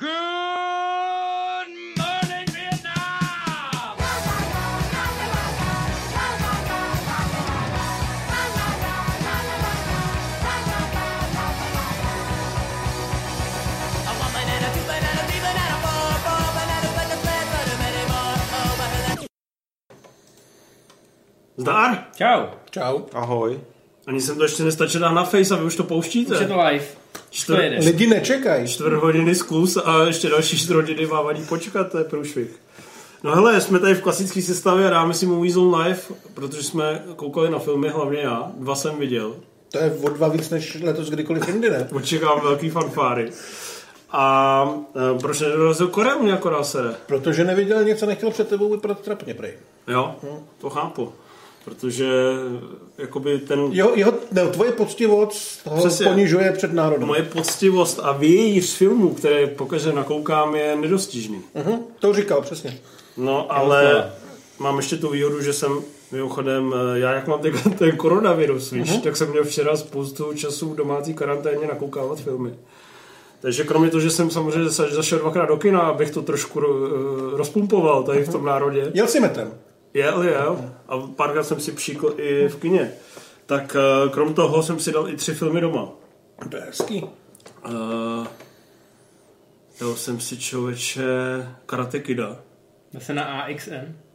[0.00, 0.08] Good
[2.00, 4.00] morning, Vietnam!
[14.08, 17.76] A one banana, two banana, three banana, four, four bananas, but the flat, but a
[17.84, 18.36] many more.
[18.56, 19.12] Oh, banana.
[21.58, 21.92] Zdar!
[22.16, 22.40] Čau,
[22.70, 23.06] Čau.
[23.12, 23.60] Ahoj.
[24.06, 26.34] Ani jsem to ještě nestačil dát na face a vy už to pouštíte.
[26.34, 26.99] už je to live.
[27.62, 27.78] Jede.
[27.78, 28.68] Lidi nečekají.
[28.68, 32.60] čtvrt hodiny zkus a ještě další čtvrt hodiny vám vadí počkat, to je průšvih.
[33.22, 36.00] No hele, jsme tady v klasické sestavě a dáme si Movie Zone Live,
[36.34, 39.36] protože jsme koukali na filmy, hlavně já, dva jsem viděl.
[39.72, 41.88] To je o dva víc než letos kdykoliv jindy, ne?
[41.92, 43.30] Očekávám velký fanfáry.
[44.10, 44.74] A
[45.16, 46.94] e, proč nedorazil Koreu mě jako sere?
[47.06, 49.52] Protože neviděl něco, nechtěl před tebou vypadat trapně, prej.
[49.88, 50.14] Jo,
[50.60, 51.12] to chápu.
[51.64, 52.08] Protože
[52.98, 56.06] jakoby ten Jeho, jeho, ne, tvoje poctivost ho Přesně.
[56.06, 57.08] ponižuje před národem.
[57.08, 61.40] moje poctivost a vějíř filmů, které pokaže nakoukám, je nedostižný.
[61.54, 62.78] Mhm, to říkal, přesně.
[63.16, 64.12] No, ale
[64.58, 65.72] mám ještě tu výhodu, že jsem
[66.12, 70.68] mimochodem, eh, já jak mám ten, ten koronavirus, víš, tak jsem měl včera spoustu času
[70.70, 72.54] v domácí karanténě nakoukávat filmy.
[73.40, 77.36] Takže kromě toho, že jsem samozřejmě za- zašel dvakrát do kina, abych to trošku eh,
[77.36, 79.52] rozpumpoval tady v tom národě, Jel si metem.
[79.94, 82.92] Jel, jel, a párkrát jsem si příkl i v kině,
[83.46, 85.88] tak eh, krom toho jsem si dal i tři filmy doma.
[86.50, 87.02] To je hezký.
[87.02, 88.26] Uh,
[89.80, 91.02] dal jsem si člověče
[91.66, 92.36] Karate Kida,
[92.92, 93.72] Zase na AXN.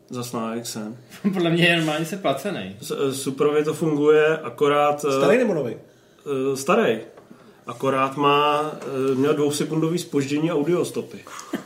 [0.09, 0.79] zas na XN.
[1.33, 2.77] Podle mě je normálně se placený.
[2.81, 5.05] S- Superově to funguje, akorát...
[5.09, 5.75] eh, Starý nebo nový?
[5.75, 6.97] eh, starý.
[7.67, 8.71] Akorát má,
[9.11, 11.17] eh, měl dvousekundový spoždění audiostopy.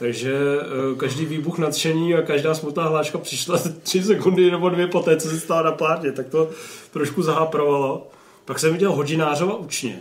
[0.00, 5.16] Takže eh, každý výbuch nadšení a každá smutná hláška přišla tři sekundy nebo dvě poté,
[5.16, 6.50] co se stala na plátně, tak to
[6.90, 8.10] trošku zaháprovalo.
[8.44, 10.00] Pak jsem viděl Hodinářova učně.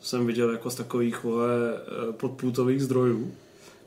[0.00, 3.32] To jsem viděl jako z takových vole, eh, podpůtových zdrojů.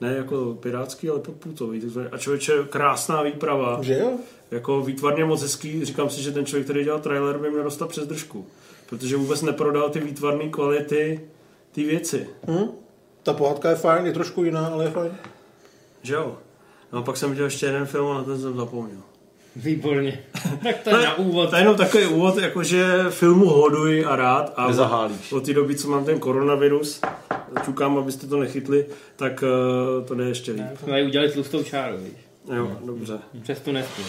[0.01, 1.81] Ne jako pirátský, ale podpůtový.
[2.11, 4.11] A člověče, krásná výprava Že jo?
[4.51, 5.85] jako výtvarně moc hezký.
[5.85, 8.45] Říkám si, že ten člověk, který dělal trailer, by měl dostat přes držku.
[8.89, 11.21] Protože vůbec neprodal ty výtvarné kvality
[11.71, 12.27] ty věci.
[12.47, 12.69] Hm?
[13.23, 15.11] Ta pohádka je fajn, je trošku jiná, ale je fajn.
[16.01, 16.37] Že jo?
[16.93, 19.01] No a pak jsem viděl ještě jeden film a na ten jsem zapomněl.
[19.55, 20.19] Výborně.
[20.63, 21.49] tak to je na úvod.
[21.49, 24.53] To je jenom takový úvod, jakože filmu hoduji a rád.
[24.55, 25.31] A Nezahálíš.
[25.31, 27.01] Od té doby, co mám ten koronavirus,
[27.65, 28.85] čukám, abyste to nechytli,
[29.15, 30.65] tak uh, to jde ještě líp.
[30.79, 32.13] Jsme tady udělali tlustou čáru, víš.
[32.55, 33.19] Jo, dobře.
[33.43, 34.03] Přes tu nesmí.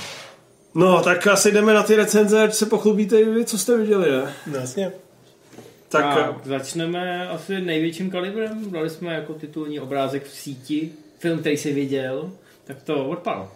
[0.75, 4.11] No, tak asi jdeme na ty recenze, ať se pochlubíte i vy, co jste viděli,
[4.11, 4.35] ne?
[4.47, 4.93] No, jasně.
[5.91, 8.71] Tak, Tak, eh, tak začneme asi největším kalibrem.
[8.71, 10.93] Dali jsme jako titulní obrázek v síti.
[11.19, 12.31] Film, který jsi viděl,
[12.65, 13.51] tak to odpal.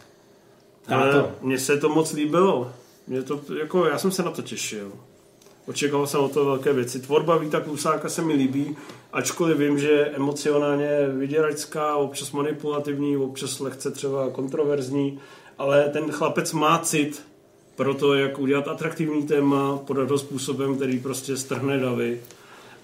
[0.88, 2.72] Ale mně se to moc líbilo.
[3.06, 4.92] Mě to, jako, já jsem se na to těšil.
[5.66, 7.00] Očekával jsem o to velké věci.
[7.00, 8.76] Tvorba Víta Klusáka se mi líbí,
[9.12, 15.20] ačkoliv vím, že je emocionálně vyděračská, občas manipulativní, občas lehce třeba kontroverzní,
[15.58, 17.22] ale ten chlapec má cit
[17.76, 22.20] pro to, jak udělat atraktivní téma, podat ho způsobem, který prostě strhne davy.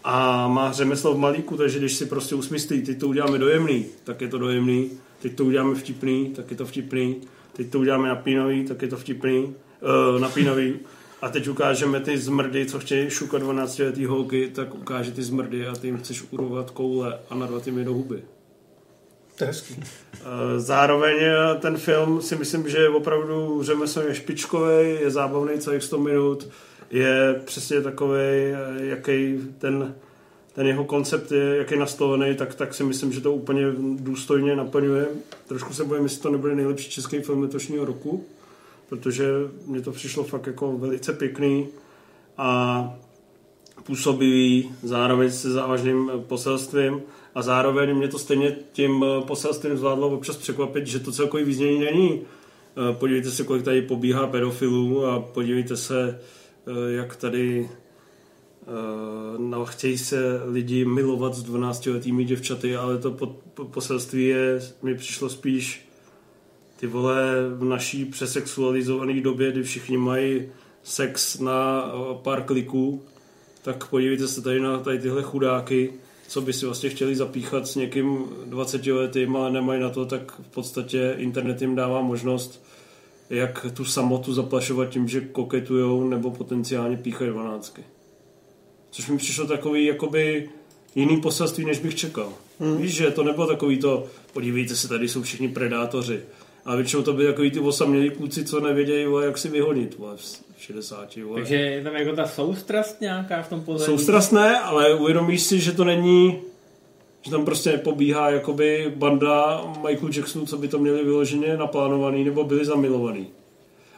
[0.05, 4.21] A má řemeslo v malíku, takže když si prostě usmyslí, teď to uděláme dojemný, tak
[4.21, 4.91] je to dojemný,
[5.23, 7.17] teď to uděláme vtipný, tak je to vtipný,
[7.53, 9.55] teď to uděláme napínavý, tak je to vtipný,
[10.15, 10.75] uh, napínavý.
[11.23, 15.67] A teď ukážeme ty zmrdy, co chtějí šukat 12 letý holky, tak ukáže ty zmrdy
[15.67, 18.23] a ty jim chceš urovat koule a narvat jim je do huby.
[19.41, 19.77] To je hezký.
[19.81, 25.83] Eh, Zároveň eh, ten film si myslím, že je opravdu řemeslně špičkový, je zábavný celých
[25.83, 26.49] 100 minut,
[26.91, 28.19] je přesně takový,
[28.81, 29.95] jaký ten,
[30.53, 34.57] ten jeho koncept je, jak je nastavený, tak, tak si myslím, že to úplně důstojně
[34.57, 35.07] naplňuje.
[35.47, 38.25] Trošku se bojím, jestli to nebude nejlepší český film letošního roku,
[38.89, 39.25] protože
[39.67, 41.69] mně to přišlo fakt jako velice pěkný
[42.39, 42.95] a
[43.83, 47.03] působivý, zároveň se závažným eh, poselstvím
[47.35, 51.79] a zároveň mě to stejně tím eh, poselstvím zvládlo občas překvapit, že to celkový význění
[51.79, 52.21] není.
[52.21, 56.21] Eh, Podívejte se, kolik tady pobíhá pedofilů a podívejte se,
[56.67, 57.71] eh, jak tady
[59.39, 63.37] no, chtějí se lidi milovat s 12-letými děvčaty, ale to
[63.71, 65.89] poselství je, mi přišlo spíš
[66.77, 70.49] ty vole v naší přesexualizované době, kdy všichni mají
[70.83, 71.93] sex na
[72.23, 73.03] pár kliků,
[73.63, 75.93] tak podívejte se tady na tady tyhle chudáky,
[76.31, 80.41] co by si vlastně chtěli zapíchat s někým 20 letým, ale nemají na to, tak
[80.41, 82.65] v podstatě internet jim dává možnost,
[83.31, 87.85] jak tu samotu zaplašovat tím, že koketujou nebo potenciálně píchají dvanáctky.
[88.91, 90.51] Což mi přišlo takový jakoby
[90.95, 92.33] jiný poselství, než bych čekal.
[92.61, 92.77] Hmm.
[92.77, 96.21] Víš, že to nebylo takový to, podívejte se, tady jsou všichni predátoři.
[96.65, 100.63] A většinou to byly takový ty osamělí kluci, co nevědějí, jak si vyhonit vole, v
[100.63, 101.17] 60.
[101.17, 101.41] Vole.
[101.41, 103.93] Takže je tam jako ta soustrast nějaká v tom pozadí.
[103.93, 106.39] Soustrastné, ale uvědomíš si, že to není
[107.23, 112.45] Že tam prostě nepobíhá jakoby banda Michael Jacksonů, co by to měli vyloženě naplánovaný nebo
[112.45, 113.27] byli zamilovaný.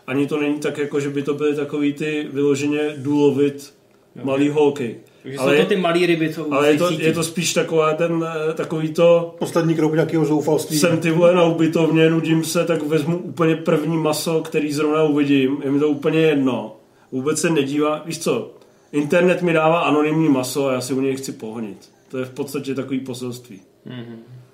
[0.06, 3.74] Ani to není tak, jako že by to byly takový ty vyloženě důlovit
[4.22, 5.00] malý holky.
[5.22, 7.02] Takže jsou to ty malý ryby, co ale je to, cítí.
[7.02, 10.78] je to spíš taková ten, eh, takový to, Poslední krok nějakého zoufalství.
[10.78, 15.56] jsem ty vole na ubytovně, nudím se, tak vezmu úplně první maso, který zrovna uvidím,
[15.64, 16.76] je mi to úplně jedno.
[17.12, 18.54] Vůbec se nedívá, víš co,
[18.92, 21.78] internet mi dává anonymní maso a já si u něj chci pohnit.
[22.10, 23.60] To je v podstatě takový poselství.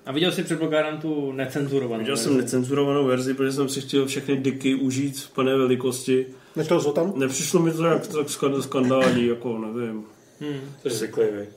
[0.05, 1.99] A viděl jsi předpokládám tu necenzurovanou.
[1.99, 2.23] Viděl verzi?
[2.23, 6.25] jsem necenzurovanou verzi, protože jsem si chtěl všechny diky užít v plné velikosti.
[6.61, 7.13] Jsi ho tam?
[7.15, 10.03] Nepřišlo mi to tak, tak skan- skandální, jako nevím.
[10.81, 11.47] To je zvyklivý.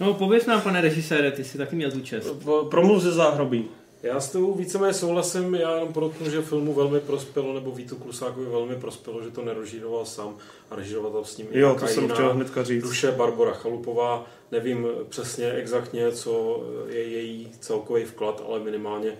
[0.00, 2.30] No pověz nám, pane režisére, ty jsi taky měl tu čest.
[2.44, 3.68] Po- Promluv ze záhrobí.
[4.02, 8.46] Já s tou víceméně souhlasím, já jenom podotknu, že filmu velmi prospělo, nebo Vítu Klusákovi
[8.46, 10.36] velmi prospělo, že to nerežíroval sám
[10.70, 12.82] a režíroval tam s ním i Jo, to jsem chtěl hnedka říct.
[12.82, 19.14] Duše Barbara Chalupová, nevím přesně exaktně, co je její celkový vklad, ale minimálně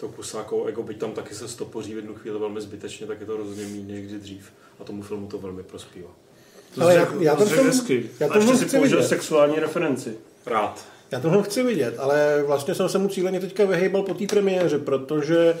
[0.00, 3.26] to Klusákovo ego, byť tam taky se stopoří v jednu chvíli velmi zbytečně, tak je
[3.26, 6.10] to rozhodně méně někdy dřív a tomu filmu to velmi prospívá.
[6.74, 7.06] To Ale jsi já-
[7.36, 8.10] to film- hezky.
[8.20, 9.08] já si chci použil vidět.
[9.08, 10.14] sexuální referenci.
[10.46, 10.84] Rád.
[11.10, 14.78] Já tohle chci vidět, ale vlastně jsem se mu cíleně teďka vyhejbal po té premiéře,
[14.78, 15.56] protože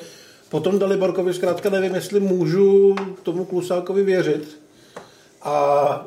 [0.48, 4.58] potom Daliborkovi zkrátka nevím, jestli můžu tomu Klusákovi věřit.
[5.42, 6.06] A,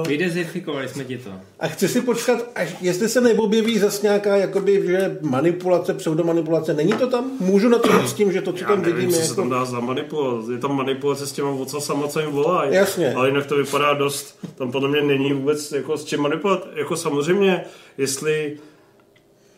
[0.00, 1.30] uh, Vydezifikovali jsme ti to.
[1.60, 6.74] a chci si počkat, až jestli se neobjeví zase nějaká jakoby, že manipulace, pseudomanipulace.
[6.74, 7.30] Není to tam?
[7.40, 9.36] Můžu na to s tím, že to, co Já tam nevím, vidím, co je se
[9.36, 9.54] tam jako...
[9.54, 10.52] dá za manipulace.
[10.52, 12.74] Je tam manipulace s těma ocasama, co jim volají.
[12.74, 13.14] Jasně.
[13.14, 16.66] Ale jinak to vypadá dost, tam podle mě není vůbec jako s čím manipulovat.
[16.74, 17.64] Jako samozřejmě,
[17.98, 18.58] jestli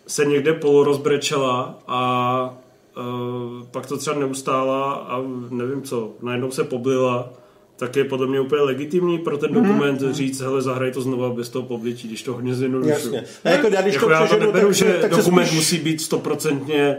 [0.06, 2.54] se někde polorozbrečela a
[2.98, 7.30] uh, pak to třeba neustála a nevím co, najednou se poblila,
[7.80, 10.12] tak je podle mě úplně legitimní pro ten dokument mm-hmm.
[10.12, 12.90] říct, hele, zahraj to znova bez toho poblití, když to hodně zjednodušu.
[12.90, 13.24] Jasně.
[13.44, 15.56] A jako já, když jako to já to neberu, tak, že tak dokument spíš...
[15.56, 16.96] musí být stoprocentně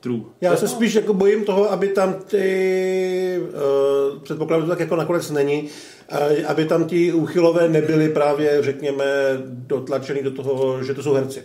[0.00, 0.20] true.
[0.40, 5.30] Já se spíš jako bojím toho, aby tam ty, uh, že to tak jako nakonec
[5.30, 9.04] není, uh, aby tam ti úchylové nebyli právě, řekněme,
[9.46, 11.42] dotlačený do toho, že to jsou herci.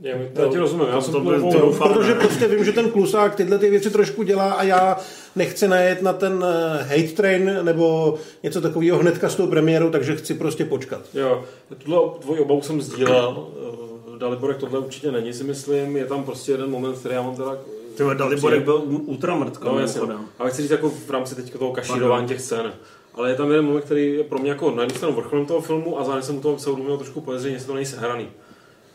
[0.00, 1.92] Já, já ti rozumím, já jsem to to, by- to, to doufám.
[1.94, 4.96] Protože prostě vím, že ten klusák tyhle ty věci trošku dělá a já
[5.36, 10.16] nechci najet na ten eh, hate train nebo něco takového hnedka s tou premiérou, takže
[10.16, 11.00] chci prostě počkat.
[11.14, 11.44] Jo,
[11.78, 13.46] tuhle tvoji obavu jsem sdílel.
[13.74, 15.96] Eh, Daliborek tohle určitě není, si myslím.
[15.96, 17.56] Je tam prostě jeden moment, který já mám teda...
[17.96, 19.64] Ty vole, Daliborek byl ultramrtka.
[19.72, 20.00] No, jasně.
[20.38, 22.72] Ale chci říct jako v rámci teď toho kašírování těch scén.
[23.14, 25.60] Ale je tam jeden moment, který je pro mě jako na jednu stranu vrcholem toho
[25.60, 28.28] filmu a zároveň jsem u toho celou měl trošku podezření, jestli to není sehraný.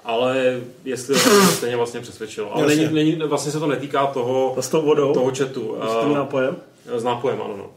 [0.05, 2.55] Ale jestli to mě stejně vlastně přesvědčilo.
[2.55, 5.13] Ale není, není, vlastně se to netýká toho, s tou vodou?
[5.13, 5.77] toho chatu.
[5.89, 6.55] S tím nápojem?
[6.95, 7.55] S nápojem, ano.
[7.57, 7.69] No.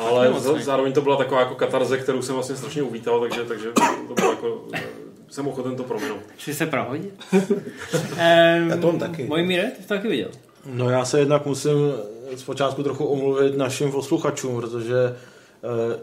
[0.00, 3.68] Ale za, zároveň to byla taková jako katarze, kterou jsem vlastně strašně uvítal, takže, takže
[4.08, 4.82] to bylo jako, eh,
[5.28, 6.20] jsem ochoten to prominout.
[6.38, 7.14] Šli se prohodit?
[7.32, 9.24] um, Já to mám taky.
[9.24, 10.30] Můj míre, ty jsi to taky viděl.
[10.66, 11.92] No já se jednak musím
[12.36, 15.16] zpočátku trochu omluvit našim posluchačům, protože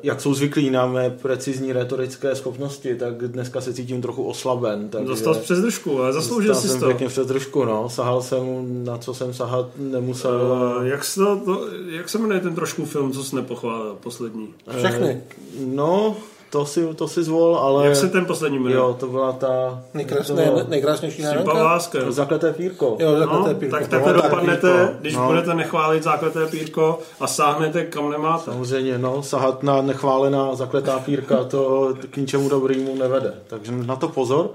[0.04, 4.90] jak jsou zvyklí na mé precizní retorické schopnosti, tak dneska se cítím trochu oslaben.
[4.90, 6.86] Takže Dostal jsi přes držku, ale zasloužil jsi jsem to.
[6.86, 7.90] pěkně přes držku, no.
[7.90, 8.40] Sahal jsem,
[8.86, 10.42] na co jsem sahat nemusel.
[10.78, 14.54] Uh, jak, se to, to, jak se jmenuje ten trošku film, co jsi nepochválil, poslední?
[14.78, 15.22] Všechny.
[15.66, 16.16] No,
[16.54, 17.86] to si, to si zvol, ale...
[17.86, 18.76] Jak se ten poslední jmenuje?
[18.76, 19.82] Jo, to byla ta...
[19.94, 21.52] Nejkrásné, to bylo nejkrásnější náramka.
[21.52, 22.12] Pavláskem.
[22.12, 22.98] Zakleté pírko.
[23.00, 23.72] Jo, takhle No, pírko.
[23.76, 24.94] tak No, takhle tak dopadnete, pírko.
[25.02, 25.28] když No.
[25.28, 28.44] budete nechválit zákleté pírko a sáhnete kam nemáte.
[28.46, 33.34] Samozřejmě, no, sahat na nechválená zakletá pírka, to k ničemu dobrýmu nevede.
[33.48, 34.50] Takže na to pozor.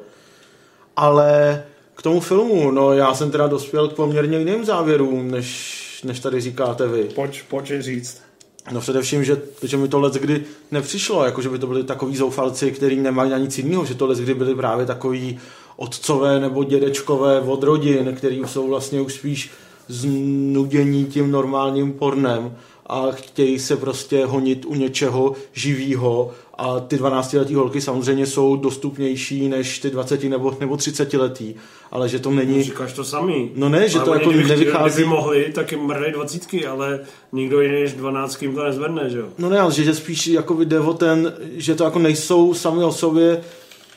[0.97, 1.63] Ale
[1.95, 6.41] k tomu filmu, no já jsem teda dospěl k poměrně jiným závěrům, než, než tady
[6.41, 7.05] říkáte vy.
[7.05, 8.28] Pojď, pojď říct.
[8.73, 12.73] No především, že, že mi to kdy nepřišlo, jako že by to byli takový zoufalci,
[12.73, 15.39] kteří nemají na nic jiného, že to kdy byli právě takový
[15.77, 19.51] otcové nebo dědečkové od rodin, který jsou vlastně už spíš
[19.89, 22.57] znudění tím normálním pornem
[22.87, 29.49] a chtějí se prostě honit u něčeho živýho a ty 12-letý holky samozřejmě jsou dostupnější
[29.49, 31.55] než ty 20 nebo, nebo 30 letý,
[31.91, 32.63] ale že to není...
[32.63, 33.51] Říkáš to samý.
[33.55, 37.01] No ne, že Ale to jako kdyby nevychází- Kdyby mohli, tak jim mrdají dvacítky, ale
[37.33, 39.27] nikdo jiný než dvanáctkým to nezvedne, že jo?
[39.39, 42.85] No ne, ale že, že spíš jako jde o ten, že to jako nejsou sami
[42.85, 43.41] o sobě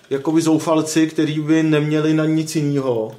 [0.10, 3.12] jakoby zoufalci, který by neměli na nic jiného,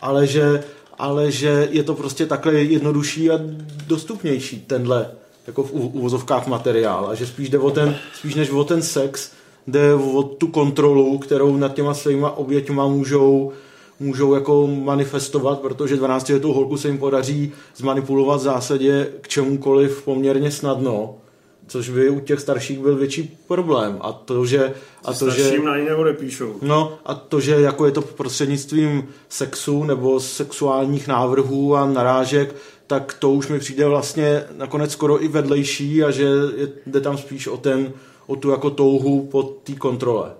[0.00, 0.64] ale že,
[0.98, 3.38] ale že je to prostě takhle jednodušší a
[3.86, 5.10] dostupnější tenhle
[5.46, 9.30] jako v uvozovkách materiál a že spíš jde o ten, spíš než o ten sex,
[9.66, 13.52] jde o tu kontrolu, kterou nad těma svýma oběťma můžou
[14.00, 20.02] můžou jako manifestovat, protože 12 letou holku se jim podaří zmanipulovat v zásadě k čemukoliv
[20.02, 21.14] poměrně snadno,
[21.66, 23.98] což by u těch starších byl větší problém.
[24.00, 24.74] A to, že...
[25.04, 26.54] A to, že na ní neodepíšou.
[26.62, 32.54] No a to, že jako je to prostřednictvím sexu nebo sexuálních návrhů a narážek,
[32.86, 36.22] tak to už mi přijde vlastně nakonec skoro i vedlejší a že
[36.56, 37.92] je, jde tam spíš o ten,
[38.26, 40.32] o tu jako touhu po té kontrole.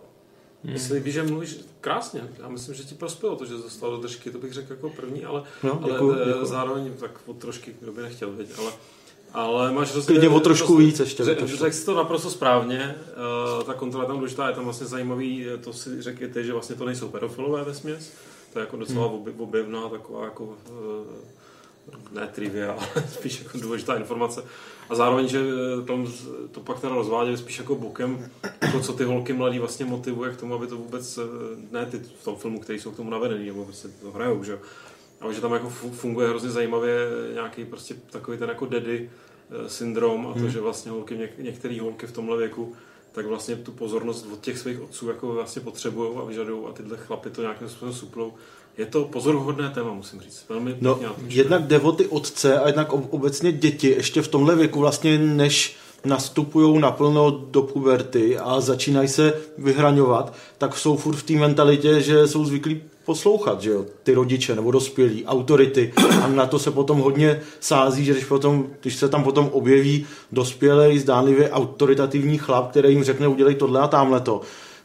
[0.64, 4.30] Jestli víš, že mluvíš krásně, já myslím, že ti prospělo to, že dostal do držky,
[4.30, 6.44] to bych řekl jako první, ale, No, ale děkuju, eh, děkuju.
[6.46, 8.72] zároveň tak o trošky, kdo by nechtěl, viď, ale,
[9.32, 10.14] ale máš hrozně...
[10.14, 11.56] Klidně o trošku hrozně- víc ještě, Řek, trošku.
[11.56, 12.94] řekl jsi to naprosto správně,
[13.58, 15.90] uh, ta kontrola je tam důležitá, je tam vlastně zajímavý, eh, to si
[16.32, 18.12] ty, že vlastně to nejsou pedofilové ve směs,
[18.52, 19.22] to je jako docela Hmm.
[19.24, 19.34] hmm.
[19.40, 20.50] objevná taková jako uh,
[22.12, 24.44] ne trivia, ale spíš jako důležitá informace.
[24.88, 26.12] A zároveň, že eh, tam
[26.50, 28.30] to pak teda rozváděli spíš jako bokem,
[28.72, 31.22] to, co ty holky mladý vlastně motivuje k tomu, aby to vůbec, eh,
[31.70, 34.58] ne ty v tom filmu, který jsou k tomu navedený, nebo prostě to hrajou, že.
[35.20, 36.96] Ale že tam jako fu- funguje hrozně zajímavě
[37.32, 39.10] nějaký prostě takový ten jako daddy
[39.50, 42.74] eh, syndrom a to, že vlastně holky, něk- některé holky v tomhle věku
[43.12, 46.96] tak vlastně tu pozornost od těch svých otců jako vlastně potřebují a vyžadují a tyhle
[46.96, 48.32] chlapy to nějakým způsobem suplou.
[48.78, 50.44] Je to pozoruhodné téma, musím říct.
[50.48, 54.56] Velmi No, jednak jde o ty otce a jednak ob- obecně děti ještě v tomhle
[54.56, 61.22] věku vlastně než nastupují naplno do puberty a začínají se vyhraňovat, tak jsou furt v
[61.22, 66.46] té mentalitě, že jsou zvyklí poslouchat, že jo, ty rodiče nebo dospělí, autority a na
[66.46, 71.50] to se potom hodně sází, že když, potom, když se tam potom objeví dospělý, zdánlivě
[71.50, 74.40] autoritativní chlap, který jim řekne udělej tohle a tamhle to,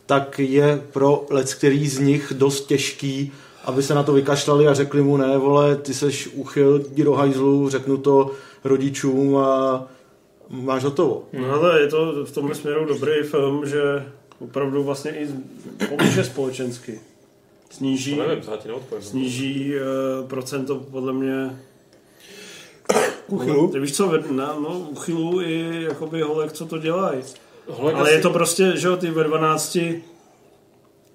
[0.05, 3.31] tak je pro lec, který z nich dost těžký,
[3.69, 7.13] aby se na to vykašlali a řekli mu, ne, vole, ty seš uchyl, jdi do
[7.13, 8.31] hajzlu, řeknu to
[8.63, 9.83] rodičům a
[10.49, 11.23] máš hotovo.
[11.33, 14.05] No ale je to v tomhle směru dobrý film, že
[14.39, 15.27] opravdu vlastně i
[15.89, 16.99] pomůže společensky.
[17.69, 18.43] Sníží, To nevím,
[18.99, 21.59] sníží uh, procento podle mě
[23.27, 23.67] Uchylu?
[23.67, 27.21] Ty víš co, na, no, uchylů i jakoby holek, co to dělají.
[27.67, 29.77] Holek Ale asi- je to prostě, že jo, ty ve 12,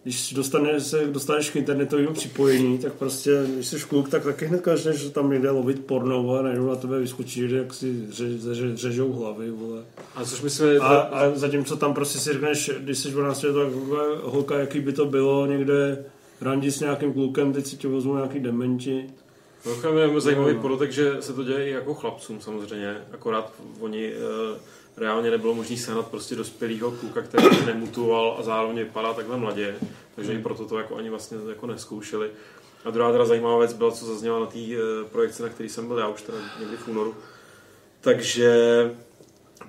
[0.05, 4.69] když dostaneš, se, dostaneš k internetovému připojení, tak prostě, když jsi kluk, tak taky hned
[4.93, 8.77] že tam jde lovit porno a najednou na tebe vyskočí, že jak si ře, ře,
[8.77, 9.85] řežou hlavy, vole.
[10.15, 13.73] A což myslím, A, a zatímco tam prostě si řekneš, když jsi 12 let, tak
[14.23, 16.05] holka, jaký by to bylo někde
[16.41, 19.07] randi s nějakým klukem, teď si tě vezmou nějaký dementi.
[19.67, 20.61] Mimochodem je zajímavý No.
[20.63, 24.15] podotek, že se to děje i jako chlapcům samozřejmě, akorát oni e,
[24.97, 29.75] reálně nebylo možné sehnat prostě dospělého kluka, který nemutoval a zároveň vypadá takhle mladě,
[30.15, 32.31] takže i proto to jako ani vlastně jako neskoušeli.
[32.85, 35.89] A druhá teda zajímavá věc byla, co zazněla na té e, projekci, na který jsem
[35.89, 37.15] byl já už teda někdy v únoru.
[38.01, 38.91] Takže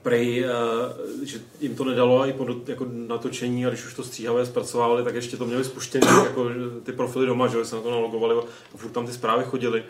[0.05, 4.45] prej, eh, že jim to nedalo i po jako natočení a když už to stříhavé
[4.45, 7.91] zpracovávali, tak ještě to měli spuštěné jako že ty profily doma, že se na to
[7.91, 8.35] nalogovali
[8.73, 9.83] a furt tam ty zprávy chodily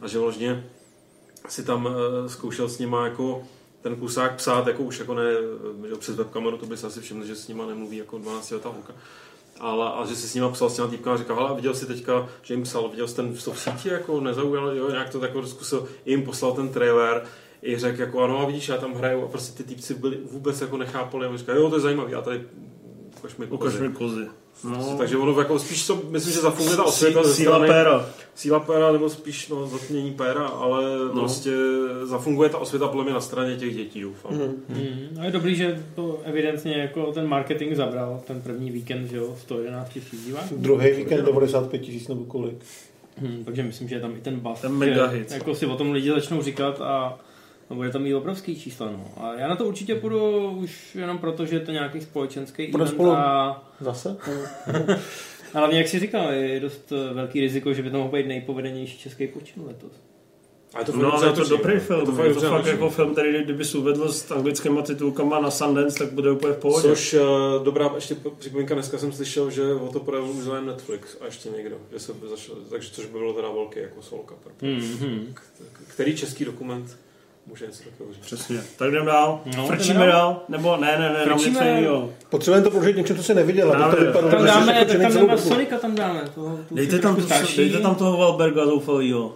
[0.00, 0.64] a že vlastně
[1.48, 3.44] si tam eh, zkoušel s nima jako
[3.82, 5.22] ten kusák psát, jako už jako ne,
[5.84, 8.50] eh, že přes webkameru, to by se asi všiml, že s nima nemluví jako 12
[8.50, 8.92] letá holka.
[9.60, 11.86] Ale, a že si s nima psal s těma týpkama a říkal, hele, viděl jsi
[11.86, 15.30] teďka, že jim psal, viděl jsi ten v síti, jako nezaujal, jo, nějak to tak
[15.44, 17.24] zkusil, jim poslal ten trailer,
[17.62, 20.60] i řekl jako ano a vidíš, já tam hraju a prostě ty týpci byli vůbec
[20.60, 22.46] jako nechápali a říkal, jo, to je zajímavý, a tady
[23.18, 23.88] ukaž mi Ukaž kozy.
[23.88, 24.28] mi kozy.
[24.64, 28.06] No, Takže ono jako spíš to, myslím, že zafunguje ta osvěta ze síla strany, péra.
[28.34, 31.20] síla péra, nebo spíš no, zatmění péra, ale no.
[31.20, 31.50] prostě
[32.04, 34.32] zafunguje ta osvěta podle mě na straně těch dětí, doufám.
[34.34, 34.64] Mm.
[34.68, 39.16] Mm, no je dobrý, že to evidentně jako ten marketing zabral ten první víkend, že
[39.16, 40.54] jo, 111 tisíc diváků.
[40.56, 42.56] Druhý víkend 95 tisíc nebo kolik.
[43.16, 44.60] Hmm, takže myslím, že je tam i ten buff.
[44.60, 45.30] Ten mega hit.
[45.30, 47.18] Jako si o tom lidi začnou říkat a
[47.72, 48.90] no, bude tam mít obrovský čísla.
[48.90, 49.12] No.
[49.16, 52.84] A já na to určitě půjdu už jenom proto, že je to nějaký společenský Půjde
[52.84, 53.10] event spolu.
[53.10, 54.16] a Zase?
[55.54, 58.98] a hlavně, jak si říkal, je dost velký riziko, že by to mohl být nejpovedenější
[58.98, 59.92] český počin letos.
[60.74, 62.00] A to No, ale je to dobrý film.
[62.00, 64.82] Je to Je fakt, to dobře fakt jako film, který kdyby si uvedl s anglickýma
[64.82, 66.88] titulkama na Sundance, tak bude úplně v pohodě.
[66.88, 71.16] Což uh, dobrá ještě připomínka, dneska jsem slyšel, že o to projevil už zájem Netflix
[71.20, 74.34] a ještě někdo, že se začal, takže což by bylo teda velký jako solka.
[74.62, 75.26] Mm-hmm.
[75.88, 76.98] Který český dokument
[77.46, 78.24] může něco takového říct?
[78.24, 78.58] Přesně.
[78.76, 79.40] Tak jdeme dál.
[79.56, 80.40] No, Frčíme dál.
[80.48, 81.80] Nebo ne, ne, ne, Frčíme.
[81.80, 85.12] Něco Potřebujeme to položit něčem, co se neviděl, aby to vypadalo, Tam dáme, tak tam
[85.26, 85.38] dáme.
[85.38, 86.20] Sonika, tam dáme.
[86.34, 87.56] Toho, Dejte tam, starší.
[87.56, 89.34] dejte tam toho Valberga zoufalýho.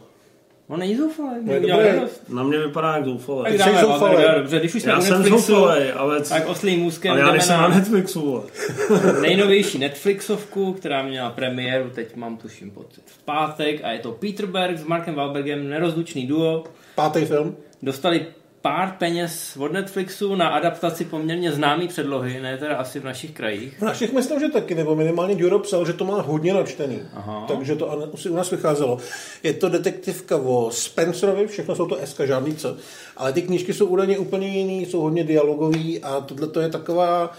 [0.68, 1.96] On není zoufalý, No je udělal dobrý.
[1.96, 2.22] radost.
[2.28, 3.42] Na mě vypadá jak zoufalý.
[3.42, 4.16] Tak Ty dáme zoufalý.
[4.38, 7.68] dobře, když už jsme Já jsem zoufalý, ale, tak oslým můzkem ale já nejsem na
[7.68, 8.20] na Netflixu.
[8.20, 8.42] vole.
[9.20, 14.46] nejnovější Netflixovku, která měla premiéru, teď mám tuším pocit, v pátek a je to Peter
[14.46, 16.64] Berg s Markem Wahlbergem, nerozlučný duo.
[16.94, 17.56] Pátý film.
[17.83, 18.26] Dostali
[18.62, 23.78] pár peněz od Netflixu na adaptaci poměrně známý předlohy, ne teda asi v našich krajích.
[23.78, 27.02] V našich myslím, že taky, nebo minimálně Duro psal, že to má hodně načtený.
[27.14, 27.45] Aha.
[27.49, 28.99] Takže to an- si u nás vycházelo.
[29.42, 32.76] Je to detektivka o Spencerovi, všechno jsou to SK, žádný co.
[33.16, 37.33] Ale ty knížky jsou údajně úplně jiný, jsou hodně dialogový a tohle to je taková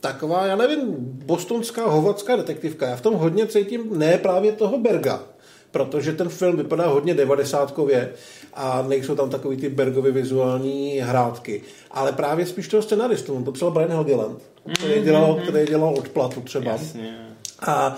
[0.00, 0.80] taková, já nevím,
[1.26, 2.88] bostonská, hovadská detektivka.
[2.88, 5.22] Já v tom hodně cítím ne právě toho Berga,
[5.70, 8.12] protože ten film vypadá hodně devadesátkově
[8.60, 11.62] a nejsou tam takový ty Bergovy vizuální hrátky.
[11.90, 16.40] Ale právě spíš toho scenaristu, on to psal Brian Helgeland, který dělal, který dělal odplatu
[16.40, 16.70] třeba.
[16.70, 17.18] Jasně.
[17.66, 17.96] A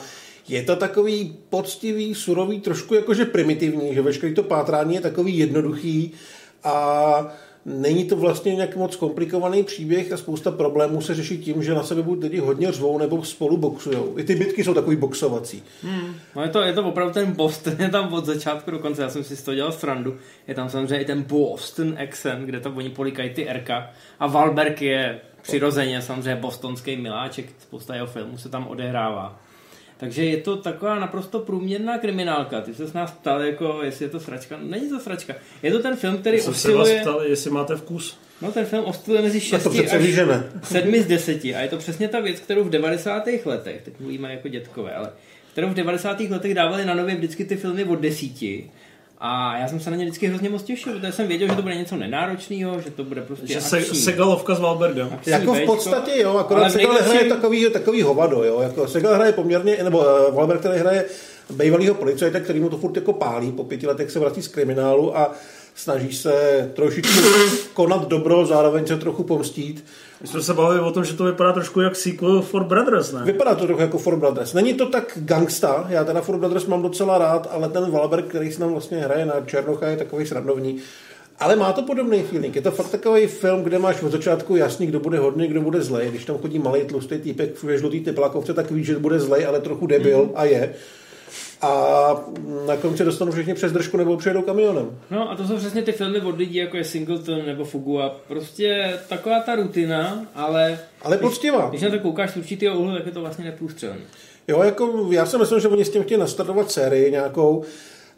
[0.48, 6.12] je to takový poctivý, surový, trošku jakože primitivní, že veškerý to pátrání je takový jednoduchý
[6.64, 7.32] a
[7.64, 11.82] není to vlastně nějak moc komplikovaný příběh a spousta problémů se řeší tím, že na
[11.82, 14.18] sebe buď lidi hodně řvou nebo spolu boxujou.
[14.18, 15.62] I ty bitky jsou takový boxovací.
[16.36, 19.08] No je to, je to opravdu ten Boston, je tam od začátku do konce, já
[19.08, 20.16] jsem si z toho dělal srandu.
[20.48, 23.90] Je tam samozřejmě i ten Boston accent, kde tam oni polikají ty Rka.
[24.20, 29.40] A Valberg je přirozeně samozřejmě bostonský miláček, spousta jeho filmů se tam odehrává.
[30.00, 32.60] Takže je to taková naprosto průměrná kriminálka.
[32.60, 34.58] Ty se s nás ptal, jako, jestli je to sračka.
[34.62, 35.34] Není to sračka.
[35.62, 37.00] Je to ten film, který Jsem se vás osciluje...
[37.00, 38.18] ptal, jestli máte vkus.
[38.42, 40.52] No ten film osciluje mezi A 6 to přece ví, že ne.
[40.62, 41.44] 7 z 10.
[41.44, 43.24] A je to přesně ta věc, kterou v 90.
[43.44, 45.12] letech, teď mluvíme jako dětkové, ale
[45.52, 46.20] kterou v 90.
[46.20, 48.70] letech dávali na nově vždycky ty filmy od desíti.
[49.22, 51.62] A já jsem se na ně vždycky hrozně moc těšil, protože jsem věděl, že to
[51.62, 53.98] bude něco nenáročného, že to bude prostě Že se, akční.
[53.98, 55.08] Segalovka s Valbergem.
[55.12, 58.60] Akční Jako v podstatě jo, Ale akorát Segal hraje takový, takový hovado, jo.
[58.60, 61.04] Jako Segal hraje poměrně, nebo uh, Valberg který hraje
[61.50, 65.18] bývalýho policajta, který mu to furt jako pálí, po pěti letech se vrací z kriminálu
[65.18, 65.32] a
[65.82, 66.32] snaží se
[66.74, 67.18] trošičku
[67.74, 69.84] konat dobro, zároveň se trochu pomstít.
[70.20, 73.20] My jsme se bavili o tom, že to vypadá trošku jak sequel for Brothers, ne?
[73.24, 74.52] Vypadá to trochu jako Four Brothers.
[74.52, 78.52] Není to tak gangsta, já teda Four Brothers mám docela rád, ale ten Valberg, který
[78.52, 80.78] se nám vlastně hraje na Černocha, je takový srandovní.
[81.38, 82.56] Ale má to podobný feeling.
[82.56, 85.80] Je to fakt takový film, kde máš od začátku jasný, kdo bude hodný, kdo bude
[85.80, 86.08] zlej.
[86.08, 89.60] Když tam chodí malý tlustý týpek ve žlutý teplákovce, tak víš, že bude zlej, ale
[89.60, 90.74] trochu debil a je.
[91.62, 92.24] A
[92.66, 94.98] na konci dostanou všichni přes držku nebo přijedou kamionem.
[95.10, 98.08] No a to jsou přesně ty filmy od lidí, jako je Singleton nebo Fugu a
[98.28, 101.68] prostě taková ta rutina, ale Ale poctivá.
[101.68, 104.00] když na to koukáš z určitého úhlu, tak je to vlastně neprůstřelný.
[104.48, 107.64] Jo, jako já si myslím, že oni s tím chtějí nastartovat sérii nějakou,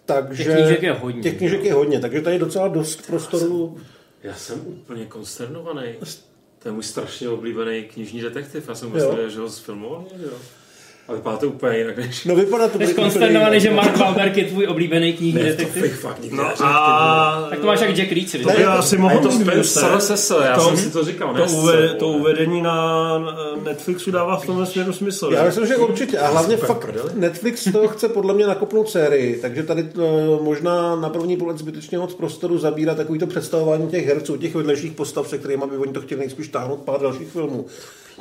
[0.07, 0.45] takže...
[0.45, 1.23] Těch knížek je hodně.
[1.23, 3.77] Těch knížek je hodně, takže tady je docela dost prostoru.
[4.23, 5.83] Já jsem úplně konsternovaný.
[6.59, 8.69] To je můj strašně oblíbený knižní detektiv.
[8.69, 10.31] Já jsem myslel, že ho zfilmoval někdo.
[11.09, 12.25] A vypadá to úplně jinak, než...
[12.25, 12.79] No vypadá to...
[12.95, 13.61] Konsternovaný, jinak.
[13.63, 15.83] že Mark Wahlberg je tvůj oblíbený Ne, to detektiv?
[15.83, 17.47] bych fakt nikdy No a...
[17.51, 18.41] Tak to máš jak Jack Reacher.
[18.43, 19.29] To by asi mohl to?
[19.99, 21.35] Cecil, já To- jsem si to říkal?
[21.35, 23.19] To, Cecil, to uvedení na
[23.65, 25.31] Netflixu dává v tomhle směru smysl.
[25.35, 26.19] Já myslím, že určitě.
[26.19, 27.11] A hlavně Super, fakt prdeli.
[27.15, 31.99] Netflix to chce podle mě nakopnout sérii, takže tady to, možná na první pohled zbytečně
[31.99, 36.01] moc prostoru zabírá takovýto představování těch herců, těch vedlejších postav, se kterými by oni to
[36.01, 37.67] chtěli nejspíš táhnout pár dalších filmů.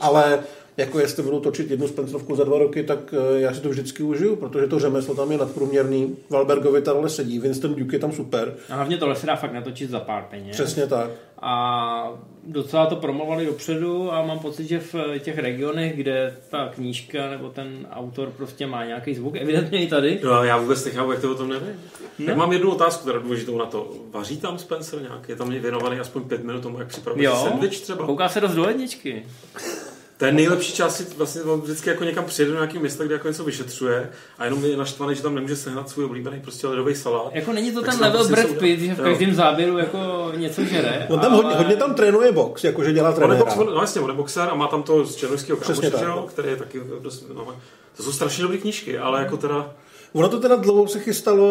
[0.02, 0.40] Ale
[0.78, 4.04] jako jestli budou točit jednu Spencerovku za dva roky, tak eh, já si to vždycky
[4.04, 6.16] užiju, protože to řemeslo tam je nadprůměrný.
[6.30, 8.56] Valbergovi ta role sedí, Winston Duke je tam super.
[8.70, 10.56] A hlavně tohle se dá fakt natočit za pár peněz.
[10.56, 11.10] Přesně tak.
[11.42, 17.30] A docela to promovali dopředu a mám pocit, že v těch regionech, kde ta knížka
[17.30, 21.22] nebo ten autor prostě má nějaký zvuk, evidentně i tady, No, já vůbec nechápu, jak
[21.22, 21.80] to o tom nevím.
[22.20, 22.26] Ne?
[22.26, 23.92] Tak mám jednu otázku, teda důležitou na to.
[24.12, 25.30] Vaří tam Spencer nějak?
[25.30, 28.06] Je tam věnovaný aspoň pět minut tomu, jak připravuje jo, sandwich třeba?
[28.06, 29.26] kouká se dost do ledničky.
[30.22, 33.14] To je nejlepší část, si vlastně on vždycky jako někam přijede do nějakého města, kde
[33.14, 36.96] jako něco vyšetřuje a jenom je naštvaný, že tam nemůže sehnat svůj oblíbený prostě ledový
[36.96, 37.36] salát.
[37.36, 41.08] Jako není to Tak ten level Brad Pitt, že v každém záběru jako něco žere.
[41.10, 41.44] On tam ale...
[41.44, 43.46] hodně, hodně tam trénuje box, jakože dělá On je, trenéra.
[43.46, 46.50] box, no jasně, on je boxer a má tam to z černovského kámoše, že který
[46.50, 47.56] je taky dost, no,
[47.98, 49.74] to jsou strašně dobré knížky, ale jako teda,
[50.14, 51.46] Ono to teda dlouho se chystalo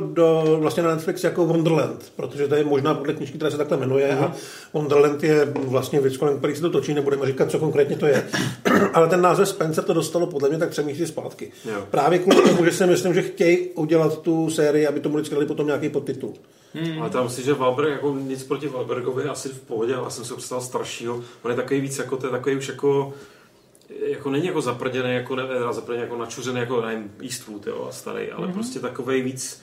[0.00, 3.76] do, vlastně na Netflix jako Wonderland, protože to je možná podle knižky, která se takhle
[3.76, 4.32] jmenuje a
[4.72, 8.26] Wonderland je vlastně věc, kolem který se to točí, nebudeme říkat, co konkrétně to je.
[8.94, 11.52] Ale ten název Spencer to dostalo podle mě tak tři měsíce zpátky.
[11.64, 11.86] Jo.
[11.90, 15.46] Právě kvůli tomu, že si myslím, že chtějí udělat tu sérii, aby tomu vždycky dali
[15.46, 16.34] potom nějaký podtitul.
[16.74, 17.02] hmm.
[17.02, 20.24] ale tam si, že Valberg, jako nic proti Valbergovi, asi v pohodě, ale já jsem
[20.30, 23.14] ho představil staršího, on je takový víc, jako to je takový už jako,
[23.88, 28.30] jako není jako zaprděný, jako ne, zaprděný, jako načuřený, jako nevím, Eastwood, jo, a starý,
[28.30, 28.52] ale mm-hmm.
[28.52, 29.62] prostě takový víc,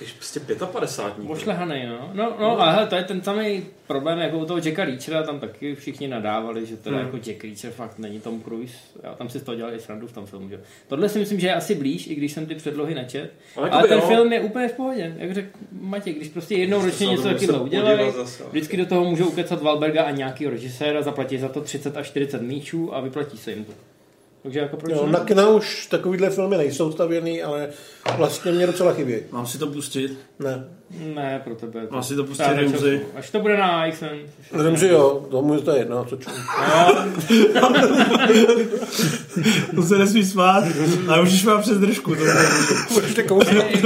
[0.00, 1.30] takový prostě 55.
[1.30, 2.10] Ošlehaný, no.
[2.14, 5.40] No, no ale hele, to je ten samý problém, jako u toho Jacka Reachera, tam
[5.40, 7.06] taky všichni nadávali, že teda Hmm.
[7.06, 8.74] jako Jack Reacher fakt není Tom Cruise.
[9.02, 10.60] Já tam si z toho dělal i srandu v tom filmu, že?
[10.88, 13.32] Tohle si myslím, že je asi blíž, i když jsem ty předlohy nečet.
[13.56, 14.06] Ale Ale, jakoby ten jo.
[14.16, 15.14] film je úplně v pohodě.
[15.18, 15.48] Jak řekl
[15.80, 19.62] Matěj, když prostě jednou ročně něco to takového udělají, ale- vždycky do toho můžou ukecat
[19.62, 23.64] Valberga a nějaký režiséra, zaplatí za to 30 až 40 míčů a vyplatí se jim
[23.64, 23.72] to.
[24.42, 25.12] Takže jako proč Jo, ne?
[25.12, 27.68] na kina už takovýhle filmy nejsou stavěný, ale
[28.16, 29.16] vlastně mě docela chybí.
[29.30, 30.18] Mám si to pustit?
[30.38, 30.79] Ne.
[30.98, 31.86] Ne, pro tebe.
[31.86, 32.98] To pustit Ztráta Rimzy.
[32.98, 33.12] času.
[33.16, 34.04] Až to bude na XN.
[34.52, 36.30] Remzi jo, tomu je to jedno, co ču.
[39.74, 40.64] To se nesmí smát,
[41.08, 42.14] ale už mám přes držku.
[42.14, 42.22] To.
[43.16, 43.40] Jako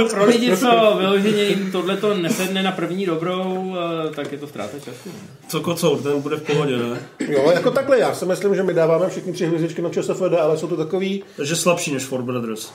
[0.09, 3.75] pro lidi, co vyloženě jim tohleto nesedne na první dobrou,
[4.09, 5.09] eh, tak je to ztráta času.
[5.47, 6.99] co kocour, ten bude v pohodě, ne?
[7.27, 10.57] Jo, jako takhle, já si myslím, že my dáváme všichni tři hvězdičky na ČSFD, ale
[10.57, 12.71] jsou to takový, Takže slabší než Four Brothers.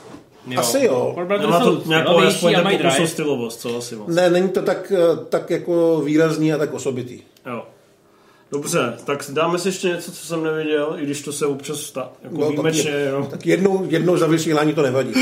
[0.57, 1.13] Asi jo.
[1.15, 3.07] Brothers Nemá jsou to nějakou aspoň drive.
[3.07, 4.15] stylovost, co asi moc.
[4.15, 7.19] ne, není to tak, eh, tak jako výrazný a tak osobitý.
[7.45, 7.63] Jo.
[8.51, 12.09] Dobře, tak dáme si ještě něco, co jsem neviděl, i když to se občas stá,
[12.23, 13.27] jako No, výjimečně, je- jo.
[13.31, 15.13] Tak jednou, jednou za vysílání to nevadí.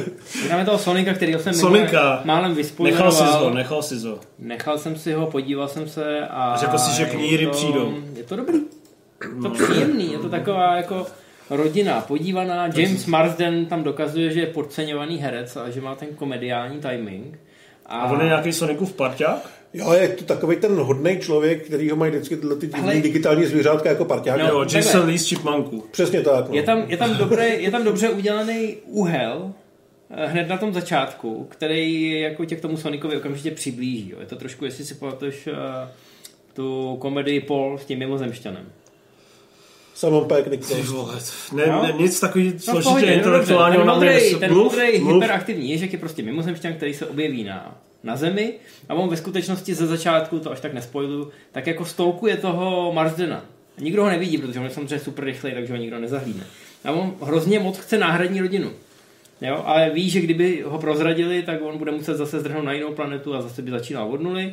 [0.50, 2.20] Máme toho Sonika, který jsem Sonika.
[2.24, 3.12] málem Nechal vyspojenoval.
[3.12, 4.18] si ho, nechal si ho.
[4.38, 6.56] Nechal jsem si ho, podíval jsem se a...
[6.56, 7.94] Řekl jsi, že je kníry to, přijdou.
[8.16, 8.58] Je to dobrý.
[9.36, 11.06] Je to příjemný, je to taková jako
[11.50, 12.66] rodina podívaná.
[12.66, 17.38] James Marsden tam dokazuje, že je podceňovaný herec a že má ten komediální timing.
[17.86, 19.50] A, A on je nějaký Sonicův parťák?
[19.74, 23.00] Jo, je to takový ten hodný člověk, který ho mají vždycky tyhle ty divný Ale-
[23.00, 24.38] digitální zvířátka jako parťák.
[24.40, 24.46] No.
[24.48, 24.64] Jo.
[24.74, 25.84] Jason Lee z Chipmunku.
[25.90, 26.48] Přesně tak.
[26.48, 26.54] No.
[26.54, 29.52] je, tam, je, tam dobré, je tam dobře udělaný úhel,
[30.10, 34.10] eh, hned na tom začátku, který jako tě k tomu Sonicovi okamžitě přiblíží.
[34.10, 34.20] Jo.
[34.20, 35.54] Je to trošku, jestli si pamatuješ uh,
[36.54, 38.66] tu komedii Paul s tím mimozemšťanem.
[39.98, 41.14] Simon Peck, Nick Ty vole,
[41.52, 41.82] ne, No.
[41.82, 45.14] ne, nic takový No, složitě no, intelektuálního na ten modrý, nes- ten mluv, modrý mluv.
[45.14, 48.54] hyperaktivní ježek je prostě mimozemšťan, který se objeví na, na zemi
[48.88, 53.44] a on ve skutečnosti ze začátku, to až tak nespojluju, tak jako stolkuje toho Marsdena.
[53.80, 56.44] Nikdo ho nevidí, protože on je samozřejmě super rychlej, takže ho nikdo nezahlídne.
[56.84, 58.70] A on hrozně moc chce náhradní rodinu.
[59.40, 62.92] Jo, ale ví, že kdyby ho prozradili, tak on bude muset zase zdrhnout na jinou
[62.92, 64.52] planetu a zase by začínal od nuly.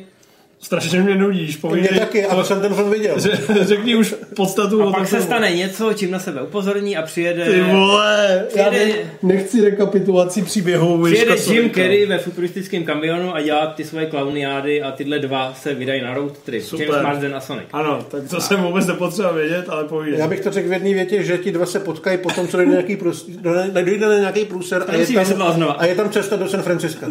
[0.60, 1.98] Strašně mě nudíš, Mě povídej.
[1.98, 3.14] taky, ale jsem ten film viděl.
[3.60, 4.82] Řekni už podstatu.
[4.82, 7.44] A o pak tom se stane něco, čím na sebe upozorní a přijede...
[7.44, 11.04] Ty vole, já Přijede- ne, nechci rekapitulaci příběhu.
[11.04, 11.70] Přijede Jim.
[11.70, 16.14] Carrey ve futuristickém kamionu a dělá ty svoje klauniády a tyhle dva se vydají na
[16.14, 16.62] road trip.
[16.62, 16.86] Super.
[16.88, 17.64] James Marsden a Sonic.
[17.72, 20.20] Ano, tak to jsem vůbec nepotřeboval vědět, ale povídej.
[20.20, 22.70] Já bych to řekl v jedné větě, že ti dva se potkají potom, co dojde
[22.72, 25.72] na nějaký, průs, do- dojde na nějaký průser a je, tam, znova.
[25.72, 27.06] a je tam cesta do San Francisca.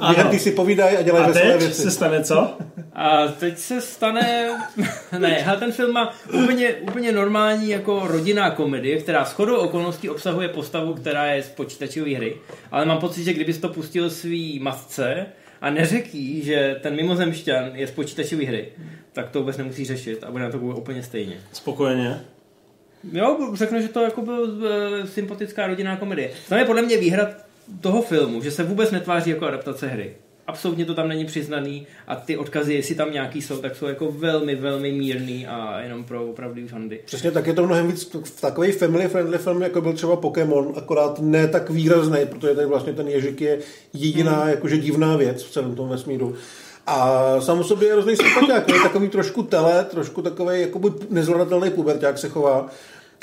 [0.00, 1.82] A během ty si povídají a dělají A veselé teď věci.
[1.82, 2.58] se stane co?
[2.92, 4.48] A teď se stane...
[5.18, 10.94] ne, ten film má úplně, úplně normální jako rodinná komedie, která shodou okolností obsahuje postavu,
[10.94, 12.36] která je z počítačové hry.
[12.70, 15.26] Ale mám pocit, že kdybys to pustil svý matce
[15.60, 18.68] a neřekl jí, že ten mimozemšťan je z počítačové hry,
[19.12, 21.40] tak to vůbec nemusí řešit a bude na to úplně stejně.
[21.52, 22.20] Spokojeně.
[23.12, 26.30] Jo, řeknu, že to jako byl e, sympatická rodinná komedie.
[26.48, 27.28] Tam je podle mě výhra
[27.80, 30.14] toho filmu, že se vůbec netváří jako adaptace hry.
[30.46, 34.12] Absolutně to tam není přiznaný a ty odkazy, jestli tam nějaký jsou, tak jsou jako
[34.12, 37.00] velmi, velmi mírný a jenom pro opravdový fandy.
[37.04, 41.20] Přesně tak je to mnohem víc takový family friendly film, jako byl třeba Pokémon, akorát
[41.20, 43.58] ne tak výrazný, protože tady vlastně ten ježik je
[43.92, 44.50] jediná Hmm.
[44.50, 46.34] jakože divná věc v celém tom vesmíru.
[46.86, 51.70] A sám o sobě je hrozný sympatiák, je takový trošku tele, trošku takový jakoby nezvladatelný
[51.70, 52.66] puberták se chová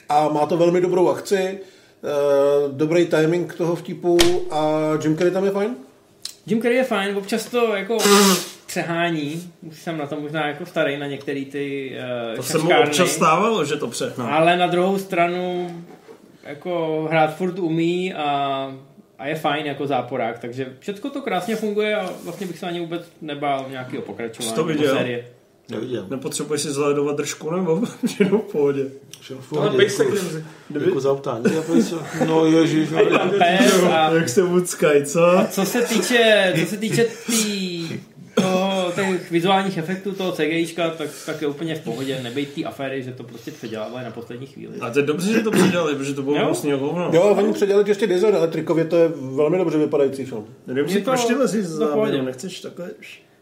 [0.09, 1.59] a má to velmi dobrou akci,
[2.03, 4.17] eh, dobrý timing toho vtipu
[4.51, 5.75] a Jim Carrey tam je fajn?
[6.45, 7.97] Jim Carrey je fajn, občas to jako
[8.65, 11.95] přehání, už jsem na to možná jako starý na některé ty
[12.31, 14.33] uh, To se mu občas stávalo, že to přehnal.
[14.33, 15.69] Ale na druhou stranu
[16.43, 18.71] jako hrát furt umí a,
[19.19, 22.79] a je fajn jako záporák, takže všechno to krásně funguje a vlastně bych se ani
[22.79, 24.97] vůbec nebál nějakého pokračování to viděl?
[24.97, 25.25] série.
[25.69, 26.05] Neviděl.
[26.09, 27.81] Nepotřebuješ si zhledovat držku nebo
[28.19, 28.85] jenom v pohodě.
[29.21, 30.19] Všechno v Ale pohodě, pejsek děkuji.
[30.69, 30.85] nemůže.
[30.85, 31.43] Děkuji za ptání.
[31.55, 31.97] Já pejsek.
[32.27, 32.91] No ježiš.
[32.91, 35.21] A je tam pes a Jak se muckaj, co?
[35.49, 37.89] co se týče, co se týče tý,
[38.35, 42.19] toho, těch vizuálních efektů toho CGIčka, tak, tak je úplně v pohodě.
[42.23, 44.73] Nebejt té aféry, že to prostě předělávají na poslední chvíli.
[44.81, 46.45] A to je dobře, že to předělali, protože to bylo Jo.
[46.45, 47.09] vlastně hovno.
[47.13, 50.45] Jo, oni předělali ještě design, ale trikově to je velmi dobře vypadající film.
[50.67, 52.01] Nevím si, proč ty za v pohodě.
[52.01, 52.89] záběrem, nechceš takhle...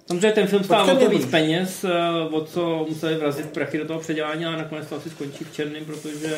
[0.07, 1.89] Samozřejmě ten film stál o to víc peněz, eh,
[2.31, 5.85] o co museli vrazit prachy do toho předělání, ale nakonec to asi skončí v černém,
[5.85, 6.37] protože...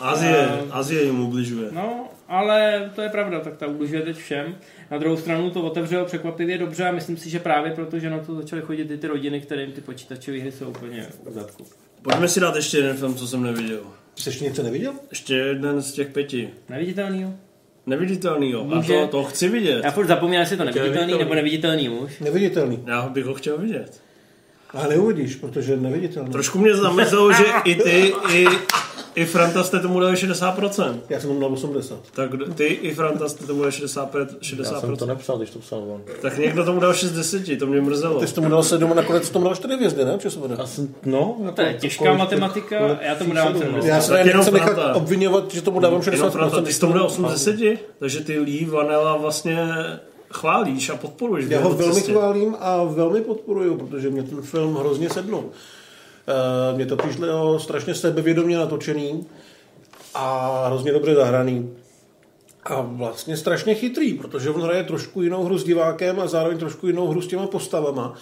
[0.00, 1.68] Azie, Eh, Azie jim ubližuje.
[1.72, 4.54] No, ale to je pravda, tak ta ubližuje teď všem.
[4.90, 8.18] Na druhou stranu to otevřelo překvapivě dobře a myslím si, že právě proto, že na
[8.18, 11.66] to začaly chodit i ty rodiny, kterým ty počítačové hry jsou úplně v zadku.
[12.02, 13.80] Pojďme si dát ještě jeden film, co jsem neviděl.
[14.16, 14.92] Jsi ještě něco neviděl?
[15.10, 16.50] Ještě jeden z těch pěti.
[16.68, 17.32] Neviditelný, jo?
[17.86, 18.60] Neviditelnýho.
[18.60, 19.80] A Může- to, to chci vidět.
[19.84, 21.24] Já furt zapomínám, jestli je to neviditelný neviditelný.
[21.24, 22.12] nebo neviditelný muž.
[22.20, 22.82] Neviditelný.
[22.86, 24.00] Já bych ho chtěl vidět.
[24.70, 26.30] Ale neuvidíš, protože je neviditelný.
[26.30, 28.46] Trošku mě zamrzelo, že i ty, i,
[29.14, 30.94] i Franta jste tomu dali 60%.
[31.08, 31.98] Já jsem tomu dal 80.
[32.14, 34.26] Tak ty i Franta jste tomu dali 65%,
[34.58, 35.06] Já jsem to 60%.
[35.06, 36.02] nepsal, když to psal on.
[36.22, 38.20] Tak někdo tomu dal 6 z 10, to mě mrzelo.
[38.20, 40.18] Ty jsi tomu dal 7 a nakonec jsi tomu dal 4 hvězdy, ne?
[40.58, 43.88] Já jsem, no, jako, To je těžká takových matematika, já tomu dávám lepších 70.
[43.88, 46.64] Já Tak se tady jenom nechci nechat obvinovat, že tomu dávám Jenom Franta, 60%.
[46.64, 49.58] ty jsi tomu dal 8 z 10, takže ty Lee Vanilla vlastně
[50.32, 51.46] chválíš a podporuješ.
[51.48, 52.12] Já ho velmi cestě.
[52.12, 55.44] chválím a velmi podporuju, protože mě ten film hrozně sednul.
[56.28, 59.26] Uh, mě to přišlo strašně sebevědomě natočený
[60.14, 61.70] a hrozně dobře zahraný.
[62.64, 66.86] A vlastně strašně chytrý, protože on hraje trošku jinou hru s divákem a zároveň trošku
[66.86, 68.14] jinou hru s těma postavama.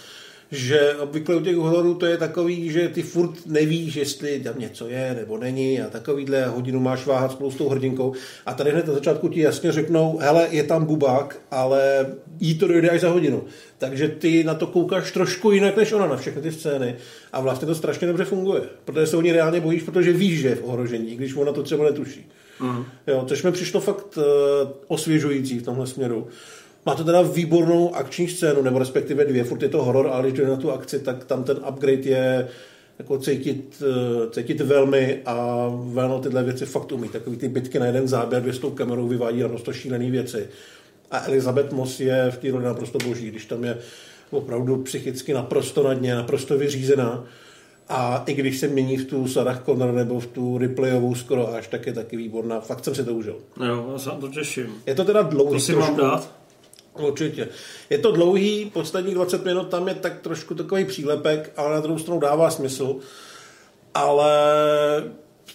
[0.52, 4.88] Že obvykle u těch hororů to je takový, že ty furt nevíš, jestli tam něco
[4.88, 8.12] je nebo není a takovýhle hodinu máš váhat spolu s tou hrdinkou.
[8.46, 12.06] A tady hned na začátku ti jasně řeknou, hele, je tam bubák, ale
[12.40, 13.44] jí to dojde až za hodinu.
[13.78, 16.96] Takže ty na to koukáš trošku jinak než ona na všechny ty scény.
[17.32, 18.62] A vlastně to strašně dobře funguje.
[18.84, 21.62] Protože se o ní reálně bojíš, protože víš, že je v ohrožení, když ona to
[21.62, 22.30] třeba netuší.
[22.60, 22.84] Mm.
[23.06, 24.22] Jo, což mi přišlo fakt uh,
[24.86, 26.26] osvěžující v tomhle směru.
[26.86, 30.38] Má to teda výbornou akční scénu, nebo respektive dvě, furt je to horor, ale když
[30.38, 32.48] jde na tu akci, tak tam ten upgrade je
[32.98, 37.08] jako cítit, eh, cítit velmi a Vano tyhle věci fakt umí.
[37.08, 40.48] Takový ty bitky na jeden záběr, kde s tou kamerou vyvádí naprosto šílené věci.
[41.10, 43.78] A Elizabeth Moss je v té roli naprosto boží, když tam je
[44.30, 47.24] opravdu psychicky naprosto na dně, naprosto vyřízená.
[47.88, 51.68] A i když se mění v tu Sarah Connor nebo v tu Ripleyovou skoro až,
[51.68, 52.60] tak je taky výborná.
[52.60, 53.36] Fakt jsem si to užil.
[53.66, 54.66] Jo, já se to těším.
[54.86, 56.41] Je to teda dlouhý To si mám dát?
[56.98, 57.48] Určitě.
[57.90, 61.98] Je to dlouhý, posledních 20 minut tam je tak trošku takový přílepek, ale na druhou
[61.98, 62.96] stranu dává smysl.
[63.94, 64.32] Ale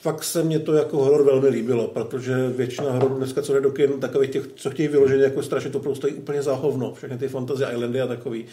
[0.01, 3.71] fakt se mě to jako horor velmi líbilo, protože většina hororů dneska, co jde do
[3.71, 6.93] kin, takových těch, co chtějí vyloženě jako strašně, to prostě úplně za hovno.
[6.93, 8.45] Všechny ty Fantasy Islandy a takový.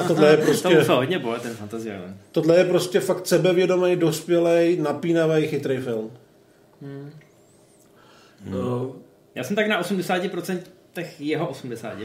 [0.00, 2.16] A tohle je To prostě, musel hodně bolet, ten Fantasy Island.
[2.32, 6.10] tohle je prostě fakt sebevědomý, dospělej, napínavý, chytrý film.
[8.44, 8.96] No,
[9.34, 10.58] Já jsem tak na 80%
[10.92, 11.96] těch jeho 80%.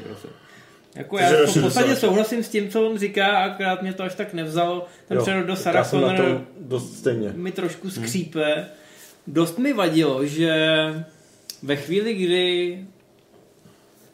[0.96, 1.96] Jako já v podstatě 80.
[1.96, 4.86] souhlasím s tím, co on říká, akorát mě to až tak nevzalo.
[5.08, 7.32] Ten přerod do Sarah Connor dost stejně.
[7.36, 8.66] mi trošku skřípe.
[9.28, 10.56] Dost mi vadilo, že
[11.64, 12.80] ve chvíli, kdy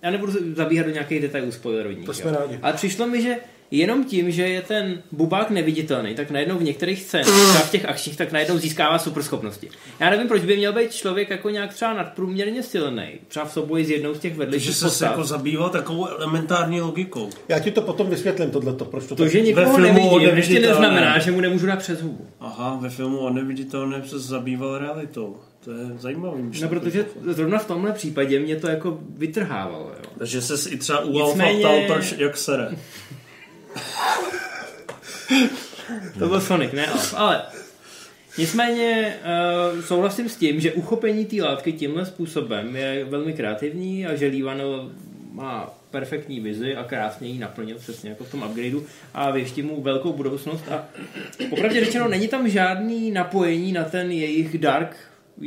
[0.02, 2.06] já nebudu zabíhat do nějakých detailů spoilerovních.
[2.06, 2.38] To jsme jo.
[2.40, 2.60] rádi.
[2.62, 3.38] Ale přišlo mi, že
[3.72, 7.86] jenom tím, že je ten bubák neviditelný, tak najednou v některých scénách, třeba v těch
[7.86, 9.70] akčních, tak najednou získává superschopnosti.
[10.00, 13.86] Já nevím, proč by měl být člověk jako nějak třeba nadprůměrně silný, třeba v souboji
[13.86, 15.10] s jednou z těch že vedlejších se postav.
[15.12, 17.30] jako zabýval takovou elementární logikou.
[17.48, 19.32] Já ti to potom vysvětlím, tohleto, proč to, To, tak...
[19.32, 22.28] že filmu nevidím, ještě neznamená, že mu nemůžu dát přes hubu.
[22.40, 25.38] Aha, ve filmu on neviditelně se zabýval realitou.
[25.64, 26.52] To je zajímavý.
[26.62, 29.86] No, protože zrovna v tomhle případě mě to jako vytrhávalo.
[29.90, 30.10] Jo.
[30.18, 32.70] Takže se i třeba u Nicméně- Alfa ptal, proč, jak sere.
[36.20, 37.14] To byl Sonic, ne Alf.
[37.18, 37.42] Ale
[38.38, 39.16] nicméně
[39.74, 44.28] uh, souhlasím s tím, že uchopení té látky tímhle způsobem je velmi kreativní a že
[44.28, 44.90] Lívano
[45.32, 49.82] má perfektní vizi a krásně ji naplnil přesně jako v tom upgradeu a věští mu
[49.82, 50.86] velkou budoucnost a
[51.50, 54.96] popravdě řečeno není tam žádný napojení na ten jejich Dark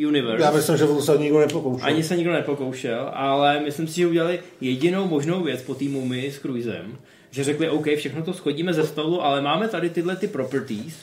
[0.07, 0.45] Universe.
[0.45, 1.89] Já myslím, že to se nikdo nepokoušel.
[1.89, 6.33] Ani se nikdo nepokoušel, ale myslím si, že udělali jedinou možnou věc po té mumii
[6.33, 6.99] s Cruisem,
[7.35, 10.95] že řekli, OK, všechno to schodíme ze stolu, ale máme tady tyhle ty properties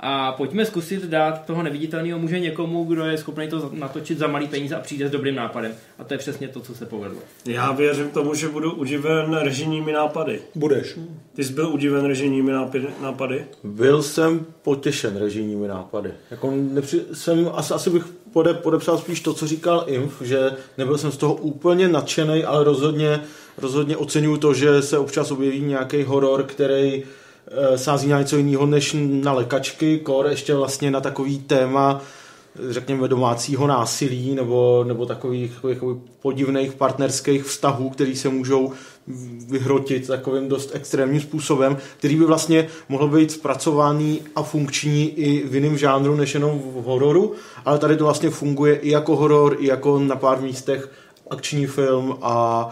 [0.00, 4.48] a pojďme zkusit dát toho neviditelného muže někomu, kdo je schopný to natočit za malý
[4.48, 5.72] peníze a přijde s dobrým nápadem.
[5.98, 7.18] A to je přesně to, co se povedlo.
[7.46, 10.40] Já věřím tomu, že budu udiven režijními nápady.
[10.54, 10.98] Budeš.
[11.34, 12.52] Ty jsi byl udiven režijními
[13.02, 13.44] nápady-?
[13.64, 16.10] Byl jsem potěšen režijními nápady.
[16.30, 20.98] Jako nepři, jsem, asi, asi bych pode, podepsal spíš to, co říkal Inf, že nebyl
[20.98, 23.20] jsem z toho úplně nadšený, ale rozhodně,
[23.58, 28.66] rozhodně oceňuju to, že se občas objeví nějaký horor, který e, sází na něco jiného
[28.66, 32.02] než na lekačky, kor ještě vlastně na takový téma
[32.70, 38.72] řekněme domácího násilí nebo, nebo takových, takových, podivných partnerských vztahů, který se můžou
[39.48, 45.54] vyhrotit takovým dost extrémním způsobem, který by vlastně mohl být zpracovaný a funkční i v
[45.54, 47.32] jiném žánru než jenom v hororu,
[47.64, 50.90] ale tady to vlastně funguje i jako horor, i jako na pár místech
[51.30, 52.68] akční film a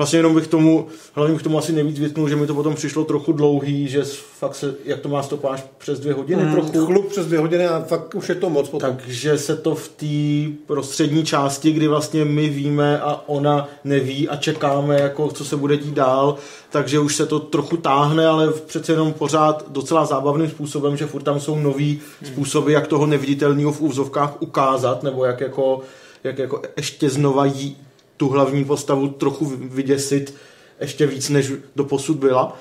[0.00, 3.04] Vlastně jenom bych tomu, hlavně bych tomu asi nejvíc vytknul, že mi to potom přišlo
[3.04, 4.04] trochu dlouhý, že
[4.38, 6.86] fakt se, jak to má stopáž přes dvě hodiny mm, trochu.
[6.86, 8.96] Chlup přes dvě hodiny a fakt už je to moc potom.
[8.96, 14.36] Takže se to v té prostřední části, kdy vlastně my víme a ona neví a
[14.36, 16.36] čekáme, jako co se bude dít dál,
[16.70, 21.22] takže už se to trochu táhne, ale přece jenom pořád docela zábavným způsobem, že furt
[21.22, 25.80] tam jsou nový způsoby, jak toho neviditelného v úvzovkách ukázat, nebo jak jako,
[26.24, 27.76] jak jako ještě znova jí
[28.20, 30.34] tu hlavní postavu trochu vyděsit
[30.80, 32.56] ještě víc, než do posud byla.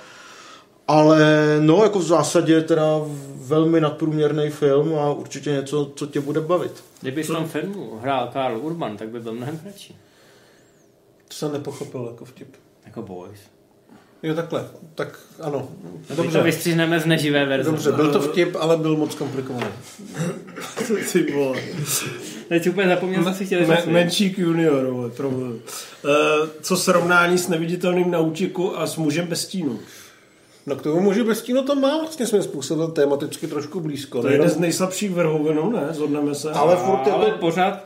[0.88, 1.19] Ale
[1.60, 3.02] no, jako v zásadě teda
[3.36, 6.84] velmi nadprůměrný film a určitě něco, co tě bude bavit.
[7.02, 9.98] Kdyby v tom filmu hrál Karl Urban, tak by byl mnohem kratší.
[11.28, 12.56] To jsem nepochopil jako vtip.
[12.86, 13.39] Jako Boys.
[14.24, 14.66] Jo, takhle.
[14.96, 15.68] Tak ano.
[16.10, 16.42] No to Dobře.
[16.44, 17.72] vystřihneme z neživé verze.
[17.72, 19.68] Dobře, byl to vtip, ale byl moc komplikovaný.
[21.14, 21.60] Ty vole.
[22.50, 23.86] Teď úplně zapomněl, co si chtěli Me, říct.
[23.86, 25.52] menšík junior, vole, problém.
[25.52, 29.80] Uh, co srovnání s neviditelným na útěku a s mužem bez stínu?
[30.66, 34.22] No k tomu muži bez stínu to má vlastně svým způsobem tematicky trošku blízko.
[34.22, 35.88] To je jeden z nejslabších vrhovinů, ne?
[35.92, 36.52] Zhodneme se.
[36.52, 37.84] Ale furt Ale jako, pořád,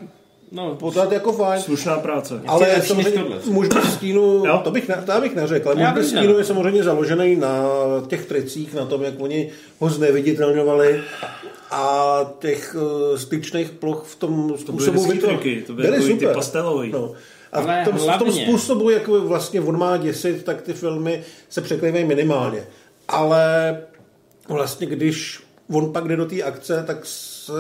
[0.54, 1.62] no, pořád jako fajn.
[1.62, 2.42] Slušná práce.
[2.48, 3.38] Ale než samozřejmě tohle.
[3.46, 4.62] muž bez stínu, Jo.
[4.64, 6.84] to bych, ne, to bych neřekl, ale Já muž bez vím, že stínu je samozřejmě
[6.84, 7.64] založený na
[8.08, 11.02] těch tricích, na tom, jak oni ho zneviditelňovali
[11.72, 12.76] a těch
[13.12, 16.92] uh, styčných ploch v tom To byly způsobu vytvoř- triky, to byly takový ty pastelový.
[16.92, 17.12] No.
[17.52, 20.74] A Ale v tom, v tom hlavně- způsobu, jak vlastně on má děsit, tak ty
[20.74, 22.64] filmy se překlívají minimálně.
[23.08, 23.78] Ale
[24.50, 27.52] vlastně, když on pak jde do té akce, tak, s,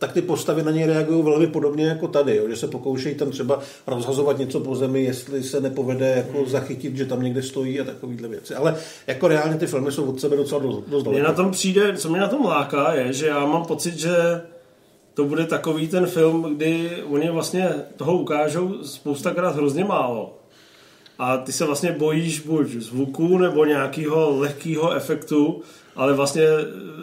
[0.00, 2.48] tak ty postavy na něj reagují velmi podobně jako tady, jo?
[2.48, 7.06] že se pokoušejí tam třeba rozhazovat něco po zemi, jestli se nepovede jako zachytit, že
[7.06, 8.54] tam někde stojí a takovéhle věci.
[8.54, 11.96] Ale jako reálně ty filmy jsou od sebe docela dost, dost Mně na tom přijde,
[11.96, 14.40] co mě na tom láká, je, že já mám pocit, že
[15.14, 20.39] to bude takový ten film, kdy oni vlastně toho ukážou spoustakrát hrozně málo.
[21.22, 25.62] A ty se vlastně bojíš buď zvuku nebo nějakého lehkého efektu,
[25.96, 26.42] ale vlastně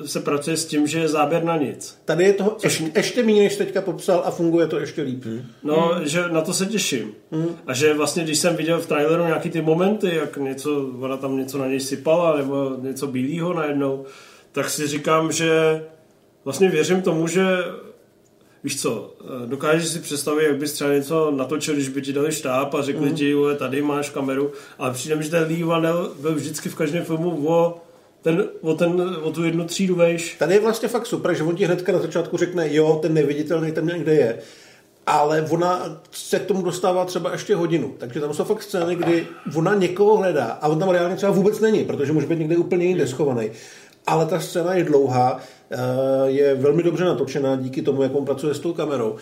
[0.05, 1.97] se pracuje s tím, že je záběr na nic.
[2.05, 5.25] Tady je toho ještě, ještě méně, než teďka popsal a funguje to ještě líp.
[5.63, 6.07] No, hmm.
[6.07, 7.13] že na to se těším.
[7.31, 7.47] Hmm.
[7.67, 11.37] A že vlastně, když jsem viděl v traileru nějaký ty momenty, jak něco, ona tam
[11.37, 14.05] něco na něj sypala, nebo něco bílého najednou,
[14.51, 15.83] tak si říkám, že
[16.45, 17.45] vlastně věřím tomu, že
[18.63, 22.31] Víš co, eh, dokážeš si představit, jak bys třeba něco natočil, když by ti dali
[22.31, 23.15] štáb a řekli mm.
[23.15, 26.75] ti, "Ule, tady máš kameru, ale přijde mi, že ten Lee Vanel byl vždycky v
[26.75, 27.81] každém filmu o,
[28.21, 30.35] ten, o, ten, o tu jednu třídu vejš.
[30.39, 33.71] Tady je vlastně fakt super, že on ti hnedka na začátku řekne, jo, ten neviditelný
[33.71, 34.37] tam někde je.
[35.05, 37.95] Ale ona se k tomu dostává třeba ještě hodinu.
[37.97, 41.59] Takže tam jsou fakt scény, kdy ona někoho hledá a on tam reálně třeba vůbec
[41.59, 43.51] není, protože může být někde úplně jinde schovaný.
[44.07, 45.39] Ale ta scéna je dlouhá,
[46.25, 49.15] je velmi dobře natočená díky tomu, jak on pracuje s tou kamerou.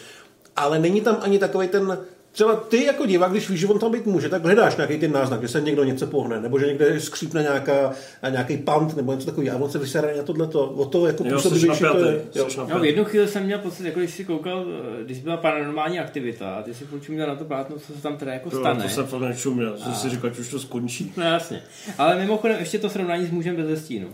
[0.55, 1.97] Ale není tam ani takový ten
[2.35, 5.11] Třeba ty jako divák, když víš, že on tam být může, tak hledáš nějaký ten
[5.11, 7.93] náznak, že se někdo něco pohne, nebo že někde skřípne nějaká,
[8.29, 9.57] nějaký pant, nebo něco takového.
[9.57, 10.65] A on se vysere na tohleto.
[10.65, 12.21] O to jako působivější to je.
[12.35, 12.49] Jo.
[12.49, 14.65] jsi No, v jednu chvíli jsem měl pocit, jako když si koukal,
[14.99, 18.01] eh, když byla paranormální aktivita, a ty si furt měl na to plátno, co se
[18.01, 18.83] tam teda jako To, stane.
[18.83, 21.13] to jsem fakt nečuměl, jsem si říkal, že už to skončí.
[21.17, 21.63] No jasně.
[21.97, 24.07] Ale mimochodem ještě to srovnání s mužem bez stínu.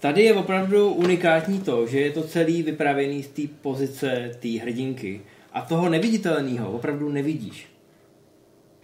[0.00, 5.20] Tady je opravdu unikátní to, že je to celý vypravěný z té pozice té hrdinky.
[5.52, 7.68] A toho neviditelného opravdu nevidíš.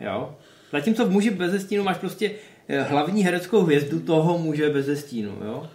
[0.00, 0.34] Jo?
[0.72, 2.30] Zatímco v muži bez stínu máš prostě
[2.68, 5.38] eh, hlavní hereckou hvězdu toho muže bez stínu.
[5.44, 5.68] Jo?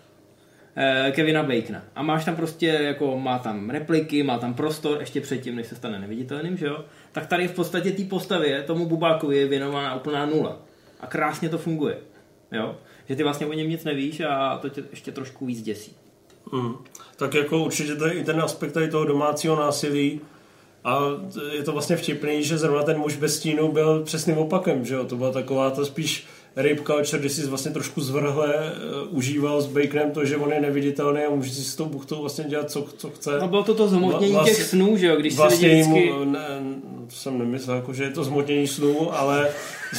[0.75, 1.83] Eh, Kevina Bacona.
[1.95, 5.75] A máš tam prostě, jako má tam repliky, má tam prostor, ještě předtím, než se
[5.75, 6.85] stane neviditelným, že jo?
[7.11, 10.61] Tak tady v podstatě té postavě, tomu Bubákovi je věnována úplná nula.
[10.99, 11.97] A krásně to funguje.
[12.51, 12.75] Jo?
[13.09, 15.95] Že ty vlastně o něm nic nevíš a to tě ještě trošku víc děsí.
[16.51, 16.73] Mm.
[17.15, 20.21] Tak jako určitě to je i ten aspekt tady toho domácího násilí
[20.83, 20.99] a
[21.51, 25.05] je to vlastně vtipný, že zrovna ten muž bez stínu byl přesným opakem, že jo?
[25.05, 26.27] To byla taková to spíš
[26.61, 30.61] rape culture, kdy si vlastně trošku zvrhle uh, užíval s Baconem to, že on je
[30.61, 33.37] neviditelný a může si s tou buchtou vlastně dělat, co, co chce.
[33.39, 35.15] No bylo to to zhmotnění Vla- těch snů, že jo?
[35.15, 36.11] Když si vlastně lidi vždycky...
[36.11, 36.47] mu, ne,
[37.09, 39.47] to jsem nemyslel, jako, že je to zmotnění snů, ale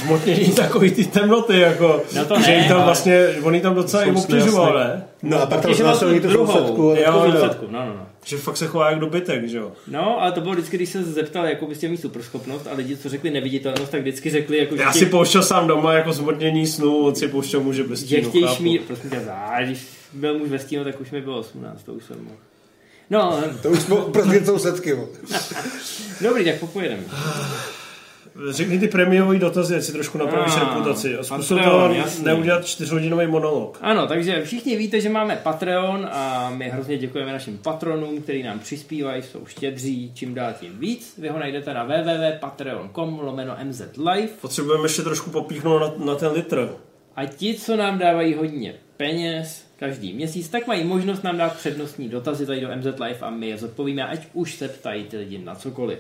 [0.05, 3.75] zmotnění takový ty temnoty, jako, No to že ne, jí tam ale- vlastně, on tam
[3.75, 5.05] docela i obtěžoval, ne?
[5.23, 6.83] No a pak tam znásilní tu sousedku.
[6.83, 7.33] Jo, no.
[7.33, 8.07] Výsledku, No, no, no.
[8.25, 9.73] Že fakt se chová jak dobytek, že jo?
[9.87, 13.09] No, ale to bylo vždycky, když se zeptal, jako byste mít superschopnost a lidi, co
[13.09, 16.97] řekli neviditelnost, tak vždycky řekli, jako, že, Já si pouštěl sám doma jako zmotnění snů,
[17.07, 18.57] on si pouštěl muže bez že stínu, chtějí chápu.
[18.57, 21.93] šmír, prosím tě, a když byl muž ve stínu, tak už mi bylo 18, to
[21.93, 22.37] už jsem mohl.
[23.11, 24.97] No, To už jsme prostě sousedky.
[26.21, 27.03] dobrý, tak popojedeme.
[28.51, 31.17] Řekni ty prémiový dotazy, ať si trošku napravíš Ah, reputaci.
[31.17, 31.91] A zkus to
[32.23, 33.79] neudělat čtyřhodinový monolog.
[33.81, 38.59] Ano, takže všichni víte, že máme Patreon a my hrozně děkujeme našim patronům, kteří nám
[38.59, 41.15] přispívají, jsou štědří, čím dál tím víc.
[41.19, 46.69] Vy ho najdete na www.patreon.com lomeno mzlive Potřebujeme ještě trošku popíchnout na, na ten litr.
[47.17, 52.09] a ti, co nám dávají hodně peněz každý měsíc, tak mají možnost nám dát přednostní
[52.09, 55.39] dotazy tady do MZ Live a my je zodpovíme, ať už se ptají ty lidi
[55.39, 55.99] na cokoliv.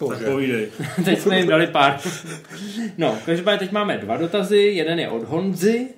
[0.00, 0.24] Bože.
[0.24, 0.68] povídej.
[1.04, 2.00] teď jsme jim dali pár.
[2.98, 4.58] No, každopádně teď máme dva dotazy.
[4.58, 5.88] Jeden je od Honzy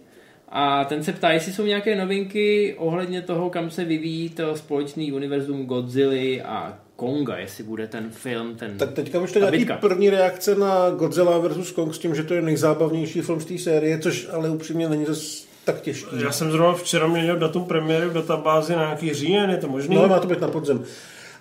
[0.49, 5.13] a ten se ptá, jestli jsou nějaké novinky ohledně toho, kam se vyvíjí to společný
[5.13, 8.79] univerzum Godzilla a Konga, jestli bude ten film, ten...
[8.79, 9.77] Tak teďka vyšly nějaký bitka.
[9.77, 11.71] první reakce na Godzilla vs.
[11.71, 15.05] Kong s tím, že to je nejzábavnější film z té série, což ale upřímně není
[15.05, 16.17] zas tak těžký.
[16.25, 19.97] Já jsem zrovna včera měl datum premiéry v databázi na nějaký říjen, je to možný?
[19.97, 20.85] No, má to být na podzem.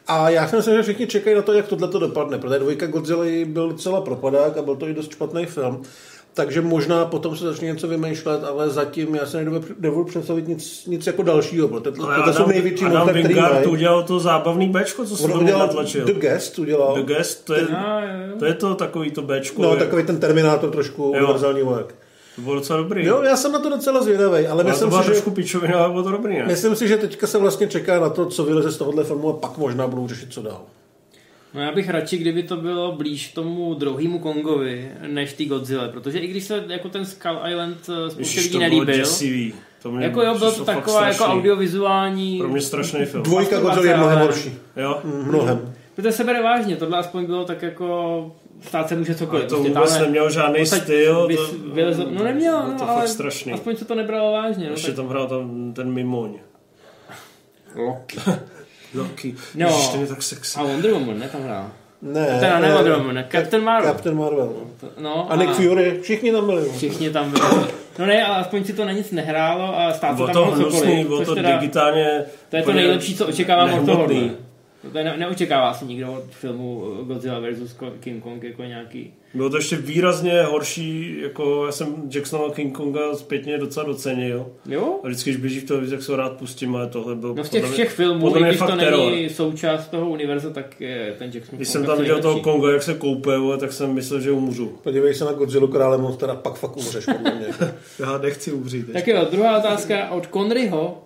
[0.07, 2.87] A já si myslím, že všichni čekají na to, jak tohle to dopadne, protože dvojka
[2.87, 5.81] Godzilla byl docela propadák a byl to i dost špatný film.
[6.33, 10.85] Takže možná potom se začne něco vymýšlet, ale zatím já se nedovedu nedovedu představit nic,
[10.85, 13.65] nic jako dalšího, protože to, Ale to jsou Adam, největší Adam monster, který Wingard mají.
[13.67, 16.05] udělal to zábavný Bčko, co se udělal natlačil.
[16.05, 16.95] The Guest, udělal.
[16.95, 18.35] The Guest, to je, A, jo, jo.
[18.39, 19.61] to je to takový to Bčko.
[19.61, 21.93] No, je- takový ten Terminátor trošku, univerzální voják.
[22.35, 23.05] To bylo docela dobrý.
[23.05, 26.03] Jo, já jsem na to docela zvědavý, ale myslím si, že, trošku pičovina, ale bylo
[26.03, 26.45] to dobrý, ne?
[26.45, 29.33] myslím si, že teďka se vlastně čeká na to, co vyleze z tohohle filmu a
[29.33, 30.61] pak možná budou řešit, co dál.
[31.53, 36.19] No já bych radši, kdyby to bylo blíž tomu druhému Kongovi, než ty Godzilla, protože
[36.19, 39.53] i když se jako ten Skull Island eh, spoustě lidí nelíbil, děsivý.
[39.81, 42.39] To mě jako jo, bylo to taková jako audiovizuální...
[42.39, 43.23] Pro mě strašný film.
[43.23, 44.53] Dvojka Godzilla je mnohem horší.
[44.77, 45.01] Jo?
[45.03, 45.73] Mnohem.
[45.95, 48.31] Protože se bere vážně, tohle aspoň bylo tak jako...
[48.61, 49.41] Stát se může cokoliv.
[49.43, 51.27] Ale to Prostě vůbec tamhle- nemělo žádný odsaď styl.
[51.27, 53.53] vys- to- vylezl- no nemělo, bylo no, to ale fakt strašný.
[53.53, 54.65] aspoň se to nebralo vážně.
[54.65, 54.95] No, Ještě tak...
[54.95, 56.33] tam hrál tam ten mimoň.
[57.75, 58.17] Loki.
[58.93, 59.35] Loki.
[59.55, 59.67] No.
[59.67, 60.59] Ježiš, ten je tak sexy.
[60.59, 61.69] A Wonder Woman, ne, tam hrál.
[62.01, 62.37] Ne.
[62.39, 63.91] Teda ne Wonder Woman, ne, Captain Marvel.
[63.93, 64.53] Captain Marvel.
[64.99, 66.69] No, A Nick Fury, všichni tam byli.
[66.69, 67.43] Všichni tam byli.
[67.99, 70.79] No ne, ale aspoň si to na nic nehrálo a stát se Bylo tam hnusný,
[70.81, 71.07] cokoliv.
[71.07, 72.23] bylo to digitálně...
[72.49, 74.07] to je to nejlepší, co očekávám od toho.
[74.93, 77.75] To ne, neočekává si nikdo od filmu Godzilla vs.
[77.99, 79.13] King Kong jako nějaký...
[79.33, 84.47] Bylo to ještě výrazně horší, jako já jsem Jacksona King Konga zpětně docela docenil.
[84.69, 84.99] Jo?
[85.03, 87.43] A vždycky, když běží v televizi, tak se ho rád pustím, ale tohle byl No
[87.43, 89.11] z těch podle všech filmů, podle i mě když to není teror.
[89.29, 92.39] součást toho univerza, tak je ten Jackson Když Kong jsem tam viděl toho.
[92.39, 94.77] Konga, jak se koupe, vole, tak jsem myslel, že umřu.
[94.83, 97.05] Podívej se na Godzilla krále monster a pak fakt umřeš.
[97.05, 97.47] podle mě.
[97.99, 98.93] Já nechci umřít.
[98.93, 101.04] Tak jo, druhá otázka od Conryho.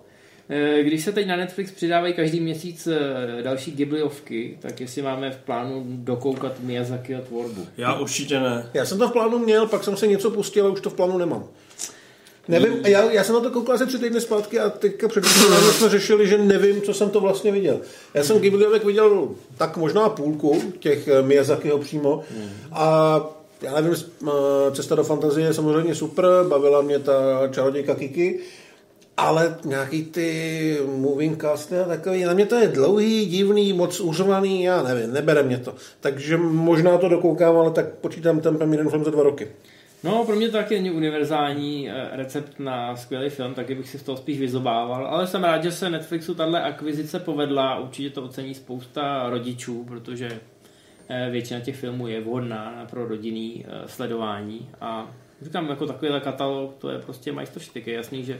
[0.50, 5.30] Eh, Když se teď na Netflix přidávají každý měsíc eh, další Ghibliovky, tak jestli máme
[5.30, 7.66] v plánu dokoukat Miyazakiho tvorbu.
[7.76, 8.66] Já určitě ne.
[8.74, 10.94] Já jsem to v plánu měl, pak jsem se něco pustil, ale už to v
[10.94, 11.44] plánu nemám.
[12.48, 15.88] Nevím, já, já jsem na to koukal asi tři týdny zpátky a teďka před jsme
[15.88, 17.80] řešili, že nevím, co jsem to vlastně viděl.
[18.14, 22.22] Já jsem Ghibliovek viděl tak možná půlku těch eh, Miyazakiho přímo
[22.72, 23.20] a
[23.62, 23.96] já nevím,
[24.72, 28.40] Cesta do fantazie je samozřejmě super, bavila mě ta čarodějka Kiki,
[29.20, 34.62] ale nějaký ty moving casty a takový, na mě to je dlouhý, divný, moc uřvaný,
[34.62, 35.74] já nevím, nebere mě to.
[36.00, 39.48] Takže možná to dokoukám, ale tak počítám tempem jeden film za dva roky.
[40.04, 43.98] No, pro mě to taky není univerzální eh, recept na skvělý film, taky bych si
[43.98, 48.22] z toho spíš vyzobával, ale jsem rád, že se Netflixu tahle akvizice povedla, určitě to
[48.22, 50.40] ocení spousta rodičů, protože
[51.08, 55.10] eh, většina těch filmů je vhodná pro rodinný eh, sledování a
[55.42, 58.38] říkám, jako takovýhle katalog, to je prostě majstrštyk, je jasný, že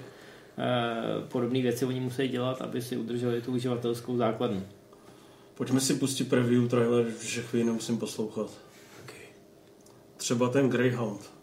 [1.28, 4.62] podobné věci oni musí dělat, aby si udrželi tu uživatelskou základnu.
[5.54, 8.50] Pojďme si pustit preview trailer, že chvíli nemusím poslouchat.
[10.16, 11.39] Třeba ten Greyhound.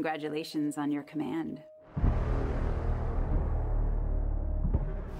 [0.00, 1.60] Congratulations on your command.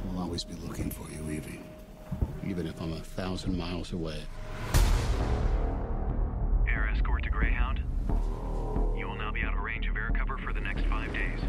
[0.08, 1.60] I'll always be looking for you, Evie,
[2.46, 4.22] even if I'm a thousand miles away.
[6.66, 7.82] Air escort to Greyhound.
[8.96, 11.40] You will now be out of range of air cover for the next five days.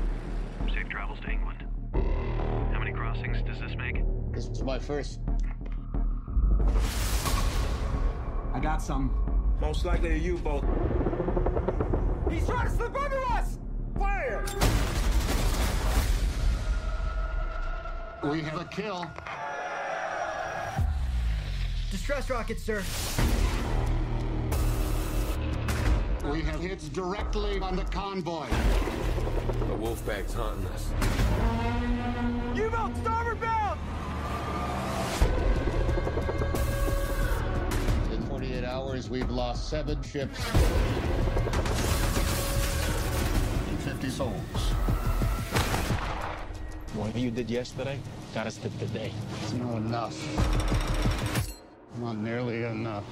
[0.73, 1.63] Safe travels to England.
[1.93, 4.03] How many crossings does this make?
[4.34, 5.21] This was my first.
[8.53, 9.55] I got some.
[9.61, 10.65] Most likely a U-boat.
[12.32, 13.20] He's trying to slip under
[18.24, 19.09] We have a kill.
[21.89, 22.84] Distress rockets, sir.
[26.32, 28.45] We have hits directly on the convoy.
[28.47, 30.91] The Wolfpack's hunting us.
[32.55, 33.80] U-boat, starboard bound!
[38.13, 40.39] In 48 hours, we've lost seven ships
[43.67, 45.00] and 50 souls.
[47.01, 47.97] What you did yesterday
[48.31, 49.11] got us to today.
[49.41, 50.15] It's not enough.
[51.97, 53.03] Not nearly enough.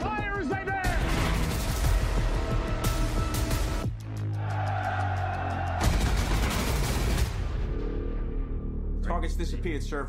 [0.00, 0.98] Fire is there!
[9.04, 10.08] Targets disappeared, sir.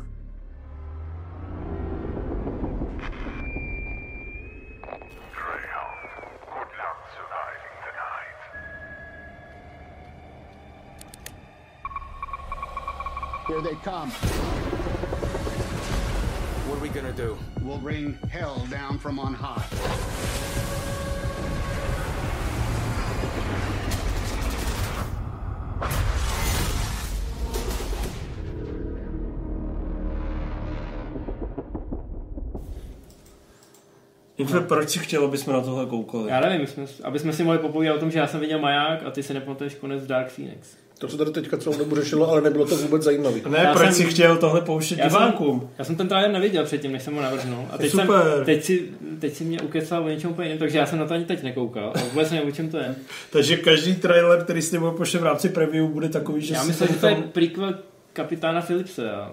[13.84, 14.10] Come.
[16.68, 17.36] What are we gonna do?
[17.62, 19.66] We'll bring hell down from on high.
[34.36, 36.30] Infe, proč si chtěl, aby jsme na tohle koukali?
[36.30, 39.02] Já nevím, jsme, aby jsme si mohli popovídat o tom, že já jsem viděl maják
[39.06, 40.76] a ty si nepamatuješ konec Dark Phoenix.
[41.02, 43.36] To se tady teďka celou dobu řešilo, ale nebylo to vůbec zajímavé.
[43.48, 45.70] Ne, Já proč jsem- si chtěl tohle pouštět Já jsem, divákům?
[45.78, 47.64] já jsem ten trailer neviděl předtím, než jsem ho navrhnul.
[47.70, 48.22] A teď, jsem, Super.
[48.44, 48.88] teď, si,
[49.18, 51.42] teď si mě ukecal o něčem úplně jiném, takže já jsem na to ani teď
[51.42, 51.92] nekoukal.
[51.96, 52.94] A vůbec nevím, o čem to je.
[53.30, 56.88] Takže každý trailer, který s tebou pošle v rámci preview, bude takový, že Já myslím,
[56.88, 57.74] že to je prequel
[58.12, 59.10] kapitána Philipse.
[59.10, 59.32] A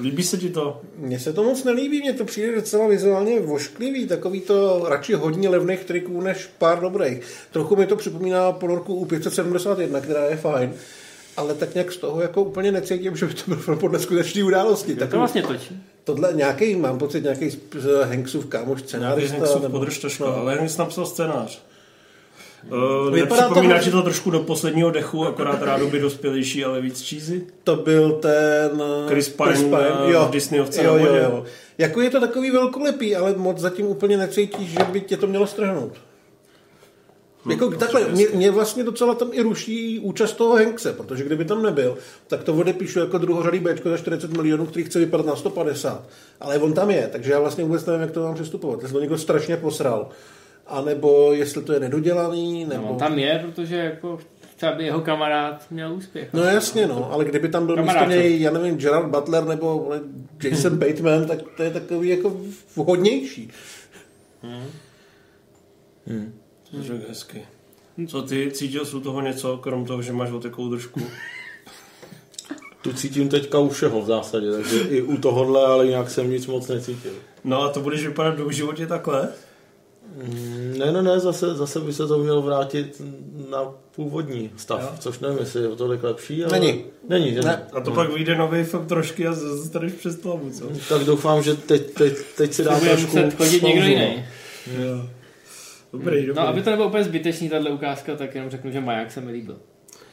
[0.00, 0.80] Líbí se ti to?
[0.98, 5.48] Mně se to moc nelíbí, mně to přijde docela vizuálně vošklivý, takový to radši hodně
[5.48, 7.20] levných triků než pár dobrých.
[7.52, 10.72] Trochu mi to připomíná ponorku u 571, která je fajn,
[11.36, 14.44] ale tak nějak z toho jako úplně necítím, že by to byl film podle skutečné
[14.44, 14.90] události.
[14.90, 15.82] Jak Tak to vlastně točí?
[16.04, 17.58] Tohle nějaký, mám pocit, nějaký
[18.04, 19.36] Hanksův kámoš Nějaký scenárista.
[19.36, 20.36] Hanksův nebo- podržtaška, no.
[20.36, 21.62] ale Hanks napsal scénář.
[22.70, 27.46] Uh, Vypadá to ti to trošku do posledního dechu, akorát rádoby dospělejší, ale víc cheesy?
[27.64, 28.82] To byl ten...
[28.82, 29.78] eh, Chris Pine,
[30.12, 31.20] eh, v Disneyovce jo, jo, vodě.
[31.22, 31.44] jo.
[31.78, 35.46] Jako je to takový velkolepý, ale moc zatím úplně necítíš, že by tě to mělo
[35.46, 35.92] strhnout.
[37.50, 41.62] Jako takhle, mě, mě, vlastně docela tam i ruší účast toho Hankse, protože kdyby tam
[41.62, 46.02] nebyl, tak to odepíšu jako druhořadý Bčko za 40 milionů, který chce vypadat na 150.
[46.40, 48.82] Ale on tam je, takže já vlastně vůbec nevím, jak to mám přistupovat.
[48.82, 50.08] Jestli to někdo strašně posral,
[50.66, 52.82] anebo jestli to je nedodělaný, nebo...
[52.82, 54.18] No, on tam je, protože jako
[54.52, 56.28] chce, aby jeho kamarád měl úspěch.
[56.32, 59.92] No jasně, no, ale kdyby tam byl místo Kamarád, něj, já nevím, Gerard Butler nebo
[60.42, 62.36] Jason Bateman, tak to je takový jako
[62.76, 63.50] vhodnější.
[66.70, 67.46] To řekl hezky.
[68.08, 71.00] Co ty, cítil jsi u toho něco, krom toho, že máš otekou držku?
[72.82, 76.46] Tu cítím teďka u všeho v zásadě, takže i u tohohle, ale jinak jsem nic
[76.46, 77.12] moc necítil.
[77.44, 79.28] No a to budeš vypadat do životě takhle?
[80.16, 83.02] Mm, Ne, ne, ne, zase, zase by se to mělo vrátit
[83.50, 83.58] na
[83.96, 84.88] původní stav, Jo.
[84.98, 86.60] což nevím, jestli je to tak lepší, ale...
[86.60, 86.84] Není.
[87.08, 87.66] Není, že Ne.
[87.72, 90.64] A to pak vyjde nový film trošky a dostaneš přes hlavu, co?
[90.88, 94.24] Tak doufám, že teď, teď, teď si dám bude trošku muset chodit někdo pauzu, jiný.
[94.78, 95.08] Jo.
[95.92, 96.42] Dobrý, dobrý.
[96.42, 99.32] No, aby to nebylo úplně zbytečný, tahle ukázka, tak jenom řeknu, že maják se mi
[99.32, 99.56] líbil.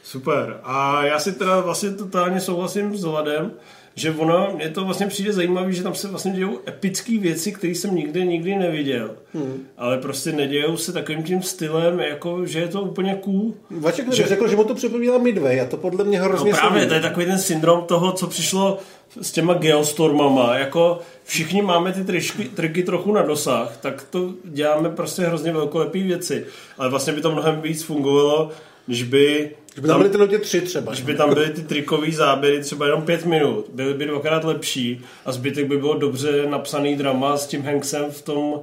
[0.02, 0.60] Super.
[0.62, 3.52] A já si teda vlastně totálně souhlasím s Vladem,
[3.94, 7.74] že ono, mně to vlastně přijde zajímavé, že tam se vlastně dějou epické věci, které
[7.74, 9.10] jsem nikdy, nikdy neviděl.
[9.34, 9.66] Hmm.
[9.76, 13.54] Ale prostě nedějou se takovým tím stylem, jako, že je to úplně cool.
[13.70, 14.26] Vaček že...
[14.26, 16.88] řekl, že mu to připomíná Midway a to podle mě No hrozně právě, sedí.
[16.88, 18.78] to je takový ten syndrom toho, co přišlo
[19.20, 20.56] s těma geostormama.
[20.56, 26.02] Jako všichni máme ty tričky, triky trochu na dosah, tak to děláme prostě hrozně velkolepý
[26.02, 26.46] věci.
[26.78, 28.50] Ale vlastně by to mnohem víc fungovalo,
[28.86, 30.92] když by Že by tam byly ty lodě tři třeba.
[30.92, 35.04] Když by tam byly ty trikový záběry třeba jenom pět minut, byly by dvakrát lepší
[35.24, 38.60] a zbytek by bylo dobře napsaný drama s tím Hanksem v tom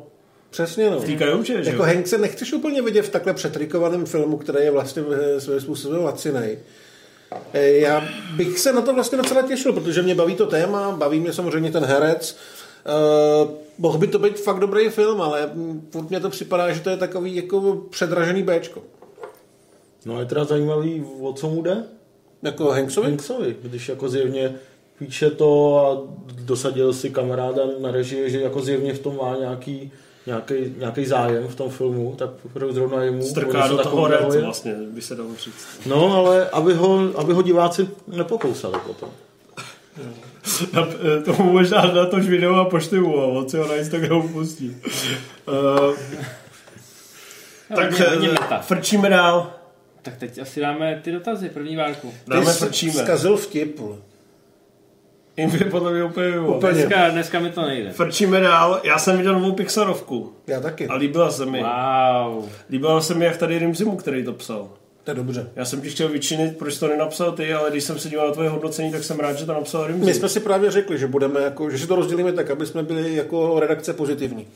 [0.50, 1.00] Přesně, no.
[1.00, 1.88] v kajutě, že Jako jo?
[1.88, 5.04] Hank se nechceš úplně vidět v takhle přetrikovaném filmu, který je vlastně
[5.38, 6.58] svým způsobem lacinej.
[7.54, 11.20] Eh, Já bych se na to vlastně docela těšil, protože mě baví to téma, baví
[11.20, 12.38] mě samozřejmě ten herec.
[12.86, 16.80] Uh, mohl by to být fakt dobrý film, ale mm, furt mě to připadá, že
[16.80, 18.82] to je takový jako předražený Bčko.
[20.06, 21.84] No je teda zajímavý, o co mu jde?
[22.42, 23.08] Jako Hanksovi?
[23.08, 24.56] Hanksovi, když jako zjevně
[25.00, 29.92] píše to a dosadil si kamaráda na režii, že jako zjevně v tom má nějaký,
[30.26, 32.30] nějaký, nějaký zájem v tom filmu, tak
[32.70, 34.42] zrovna jemu Strká do toho je.
[34.42, 35.68] vlastně, by se dalo říct.
[35.86, 39.10] No, ale aby ho, aby ho diváci nepokousali potom.
[40.74, 40.88] Na,
[41.20, 44.78] eh, tomu možná natoč video a mu ho, on si ho na Instagramu pustí.
[45.48, 45.96] Uh,
[47.76, 47.94] tak
[48.62, 49.54] frčíme dál.
[50.02, 52.14] Tak teď asi dáme ty dotazy, první várku.
[52.28, 52.94] Dáme Ty jsi frčíme.
[52.94, 53.80] zkazil vtip.
[55.40, 56.58] Jim je podle mě úplně mimo.
[56.58, 56.74] Úplně.
[56.74, 57.92] Dneska, dneska mi to nejde.
[57.92, 58.80] Frčíme dál.
[58.84, 60.88] Já jsem viděl novou Pixarovku Já taky.
[60.88, 61.64] a líbila se mi.
[61.64, 62.50] Wow.
[62.70, 64.70] Líbila se mi jak tady Rimzimu, který to psal.
[65.04, 65.50] To je dobře.
[65.56, 68.34] Já jsem ti chtěl vyčinit, proč to nenapsal ty, ale když jsem se díval na
[68.34, 70.06] tvoje hodnocení, tak jsem rád, že to napsal Rimzi.
[70.06, 72.84] My jsme si právě řekli, že budeme jako, že si to rozdělíme tak, aby jsme
[72.84, 74.48] byli jako redakce pozitivní.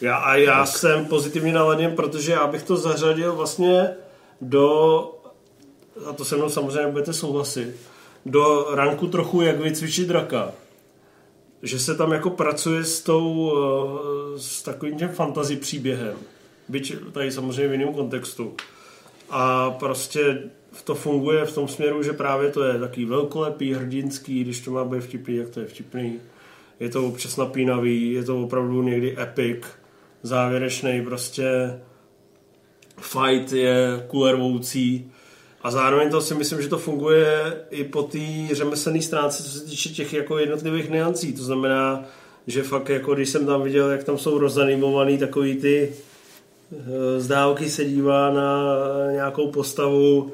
[0.00, 3.88] Já, a já jsem pozitivně naladěn, protože já bych to zařadil vlastně
[4.40, 5.00] do,
[6.06, 7.76] a to se mnou samozřejmě budete souhlasit,
[8.26, 10.52] do ranku trochu jak vycvičit draka.
[11.62, 16.16] Že se tam jako pracuje s tou, eh, s takovým těm fantasy příběhem.
[16.68, 18.54] Byť tady samozřejmě v jiném kontextu.
[19.30, 20.42] a prostě
[20.84, 24.84] to funguje v tom směru, že právě to je takový velkolepý, hrdinský, když to má
[24.84, 26.20] být vtipný, jak to je vtipný.
[26.80, 29.64] Je to občas napínavý, je to opravdu někdy epic,
[30.22, 31.80] závěrečný prostě
[33.00, 35.12] fight je kulervoucí
[35.64, 38.18] a zároveň to si myslím, že to funguje i po té
[38.52, 41.32] řemeslné stránce, co se týče těch jako jednotlivých niancí.
[41.32, 42.04] To znamená,
[42.46, 45.92] že fakt jako když jsem tam viděl, jak tam jsou rozanimovaný takový ty
[46.72, 48.76] eh, z dálky se dívá na
[49.12, 50.32] nějakou postavu,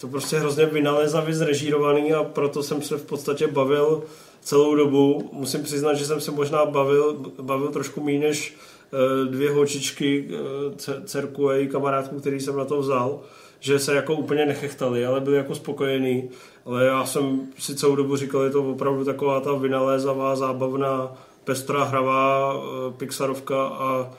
[0.00, 4.02] to prostě hrozně vynalézavě zrežírovaný a proto jsem se v podstatě bavil
[4.40, 5.30] celou dobu.
[5.32, 8.56] Musím přiznat, že jsem se možná bavil, bavil trošku méně než
[8.92, 13.20] eh, dvě holčičky, eh, ce- dcerku a její kamarádku, který jsem na to vzal,
[13.60, 16.30] že se jako úplně nechechtali, ale byli jako spokojení.
[16.66, 21.84] Ale já jsem si celou dobu říkal, je to opravdu taková ta vynalézavá, zábavná, pestrá,
[21.84, 24.10] hravá eh, Pixarovka a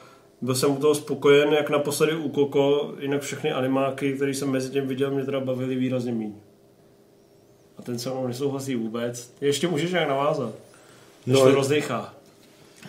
[0.42, 4.70] byl jsem u toho spokojen, jak naposledy u Koko, jinak všechny animáky, které jsem mezi
[4.70, 6.36] tím viděl, mě teda bavily výrazně méně.
[7.78, 9.34] A ten se mnou nesouhlasí vůbec.
[9.42, 10.52] Ještě můžeš nějak navázat.
[11.26, 12.14] Než No, to rozdechá.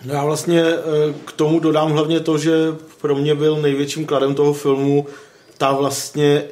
[0.04, 2.52] No já vlastně eh, k tomu dodám hlavně to, že
[3.00, 5.06] pro mě byl největším kladem toho filmu
[5.62, 6.44] ta vlastně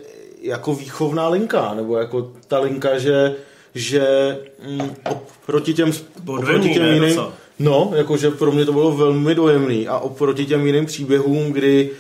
[0.43, 3.35] jako výchovná linka, nebo jako ta linka, že,
[3.75, 5.93] že mm, oproti těm,
[6.27, 7.33] oproti těm ne, jiným, docela.
[7.59, 11.91] no, jakože pro mě to bylo velmi dojemný a oproti těm jiným příběhům, kdy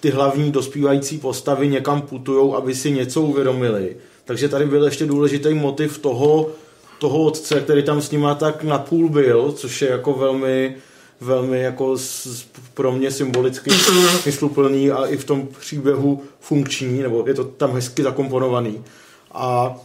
[0.00, 3.96] ty hlavní dospívající postavy někam putujou, aby si něco uvědomili.
[4.24, 6.50] Takže tady byl ještě důležitý motiv toho,
[6.98, 10.76] toho otce, který tam s nima tak napůl byl, což je jako velmi,
[11.20, 12.44] velmi jako s,
[12.74, 13.70] pro mě symbolicky
[14.22, 18.84] smysluplný a i v tom příběhu funkční, nebo je to tam hezky zakomponovaný.
[19.32, 19.76] A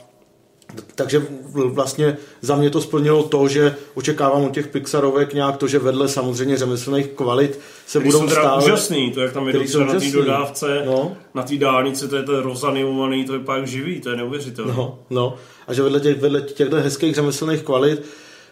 [0.95, 1.21] takže
[1.53, 6.07] vlastně za mě to splnilo to, že očekávám u těch Pixarovek nějak to, že vedle
[6.09, 8.63] samozřejmě řemeslných kvalit se Který budou jsou teda stále...
[8.63, 11.17] úžasný, to jak tam který jsou třeba na té dodávce, No.
[11.33, 14.73] na té dálnici, to je to rozanimovaný, to je pak živý, to je neuvěřitelné.
[14.77, 15.35] No, no.
[15.67, 18.05] A že vedle, těch, vedle těchto hezkých řemeslných kvalit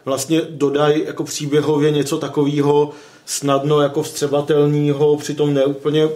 [0.06, 2.91] vlastně dodají jako příběhově něco takového
[3.26, 6.10] snadno jako vstřebatelného, přitom neúplně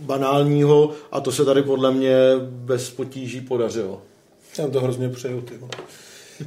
[0.00, 4.02] banálního a to se tady podle mě bez potíží podařilo.
[4.58, 5.54] Já to hrozně přeju, ty.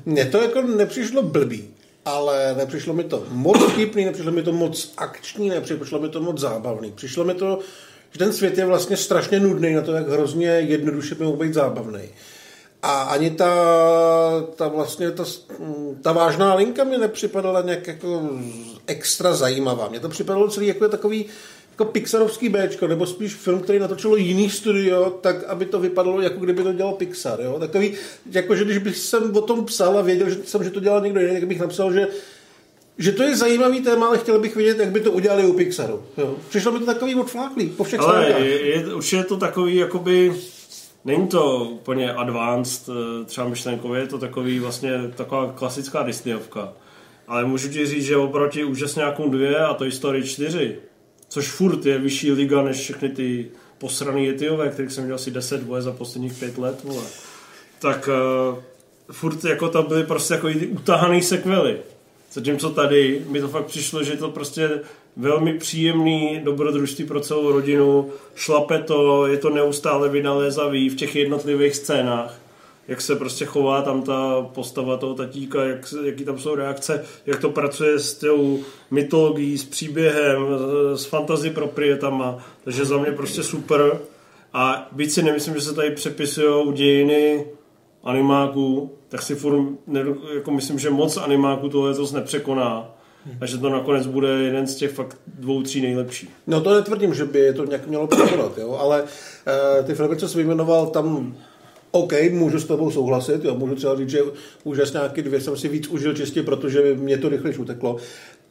[0.06, 1.70] Mně to jako nepřišlo blbý,
[2.06, 6.40] ale nepřišlo mi to moc vtipný, nepřišlo mi to moc akční, nepřišlo mi to moc
[6.40, 6.92] zábavný.
[6.92, 7.60] Přišlo mi to,
[8.12, 11.54] že ten svět je vlastně strašně nudný na to, jak hrozně jednoduše by mohl být
[11.54, 12.02] zábavný.
[12.86, 13.52] A ani ta,
[14.56, 15.24] ta vlastně ta,
[16.02, 18.30] ta vážná linka mi nepřipadala nějak jako
[18.88, 19.88] extra zajímavá.
[19.90, 21.26] Mně to připadalo celý jako takový
[21.72, 26.40] jako Pixarovský Bčko, nebo spíš film, který natočilo jiný studio, tak aby to vypadalo, jako
[26.40, 27.42] kdyby to dělal Pixar.
[27.42, 27.60] Jo?
[27.60, 27.94] Takový,
[28.32, 31.02] jako že když bych jsem o tom psal a věděl, že jsem, že to dělal
[31.02, 32.08] někdo jiný, tak bych napsal, že
[32.98, 36.04] že to je zajímavý téma, ale chtěl bych vidět, jak by to udělali u Pixaru.
[36.18, 36.36] Jo?
[36.50, 38.42] Přišlo mi to takový odfláklý po všech Ale stránkách.
[38.46, 40.34] je, je, určitě je to takový, jakoby,
[41.06, 46.74] není to úplně advanced, eh, třeba myšlenkově, je to takový vlastně taková klasická Disneyovka.
[47.28, 50.78] Ale můžu ti říct, že oproti úžasňákům 2 a Toy Story 4,
[51.28, 55.64] což furt je vyšší liga než všechny ty posraný Yetiové, kterých jsem měl asi 10
[55.64, 57.04] vole za posledních 5 let, vole.
[57.80, 58.10] tak
[58.54, 58.60] uh,
[59.12, 61.78] furt jako to byly prostě jako ty utahaný sekvely.
[62.32, 64.82] Zatímco tady mi to fakt přišlo, že to prostě
[65.18, 71.76] velmi příjemný dobrodružství pro celou rodinu, šlape to, je to neustále vynalézavý v těch jednotlivých
[71.76, 72.40] scénách,
[72.88, 77.40] jak se prostě chová tam ta postava toho tatíka, jak, jaký tam jsou reakce, jak
[77.40, 78.60] to pracuje s tou
[78.92, 80.46] mytologií, s příběhem,
[80.94, 84.00] s- fantasy proprietama, takže za mě prostě super.
[84.54, 87.46] A byť si nemyslím, že se tady přepisují dějiny
[88.04, 89.64] animáků, tak si furt
[90.36, 92.95] jako myslím, že moc animáků tohle to nepřekoná.
[93.42, 96.30] A že to nakonec bude jeden z těch fakt dvou, tří nejlepších.
[96.48, 99.04] No to netvrdím, že by to nějak mělo překonat, jo, ale
[99.80, 101.36] e, ty filmy, co jsi vyjmenoval, tam
[101.92, 104.20] OK, můžu s tebou souhlasit, jo, můžu třeba říct, že
[104.64, 107.98] úžas nějaký dvě jsem si víc užil čistě, protože mě to rychlejš uteklo.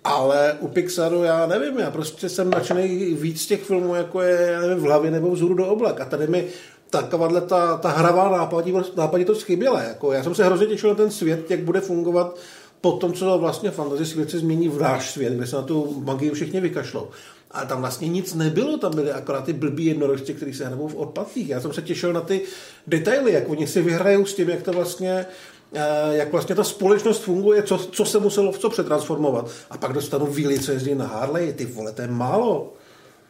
[0.05, 4.61] Ale u Pixaru já nevím, já prostě jsem nadšený víc těch filmů, jako je já
[4.61, 6.01] nevím, v hlavě nebo vzhůru do oblak.
[6.01, 6.47] A tady mi
[6.91, 8.51] takováhle ta, ta hravá
[8.97, 9.83] nápaditost chyběla.
[9.83, 12.37] Jako, já jsem se hrozně těšil na ten svět, jak bude fungovat
[12.85, 16.03] po tom, co vlastně fantasy svět se změní v náš svět, kde se na tu
[16.05, 17.09] magii všichni vykašlou.
[17.51, 20.95] A tam vlastně nic nebylo, tam byly akorát ty blbý jednorožci, který se hrabou v
[20.95, 21.49] odpadcích.
[21.49, 22.41] Já jsem se těšil na ty
[22.87, 25.27] detaily, jak oni si vyhrajou s tím, jak to vlastně
[25.75, 29.51] eh, jak vlastně ta společnost funguje, co, co se muselo v co přetransformovat.
[29.71, 32.73] A pak dostanu víly, co jezdí na Harley, ty vole, to je málo.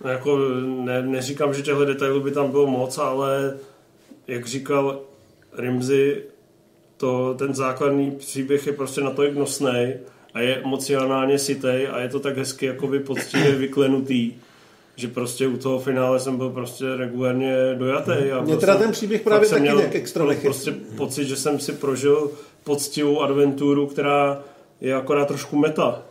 [0.04, 0.38] No, Jako
[0.84, 3.56] ne, neříkám, že těchto detailů by tam bylo moc, ale
[4.26, 5.00] jak říkal
[5.52, 6.33] Rimzy,
[7.04, 9.92] to, ten základní příběh je prostě natolik nosný
[10.34, 14.32] a je emocionálně sitej a je to tak hezky jakoby poctivě vyklenutý,
[14.96, 18.10] že prostě u toho finále jsem byl prostě regulárně dojatý.
[18.10, 20.44] A Mě byl teda ten příběh právě taky měl nějak extra nechytl.
[20.44, 22.30] prostě pocit, že jsem si prožil
[22.64, 24.42] poctivou adventuru, která
[24.80, 26.02] je akorát trošku meta.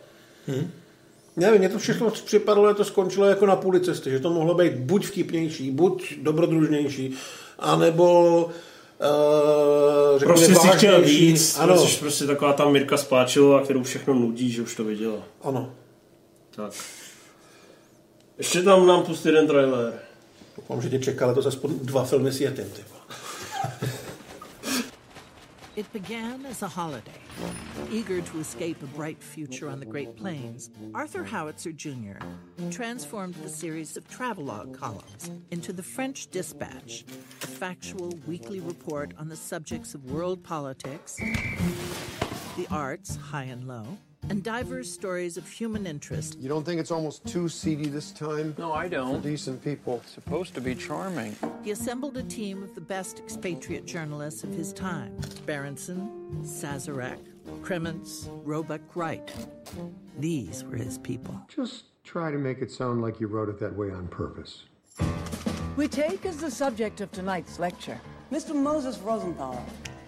[1.36, 4.54] Nevím, mně to všechno připadalo, že to skončilo jako na půli cesty, že to mohlo
[4.54, 7.14] být buď vtipnější, buď dobrodružnější,
[7.58, 8.52] anebo uh,
[10.28, 14.50] řekněme Prostě si chtěl víc, Ano, což prostě taková ta Mirka Spáčilová, kterou všechno nudí,
[14.52, 15.18] že už to viděla.
[15.42, 15.72] ano.
[16.56, 16.72] Tak.
[18.38, 19.92] Ještě tam nám pustí jeden trailer.
[20.56, 23.02] Doufám, že tě čeká letos aspoň dva filmy s vole.
[25.76, 27.10] It began as a holiday.
[27.90, 32.18] Eager to escape a bright future on the Great Plains, Arthur Howitzer Jr.
[32.70, 37.04] transformed the series of travelogue columns into the French Dispatch,
[37.42, 41.16] a factual weekly report on the subjects of world politics,
[42.56, 43.98] the arts, high and low,
[44.30, 48.54] and diverse stories of human interest You don't think it's almost too seedy this time?
[48.58, 49.22] No, I don't.
[49.22, 50.00] decent people.
[50.02, 51.36] It's supposed to be charming.
[51.62, 55.16] He assembled a team of the best expatriate journalists of his time
[55.46, 56.08] Berenson,
[56.42, 57.18] Sazarek,
[57.62, 59.32] Kremens, Roebuck Wright.
[60.18, 61.40] These were his people.
[61.48, 64.64] Just try to make it sound like you wrote it that way on purpose.
[65.76, 68.00] We take as the subject of tonight's lecture
[68.32, 68.54] Mr.
[68.54, 69.62] Moses Rosenthaler,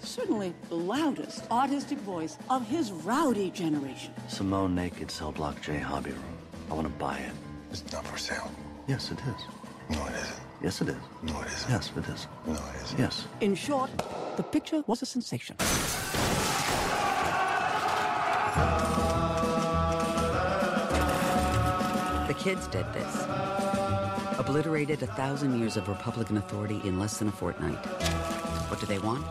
[0.06, 4.14] certainly the loudest artistic voice of his rowdy generation.
[4.28, 6.22] Simone Naked Cell Block J Hobby Room.
[6.70, 7.32] I want to buy it.
[7.70, 8.50] It's not for sale.
[8.86, 9.96] Yes, it is.
[9.96, 10.40] No, it isn't.
[10.62, 10.96] Yes, it is.
[11.22, 11.70] No, it isn't.
[11.70, 12.26] Yes, it is.
[12.46, 12.98] No, it isn't.
[12.98, 13.26] Yes.
[13.40, 13.90] In short,
[14.36, 15.56] the picture was a sensation.
[22.26, 23.26] The kids did this.
[24.38, 27.78] Obliterated a thousand years of Republican authority in less than a fortnight.
[28.68, 29.24] What do they want?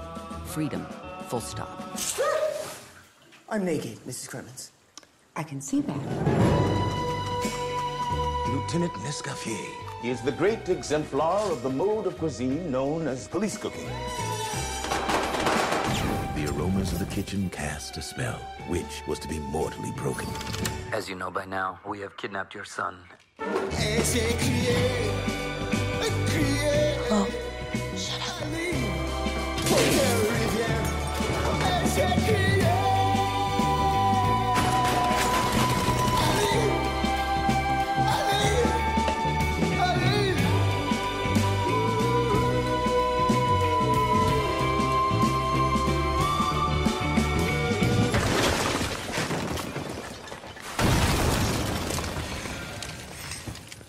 [0.46, 0.86] Freedom.
[1.28, 2.00] Full stop.
[3.50, 4.30] I'm naked, Mrs.
[4.30, 4.72] Cremens.
[5.36, 5.98] I can see that.
[8.48, 9.70] Lieutenant Nescaffier.
[10.02, 13.88] He is the great exemplar of the mode of cuisine known as police cooking.
[16.36, 20.28] The aromas of the kitchen cast a spell, which was to be mortally broken.
[20.92, 22.98] As you know by now, we have kidnapped your son.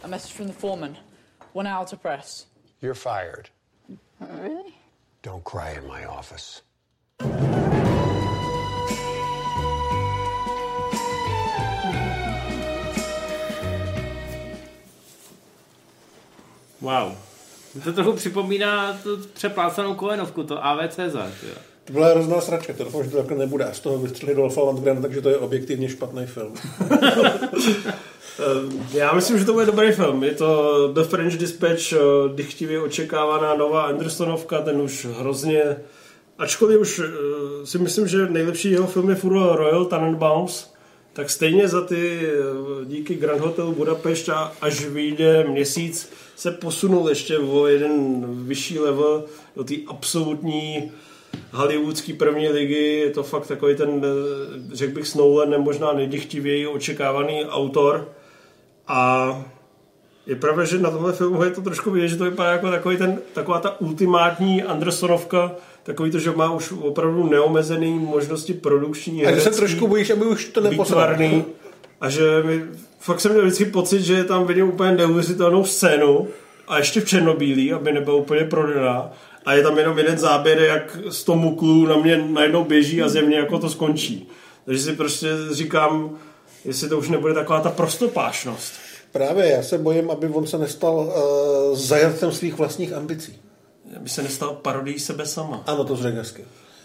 [0.06, 0.96] A message from the foreman.
[1.52, 2.46] One hour to press.
[2.80, 3.50] You're fired.
[4.20, 4.72] Really?
[5.22, 6.62] Don't cry in my office.
[16.80, 17.16] Wow.
[17.84, 21.14] To trochu připomíná tu přeplácanou Koenovku, to AVCZ.
[21.42, 21.54] Jo.
[21.84, 23.64] To byla hrozná sračka, to doufám, že to takhle nebude.
[23.64, 26.54] A z toho vystřelili Dolpha Lundgren, takže to je objektivně špatný film.
[28.38, 30.24] Eh, Já myslím, že to bude dobrý film.
[30.24, 31.98] Je to The French Dispatch, eh,
[32.34, 35.76] dychtivě očekávaná nová Andersonovka, ten už hrozně...
[36.38, 40.72] Ačkoliv už eh, si myslím, že nejlepší jeho film je furt Royal Tenenbaums,
[41.12, 42.20] tak stejně za ty
[42.84, 49.24] díky Grand Hotel Budapešť a až vyjde měsíc se posunul ještě o jeden vyšší level
[49.56, 50.92] do té absolutní
[51.52, 53.00] hollywoodský první ligy.
[53.00, 54.04] Je to fakt takový ten,
[54.72, 58.08] řekl bych, s Nolanem možná nejdychtivěji očekávaný autor.
[58.88, 59.42] A
[60.26, 62.96] je pravda, že na tomhle filmu je to trošku vidět, že to vypadá jako takový
[62.96, 69.34] ten, taková ta ultimátní Andersonovka, takový to, že má už opravdu neomezený možnosti produkční, A
[69.34, 71.00] že se trošku bojíš, aby už to neposral.
[71.00, 71.44] výtvarný.
[72.00, 72.62] A že mi,
[73.00, 76.28] fakt jsem měl vždycky pocit, že tam vidím úplně neuvěřitelnou scénu
[76.68, 79.10] a ještě v černobílý, aby nebyla úplně prodaná.
[79.44, 83.08] A je tam jenom jeden záběr, jak z toho muklu na mě najednou běží a
[83.08, 84.28] ze mě jako to skončí.
[84.64, 86.10] Takže si prostě říkám,
[86.66, 88.72] jestli to už nebude taková ta prostopášnost.
[89.12, 93.40] Právě, já se bojím, aby on se nestal uh, zajatcem svých vlastních ambicí.
[93.96, 95.62] Aby se nestal parodií sebe sama.
[95.66, 96.44] Ano, to řekl hezky.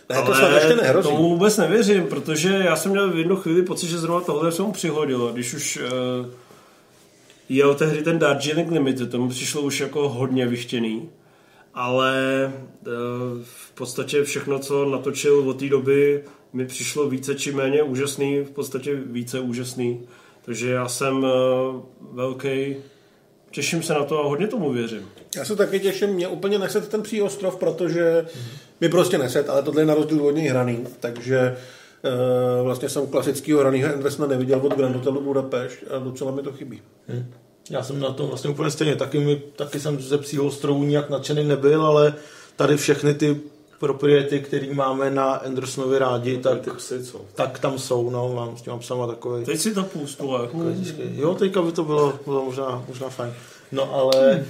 [0.10, 1.10] Ne, to snad ještě nehrozí.
[1.10, 4.62] tomu vůbec nevěřím, protože já jsem měl v jednu chvíli pocit, že zrovna tohle se
[4.62, 6.30] mu přihodilo, když už uh,
[7.50, 11.10] jel tehdy ten Darjeeling Limited, tomu přišlo už jako hodně vychtěný,
[11.74, 12.14] ale
[12.88, 12.94] uh,
[13.44, 16.24] v podstatě všechno, co natočil od té doby,
[16.54, 20.02] mi přišlo více či méně úžasný, v podstatě více úžasný,
[20.46, 21.30] takže já jsem uh,
[22.12, 22.76] velký,
[23.52, 25.10] těším se na to a hodně tomu věřím.
[25.36, 28.26] Já se taky těším, mě úplně neset ten příostrov, protože
[28.82, 31.58] mi prostě neset, ale tohle je na rozdíl od něj hraný, takže
[32.58, 36.52] uh, vlastně jsem klasického hraného Andersona neviděl od Grand Hotelu Budapešť a docela mi to
[36.52, 36.82] chybí.
[37.08, 37.34] Hmm.
[37.70, 38.96] Já jsem na tom vlastně úplně stejně.
[38.96, 42.14] Taky, mi, taky jsem ze psího ostrovu nijak nadšený nebyl, ale
[42.56, 43.42] tady všechny ty
[43.82, 47.22] propriety, které máme na Andersonovi rádi, tak, ty psy, co?
[47.36, 49.46] tak tam jsou, no, mám s těma psama takový.
[49.46, 50.50] Teď si to pustu, ale...
[51.00, 53.34] Jo, teďka by to bylo, bylo možná, možná fajn.
[53.72, 54.46] No ale,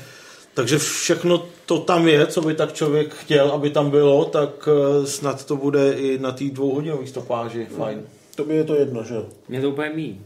[0.53, 5.07] takže všechno to tam je, co by tak člověk chtěl, aby tam bylo, tak eh,
[5.07, 8.01] snad to bude i na té dvouhodinové stopáži fajn.
[8.35, 9.25] To by je to jedno, že jo?
[9.49, 10.21] Mě to úplně mí.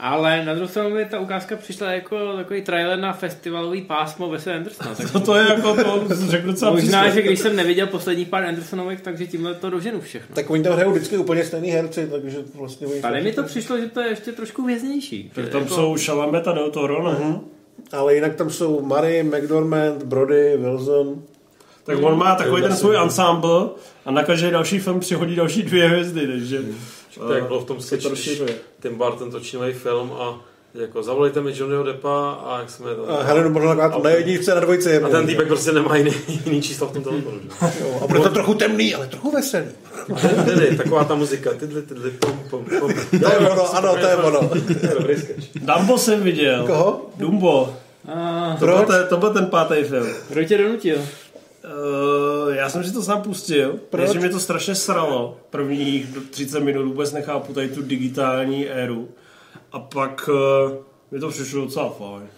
[0.00, 4.46] Ale na druhou stranu mi ta ukázka přišla jako takový trailer na festivalový pásmo Wes
[4.46, 4.94] Andersona.
[4.96, 7.22] Tak To, to je jako to, řekl docela Možná, přesně.
[7.22, 10.34] že když jsem neviděl posledních pár Andersonovek, takže tímhle to doženu všechno.
[10.36, 12.86] Tak oni tam hrajou vždycky úplně stejný herci, takže vlastně...
[12.86, 15.30] oni- Tady mi to přišlo, že to je ještě trošku věznější.
[15.34, 17.18] Tak tam jako- jsou Chalamet a Del Toro, ne?
[17.24, 17.40] Mhm.
[17.92, 21.22] Ale jinak tam jsou Murray, McDormand, Brody, Wilson.
[21.84, 23.68] Tak on má takový ten svůj ensemble
[24.04, 26.58] a na každý další film přihodí další dvě hvězdy, takže...
[27.26, 28.54] To jak bylo v tom sketchi, rozšiřuje.
[28.82, 30.40] Tim Burton točil nový film a
[30.74, 33.10] jako zavolejte mi Johnnyho Deppa a jak jsme to...
[33.10, 36.12] A Helenu Bonham na jedničce, na dvojce je A ten týpek prostě nemá jiný,
[36.44, 37.40] jiný číslo v tom telefonu.
[37.42, 37.48] že?
[38.04, 39.66] A bude to trochu temný, ale trochu veselý.
[40.44, 41.50] Tedy, taková ta muzika.
[41.54, 42.92] Tydli, tydli, pom, pom, pom.
[43.20, 44.48] To je ono, ano, to je ono.
[44.48, 44.56] To
[44.86, 45.44] je dobrý sketch.
[45.54, 46.66] Dumbo jsem viděl.
[46.66, 47.06] Koho?
[47.16, 47.76] Dumbo.
[48.14, 50.06] A, To byl, ten, to byl ten pátý film.
[50.28, 50.98] kdo tě donutil?
[51.78, 54.06] Uh, já jsem si to sám pustil, Proč?
[54.06, 55.36] protože mě to strašně sralo.
[55.50, 59.08] Prvních 30 minut vůbec nechápu tady tu digitální éru.
[59.72, 60.76] A pak uh,
[61.10, 62.28] mi to přišlo docela fajn.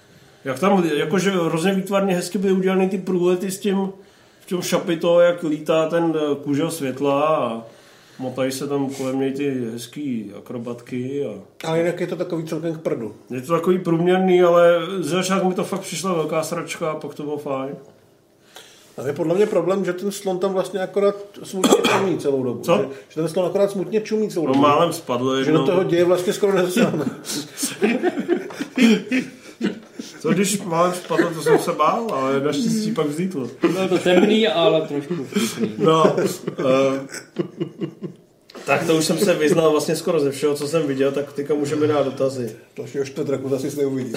[0.44, 3.92] Jak tam, jakože hrozně výtvarně hezky byly udělané ty průlety s tím,
[4.40, 7.62] v tom šapito, jak lítá ten eh, kůžel světla a
[8.18, 11.24] motají se tam kolem něj ty hezký akrobatky.
[11.26, 11.30] A...
[11.68, 13.14] Ale jinak je to takový celkem k prdu.
[13.30, 17.14] Je to takový průměrný, ale ze začátku mi to fakt přišla velká sračka a pak
[17.14, 17.76] to bylo fajn.
[19.02, 22.60] A je podle mě problém, že ten slon tam vlastně akorát smutně čumí celou dobu.
[22.62, 22.76] Co?
[22.76, 24.62] Že, že ten slon akorát smutně čumí celou No dobu.
[24.62, 25.60] málem spadl Že jednou.
[25.66, 27.04] do toho děje vlastně skoro nezasáhne.
[30.20, 33.50] Co když málem spadl, to jsem se bál, ale naštěstí pak vzítl.
[33.72, 35.74] Bylo to temný, ale trošku vtipný.
[35.78, 36.16] No,
[36.58, 36.66] uh,
[38.66, 41.54] tak to už jsem se vyznal vlastně skoro ze všeho, co jsem viděl, tak teďka
[41.54, 42.56] můžeme dát dotazy.
[42.76, 44.12] Dalšího čtvrtraku zase neuvidí.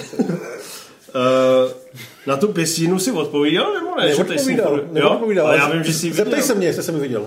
[1.14, 1.70] Uh,
[2.26, 4.06] na tu pěstínu si odpovídal, nebo ne?
[4.06, 5.46] Neodpovídal, neodpovídal.
[5.46, 6.46] Ale já vím, že jsi ji Zeptej viděl.
[6.46, 7.26] se mě, jestli jsem ji viděl.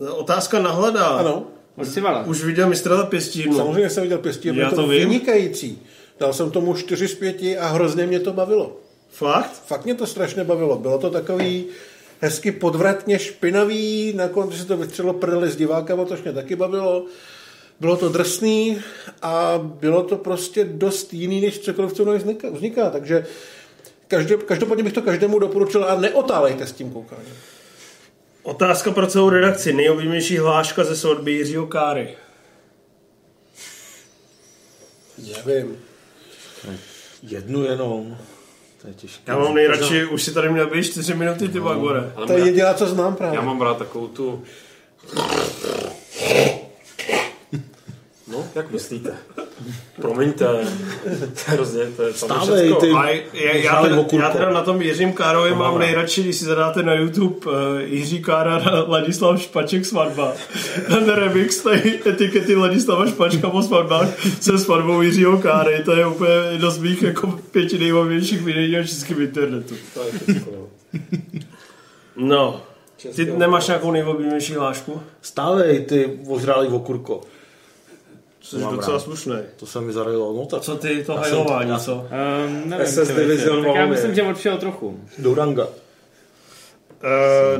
[0.00, 1.06] Uh, otázka na hledá.
[1.06, 1.46] Ano.
[2.26, 3.56] Už viděl mistra za pěstínu.
[3.56, 5.00] Samozřejmě jsem viděl pěstí, Já bylo to, to vím.
[5.00, 5.78] vynikající.
[6.20, 8.76] Dal jsem tomu 4 z 5 a hrozně mě to bavilo.
[9.10, 9.62] Fakt?
[9.66, 10.78] Fakt mě to strašně bavilo.
[10.78, 11.64] Bylo to takový
[12.20, 17.04] hezky podvratně špinavý, nakonec se to vystřelo prdeli s divákama, což mě taky bavilo.
[17.80, 18.82] Bylo to drsný
[19.22, 22.18] a bylo to prostě dost jiný, než cokoliv, co mnou
[22.52, 22.90] vzniká.
[22.90, 23.26] Takže
[24.08, 27.34] každé, každopádně bych to každému doporučil a neotálejte s tím koukáním.
[28.42, 29.72] Otázka pro celou redakci.
[29.72, 32.16] Nejoblíbenější hláška ze svatby Jiřího Káry.
[35.46, 35.78] Nevím.
[37.22, 38.16] Jednu jenom.
[38.82, 39.22] To je těžké.
[39.26, 42.12] Já mám nejradši, už si tady měl být 4 minuty, ty Bagore.
[42.16, 43.36] Ale To je jediná, co znám právě.
[43.36, 44.44] Já mám rád takovou tu...
[48.34, 49.14] No, jak myslíte?
[50.00, 51.16] Promiňte, to je
[51.46, 52.90] hrozně, to je Stávej, ty.
[52.90, 55.86] A já, já, teda, já teda na tom Jiřím Károvi mám Dobrá.
[55.86, 60.32] nejradši, když si zadáte na YouTube uh, Jiří Kára na Ladislav Špaček svatba.
[60.86, 64.08] Ten remix tady etikety Ladislava Špačka po svatbách
[64.40, 65.82] se svatbou Jiřího Káry.
[65.84, 69.74] To je úplně jedno z mých jako pěti nejbavějších videí na českém internetu.
[69.94, 70.68] To je všecko, no.
[72.16, 72.62] No.
[73.14, 75.02] Ty nemáš nějakou nejoblíbenější hlášku?
[75.22, 77.20] Stávej, ty ožrálý okurko.
[78.44, 79.44] Což je Mám docela slušné.
[79.56, 80.32] To se mi zaradilo.
[80.32, 81.94] No A tak co ty, to hajlování, co?
[81.94, 83.08] Um, nevím, SS.
[83.08, 85.00] Division tak já myslím, že odšel trochu.
[85.18, 85.66] Douranga.
[85.66, 85.70] Uh,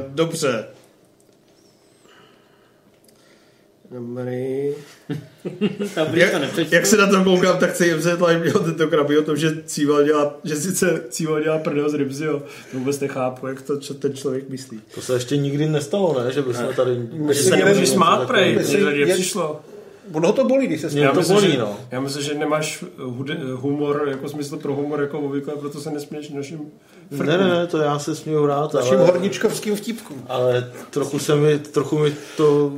[0.09, 0.67] dobře.
[3.91, 4.73] Dobrý.
[5.95, 6.33] To Jak,
[6.73, 9.63] jak se na to koukám, tak chci MZ Live měl tento krabi o tom, že
[9.67, 12.43] Cíval dělá, že sice Cíval dělá prdel z Rybzio.
[12.73, 14.81] To vůbec nechápu, jak to čo, ten člověk myslí.
[14.95, 16.33] To se ještě nikdy nestalo, ne?
[16.33, 17.09] Že bychom tady...
[17.33, 19.61] Že se nemůžeš smát, prej, je- nepřišlo.
[20.13, 21.77] Ono to bolí, když se Mě to myslím, bolí, že, no.
[21.91, 26.31] já myslím, že nemáš hude, humor, jako smysl pro humor jako obvykle, proto se nesměješ
[26.31, 26.61] našim
[27.11, 27.27] frkům.
[27.27, 30.25] Ne, ne, ne, to já se směju rád, Naším ale, horničkovským vtipkům.
[30.29, 32.73] ale trochu, se mi, trochu mi to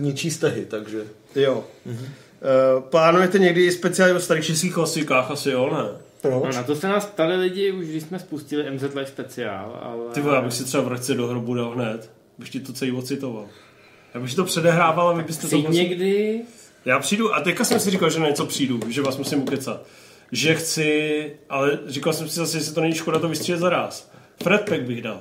[0.00, 1.02] ničí stehy, takže...
[1.34, 1.64] Jo.
[1.86, 2.06] Mm-hmm.
[2.76, 5.30] Uh, plánujete někdy speciálně o starých českých klasikách?
[5.30, 6.00] Asi jo, ne?
[6.30, 6.56] No, Proč?
[6.56, 10.12] na to se nás ptali lidi, už když jsme spustili MZ Live speciál, ale...
[10.12, 12.10] Ty vole, já bych si třeba vraťce do hrobu dal hned.
[12.38, 13.44] Bych ti to celý ocitoval.
[14.14, 15.46] Já bych si to předehrával a vy byste to...
[15.48, 16.40] Přijď někdy,
[16.84, 19.82] Já přijdu a teďka jsem si říkal, že na něco přijdu, že vás musím ukecat.
[20.32, 24.10] Že chci, ale říkal jsem si zase, jestli to není škoda to vystřílet zaraz.
[24.42, 25.20] Fred Pack bych dal.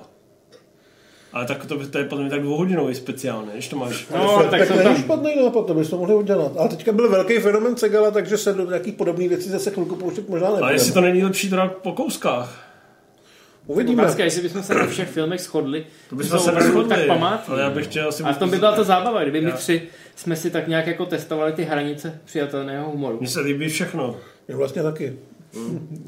[1.33, 3.51] Ale tak to, by- to je podle mě tak dvouhodinový speciál, ne?
[3.53, 4.07] Když to máš.
[4.13, 4.97] No, tak tak jsou není tam...
[4.97, 6.51] špatný nápad, to bychom mohli udělat.
[6.57, 10.29] Ale teďka byl velký fenomen Segala, takže se do nějakých podobných věcí zase chvilku pouštět
[10.29, 10.73] možná A nebudeme.
[10.73, 12.66] jestli to není lepší teda po kouskách.
[13.67, 14.03] Uvidíme.
[14.03, 17.53] Otázka, jestli bychom se na všech filmech shodli, To bychom se neshodli, tak památní.
[17.53, 19.55] ale já bych chtěl asi- A v tom by byla ta zábava, kdyby my Já-
[19.55, 19.81] tři
[20.15, 23.17] jsme si tak nějak jako testovali ty hranice přijatelného humoru.
[23.19, 24.15] Mně se líbí všechno.
[24.47, 25.13] Mně vlastně taky.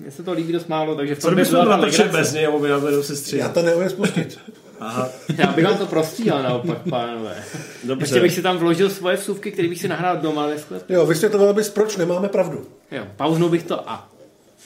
[0.01, 2.03] Mně se to líbí dost málo, takže v Co tom by kdybychom byla to ta
[2.17, 3.37] bez něj, aby nás vedou sestři.
[3.37, 4.39] Já to neumím spustit.
[4.79, 5.09] Aha.
[5.37, 7.35] Já bych vám to prostříhal naopak, pánové.
[7.83, 8.03] Dobře.
[8.03, 10.95] Ještě bych si tam vložil svoje vsuvky, které bych si nahrál doma ve sklepě.
[10.95, 12.65] Jo, vysvětloval bys, proč nemáme pravdu.
[12.91, 14.09] Jo, pauznul bych to a.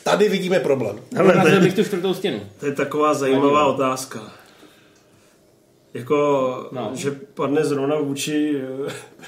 [0.04, 1.00] Tady vidíme problém.
[1.16, 2.40] Hele, to Urazil je- bych tu čtvrtou stěnu.
[2.60, 4.32] To je taková zajímavá otázka.
[5.94, 6.18] Jako,
[6.72, 6.92] No.
[6.94, 8.62] že padne zrovna vůči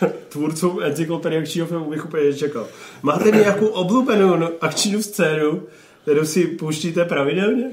[0.01, 2.67] eh, tvůrcům encyklopedie akčního filmu, bych úplně nečekal.
[3.01, 5.63] Máte nějakou oblíbenou no- akční scénu,
[6.01, 7.65] kterou si pouštíte pravidelně?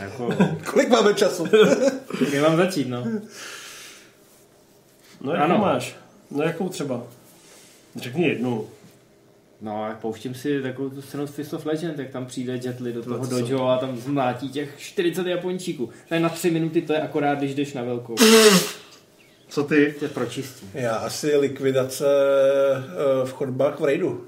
[0.00, 0.28] Jako,
[0.72, 1.44] Kolik máme času?
[2.28, 3.04] kde mám začít, no?
[5.20, 5.58] No jakou Ano.
[5.58, 5.96] máš?
[6.30, 7.02] No jakou třeba?
[7.96, 8.68] Řekni jednu.
[9.60, 12.80] No a pouštím si takovou tu scénu z Fist of Legend, jak tam přijde Jet
[12.80, 15.90] Li do toho No, dojo a tam zmlátí těch 40 Japončíků.
[16.08, 18.14] Tady na tři minuty to je akorát, když jdeš na velkou.
[19.48, 19.94] Co ty?
[20.00, 20.66] Tě pročistí.
[20.74, 24.24] Já asi likvidace eh, v chodbách v rejdu.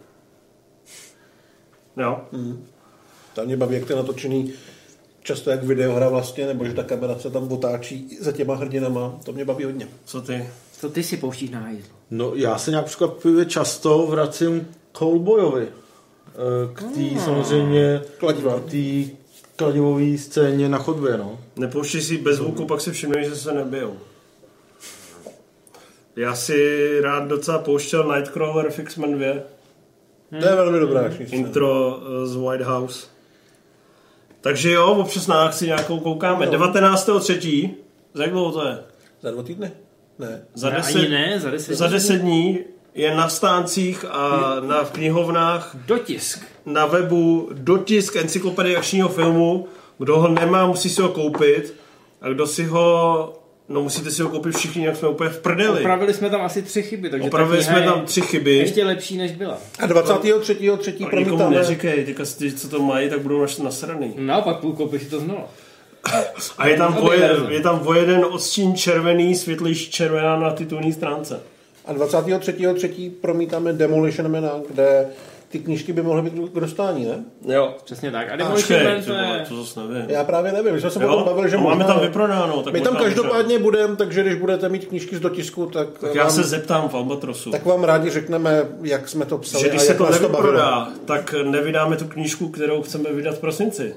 [1.97, 2.21] Jo.
[2.33, 2.67] Hmm.
[3.35, 4.53] Tam mě baví, jak to je natočený
[5.23, 9.19] často jak videohra vlastně, nebo že ta kamera se tam otáčí za těma hrdinama.
[9.25, 9.89] To mě baví hodně.
[10.05, 10.49] Co ty?
[10.81, 11.95] Co ty si pouštíš na hajzlu?
[12.11, 14.69] No, já se nějak překvapivě často vracím
[14.99, 15.69] k Cowboyovi.
[15.69, 17.21] Eh, K té Hmm.
[17.21, 18.61] samozřejmě Kladiva.
[18.61, 19.11] k té
[19.57, 21.39] kladivové scéně na chodbě, no.
[21.57, 23.97] Nepouštěj si bez zvuku, pak si všimneš, že se nebijou.
[26.17, 29.35] Já si rád docela pouštěl Nightcrawler v X-Men 2.
[30.41, 31.29] To je velmi dobrá scéna.
[31.33, 33.07] Intro eh, z White House.
[34.41, 36.47] Takže jo, občas na akci nějakou koukáme.
[36.47, 36.53] No.
[36.53, 37.71] 19.3.
[38.15, 38.79] Za jak dlouho to je?
[39.23, 39.71] Za dva týdny?
[40.19, 40.43] Ne.
[40.55, 42.59] Za Ne, 10, ani ne, za 10 za 10 dní
[42.99, 46.45] je na stáncích a na v knihovnách, Dotisk.
[46.67, 49.69] na webu dotisk encyklopedie akčního filmu.
[49.99, 51.75] Kdo ho nemá, musí si ho koupit.
[52.21, 53.35] A kdo si ho...
[53.69, 55.81] No musíte si ho koupit všichni, jak jsme úplně v prdeli.
[55.81, 58.57] Opravili jsme tam asi tři chyby, takže ta Opravili kniha jsme tam tři chyby.
[58.57, 59.59] Ještě lepší, než byla.
[59.79, 60.33] A 23.
[60.79, 61.57] třetí A nikomu promítáme.
[61.57, 64.15] neříkej, teďka ty, co to mají, tak budou naš nasraný.
[64.17, 65.45] Naopak půl koupíš si to znova.
[66.59, 71.41] A je tam, voje, je tam o jeden odstín červený, světlejší červená na titulní stránce.
[71.89, 72.55] A 23.
[72.75, 75.07] třetí promítáme Demolition Mana, kde
[75.49, 77.25] ty knížky by mohly být k dostání, ne?
[77.55, 77.75] Jo.
[77.85, 78.33] Přesně tak.
[78.33, 79.45] A Demolition Man to je...
[79.49, 80.11] to zase nevím.
[80.11, 82.81] Já právě nevím, my jsme se potom bavili, že A máme tam vyprodáno, tak My
[82.81, 86.43] tam každopádně budeme, takže když budete mít knížky z dotisku, tak, Tak já vám, se
[86.43, 87.51] zeptám v Albatrosu.
[87.51, 90.13] tak vám rádi řekneme, jak jsme to psali že když a se jak to to
[90.13, 93.95] nevyprodá, tak nevydáme tu knížku, kterou chceme vydat v prosinci.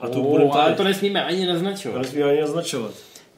[0.00, 2.02] A tu Oh, budeme ale to nesmíme ani To naznačovat.
[2.02, 2.90] nesmíme ani naznačovat.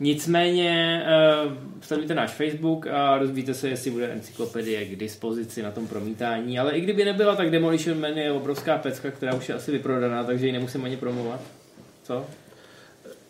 [0.03, 1.03] Nicméně
[1.47, 6.59] uh, sledujte náš Facebook a dozvíte se, jestli bude encyklopedie k dispozici na tom promítání.
[6.59, 10.25] Ale i kdyby nebyla, tak Demolition Man je obrovská pecka, která už je asi vyprodaná,
[10.25, 11.41] takže ji nemusím ani promovat.
[12.03, 12.25] Co?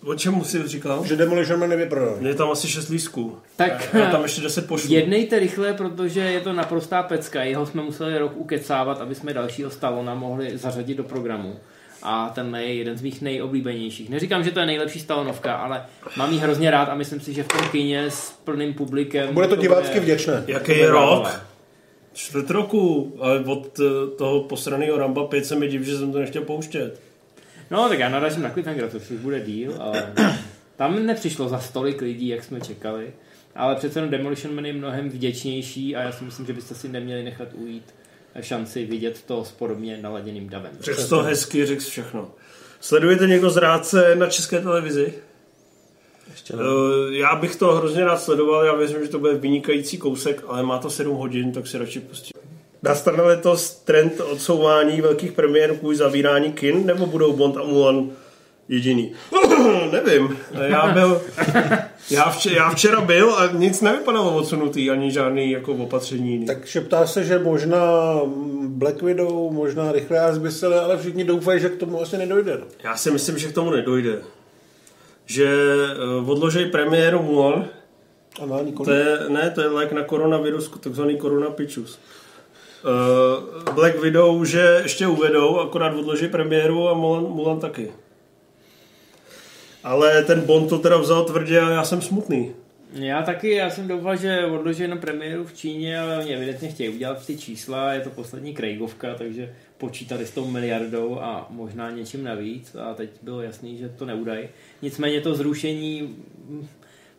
[0.05, 1.05] O čem jsi říkal?
[1.05, 2.27] Že Demolition Man nevyprodal.
[2.27, 3.39] Je tam asi 6 lístků.
[3.57, 4.95] Tak Já tam ještě 10 pošlu.
[4.95, 7.43] jednejte rychle, protože je to naprostá pecka.
[7.43, 11.57] Jeho jsme museli rok ukecávat, aby jsme dalšího Stallona mohli zařadit do programu.
[12.03, 14.11] A ten je jeden z mých nejoblíbenějších.
[14.11, 15.85] Neříkám, že to je nejlepší Stallonovka, ale
[16.17, 19.35] mám ji hrozně rád a myslím si, že v tom kině s plným publikem...
[19.35, 20.45] Bude to divácky vděčné.
[20.47, 21.43] Jaký je rok?
[22.13, 26.19] Čtvrt roku, ale od eh, toho posraného Ramba 5 se mi div, že jsem to
[26.19, 27.01] nechtěl pouštět.
[27.71, 30.13] No, tak já narazím na Cliffhanger, to už bude díl, ale
[30.77, 33.13] tam nepřišlo za stolik lidí, jak jsme čekali.
[33.55, 36.89] Ale přece jenom Demolition Man je mnohem vděčnější a já si myslím, že byste si
[36.89, 37.95] neměli nechat ujít
[38.41, 40.73] šanci vidět to s podobně naladěným davem.
[40.81, 42.31] Řekl to hezky, řekl všechno.
[42.81, 45.15] Sledujete někdo z Rádce na české televizi?
[46.31, 50.45] Ještě Eh, Já bych to hrozně rád sledoval, já věřím, že to bude vynikající kousek,
[50.47, 52.33] ale má to 7 hodin, tak si radši pustím.
[52.83, 58.11] Nastane letos trend odsouvání velkých premiér kvůli zavírání kin, nebo budou Bond a Mulan
[58.73, 59.13] jediný?
[59.93, 60.39] Nevím.
[60.63, 61.23] Já byl,
[62.11, 66.47] já, včera, já včera byl a nic nevypadalo odsunutý, ani žádný jako opatření.
[66.47, 67.83] Tak šeptá se, že možná
[68.67, 70.33] Black Widow, možná rychle a
[70.83, 72.57] ale všichni doufají, že k tomu asi nedojde.
[72.61, 72.67] no.
[72.85, 74.19] Já si myslím, že k tomu nedojde.
[75.27, 77.65] Že eh, odložej premiéru Mulan,
[78.41, 78.87] A má nikoli.
[78.87, 81.99] To je, ne, to je lék na koronavirus, takzvaný koronapičus.
[82.85, 87.93] Uh, Black Widow, že ještě uvedou, akorát odloží premiéru a Mulan, Mulan taky.
[89.85, 92.53] Ale ten Bond to teda vzal tvrdě a já jsem smutný.
[92.93, 96.89] Já taky, já jsem doufal, že odloží jenom premiéru v Číně, ale oni evidentně chtějí
[96.89, 102.25] udělat ty čísla, je to poslední Craigovka, takže počítali s tou miliardou a možná něčím
[102.25, 104.49] navíc a teď bylo jasný, že to neudají.
[104.83, 106.17] Nicméně to zrušení
[106.49, 106.67] hm,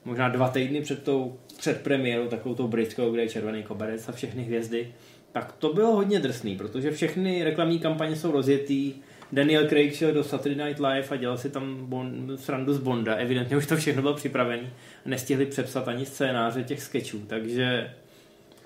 [0.05, 4.11] možná dva týdny před tou před premiérou, takovou tou britskou, kde je červený koberec a
[4.11, 4.93] všechny hvězdy,
[5.31, 8.93] tak to bylo hodně drsný, protože všechny reklamní kampaně jsou rozjetý,
[9.33, 13.15] Daniel Craig šel do Saturday Night Live a dělal si tam bon, srandu z Bonda.
[13.15, 14.73] Evidentně už to všechno bylo připravené.
[15.05, 17.93] Nestihli přepsat ani scénáře těch sketchů, takže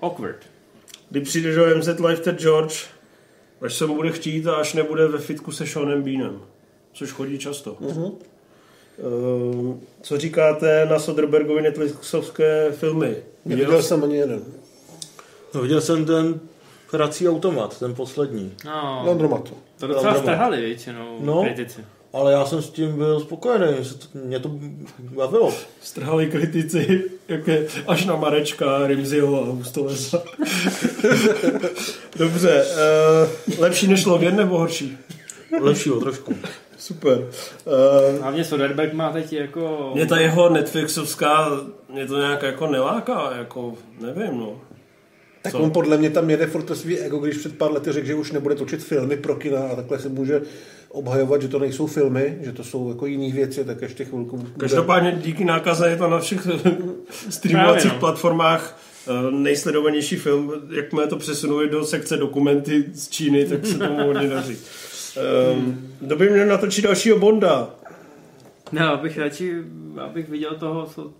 [0.00, 0.46] awkward.
[1.10, 2.86] Kdy přijde do MZ Live Ted George,
[3.60, 6.40] až se mu bude chtít a až nebude ve fitku se Seanem Beanem.
[6.92, 7.76] Což chodí často.
[7.80, 8.10] Mhm.
[8.98, 13.16] Ehm, co říkáte na Soderbergovy Netflixovské filmy?
[13.44, 14.42] Neviděl jsem ani jeden.
[15.54, 16.40] No, viděl jsem ten
[16.92, 18.54] hrací automat, ten poslední.
[18.64, 19.54] No, Landromatu.
[19.78, 21.42] To docela strhali většinou No.
[21.42, 21.84] kritici.
[22.12, 24.50] Ale já jsem s tím byl spokojený, že to- mě to
[25.00, 25.54] bavilo.
[25.82, 30.22] Strhali kritici, jak je až na Marečka, Rimziho a Hustovesa.
[32.16, 34.98] Dobře, uh, lepší než Logan nebo horší?
[35.60, 36.34] Lepšího trošku.
[36.78, 37.18] Super.
[37.18, 39.90] Uh, Hlavně Soderbergh má teď jako...
[39.94, 41.50] mě ta jeho Netflixovská,
[41.92, 44.60] mě to nějak jako neláká, jako nevím, no.
[45.42, 45.58] Tak Co?
[45.58, 48.14] on podle mě tam jede furt to svý ego, když před pár lety řekl, že
[48.14, 50.42] už nebude točit filmy pro kina a takhle se může
[50.88, 54.50] obhajovat, že to nejsou filmy, že to jsou jako jiné věci, tak ještě chvilku bude.
[54.58, 56.46] Každopádně díky nákaze je to na všech
[57.28, 57.98] streamovacích no.
[57.98, 60.52] platformách eh, nejsledovanější film.
[60.70, 64.56] Jakmile to přesunuli do sekce dokumenty z Číny, tak se tomu hodně daří.
[65.54, 67.70] Um, kdo by měl natočit dalšího Bonda?
[68.72, 69.54] No, abych radši,
[70.00, 71.12] abych viděl toho, co,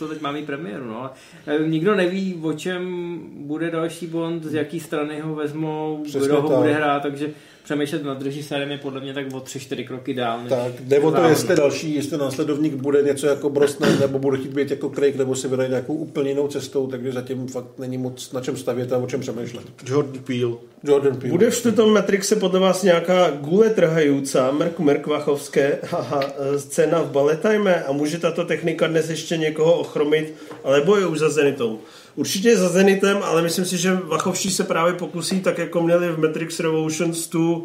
[0.00, 1.12] co teď má mít premiéru, no, ale
[1.46, 6.42] eh, nikdo neví, o čem bude další Bond, z jaký strany ho vezmou, Přesně kdo
[6.42, 6.58] ho tak.
[6.58, 7.30] bude hrát, takže
[7.70, 10.40] přemýšlet nad režisérem je podle mě tak o tři, čtyři kroky dál.
[10.40, 14.38] než Tak, jde o to, jestli další, jestli následovník bude něco jako Brosnan, nebo bude
[14.38, 17.98] chtít být jako Craig, nebo se vydají nějakou úplně jinou cestou, takže zatím fakt není
[17.98, 19.64] moc na čem stavět a o čem přemýšlet.
[19.86, 20.56] Jordan Peele.
[20.84, 21.30] Jordan Peele.
[21.30, 27.10] Bude v čtvrtém Matrixe podle vás nějaká gule trhající, Mrk Mrk Vachovské, haha, scéna v
[27.10, 31.78] baletime a může tato technika dnes ještě někoho ochromit, alebo je už za Zenitou?
[32.16, 36.08] Určitě je za Zenitem, ale myslím si, že Vachovští se právě pokusí, tak jako měli
[36.08, 37.59] v Matrix Revolutions tu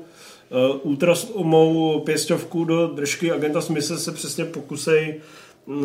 [0.50, 5.22] uh, ultrasumou pěstovku do držky agenta Smise se přesně pokusej
[5.66, 5.76] uh,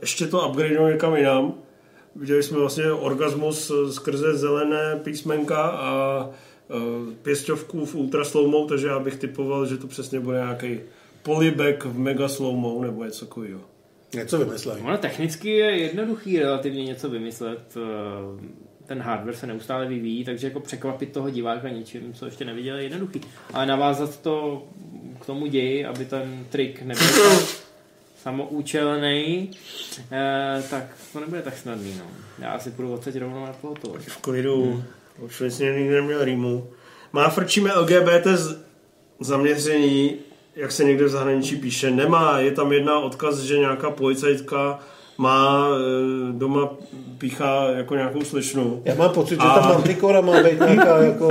[0.00, 1.54] ještě to upgradeovat někam jinam.
[2.16, 6.30] Viděli jsme vlastně orgasmus eh, skrze zelené písmenka a
[6.70, 6.74] eh,
[7.22, 10.80] pěstovku v ultra slowmou, takže já bych typoval, že to přesně bude nějaký
[11.22, 13.60] polybek v mega slowmou nebo něco takového.
[14.14, 14.82] Něco vymyslej.
[14.82, 17.74] Ono technicky je jednoduchý relativně něco vymyslet.
[18.90, 22.82] Ten hardware se neustále vyvíjí, takže jako překvapit toho diváka něčím, co ještě neviděl, je
[22.82, 23.20] jednoduchý.
[23.54, 24.64] Ale navázat to
[25.20, 27.06] k tomu ději, aby ten trik nebyl
[28.22, 29.50] samoučelný,
[30.12, 31.94] eh, tak to nebude tak snadný.
[31.98, 32.04] No.
[32.38, 33.94] Já si půjdu odsaď rovnou na to.
[33.98, 34.82] V klidu, hmm.
[35.18, 36.70] už vlastně nikdy neměl rýmu.
[37.12, 38.58] Má frčíme LGBT z
[39.20, 40.16] zaměření,
[40.56, 42.38] jak se někde v zahraničí píše, nemá.
[42.38, 44.80] Je tam jedna odkaz, že nějaká policajtka
[45.20, 46.70] má eh, doma
[47.18, 48.82] píchá jako nějakou slečnu.
[48.84, 51.28] Já mám pocit, že A- tam Manticora má být nějaká jako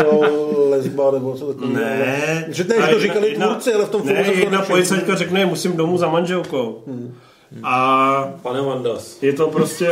[0.69, 1.73] lesba nebo co takového.
[1.79, 2.45] Ne.
[2.47, 4.61] Že ne, A že to říkali jedna- tvůrci, ale v tom Ne, filmu to jedna
[4.61, 6.83] policajtka řekne, musím domů za manželkou.
[7.63, 9.23] A Pane Vandas.
[9.23, 9.89] je to prostě,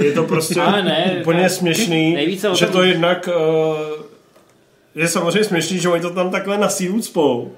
[0.00, 1.48] je to prostě ne, úplně ne.
[1.50, 2.18] směšný,
[2.52, 4.02] o že tom- to jednak uh,
[4.94, 7.50] je samozřejmě směšný, že oni to tam takhle na sílu cpou.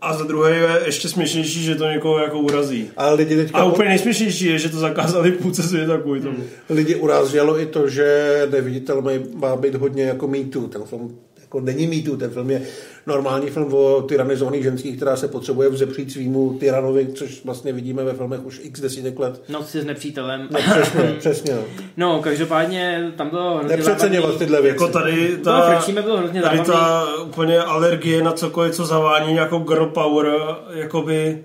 [0.00, 2.90] A za druhé je ještě směšnější, že to někoho jako urazí.
[2.96, 3.58] Ale lidi teďka...
[3.58, 6.38] A úplně nejsměšnější je, že to zakázali v půlce světa kvůli tomu.
[6.70, 10.66] Lidi uráželo i to, že neviditel má, má být hodně jako mýtu.
[10.66, 11.18] Ten film
[11.56, 12.62] jako není mýtu, ten film je
[13.06, 18.14] normální film o tyranizovaných ženských, která se potřebuje vzepřít svýmu tyranovi, což vlastně vidíme ve
[18.14, 19.42] filmech už x desítek let.
[19.48, 20.48] Noc si s nepřítelem.
[20.50, 21.54] No, přesně, přesně.
[21.54, 21.60] no.
[21.96, 24.74] No, každopádně tam bylo hrozně Nepřeceňovat tyhle věci.
[24.82, 26.74] Jako tady No, ta, frčíme bylo hrozně tady zábavný.
[26.74, 30.26] ta úplně alergie na cokoliv, co zavání nějakou girl power,
[30.74, 31.44] jakoby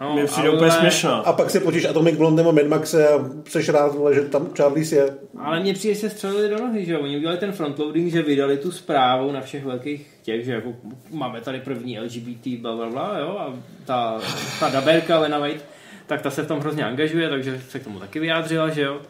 [0.00, 1.16] No, mě přijde ale- úplně směšná.
[1.16, 4.96] A pak se potíš Atomic Blondem a Mad Maxe a seš rád, že tam Charlize
[4.96, 5.14] je.
[5.38, 7.00] Ale mě přijde, že se střelili do nohy, že jo?
[7.00, 10.72] Oni udělali ten frontloading, že vydali tu zprávu na všech velkých těch, že jako
[11.10, 13.36] máme tady první LGBT, bla, bla, bla, jo?
[13.38, 14.20] A ta,
[14.60, 15.64] ta daberka Lena White,
[16.06, 19.00] tak ta se v tom hrozně angažuje, takže se k tomu taky vyjádřila, že jo?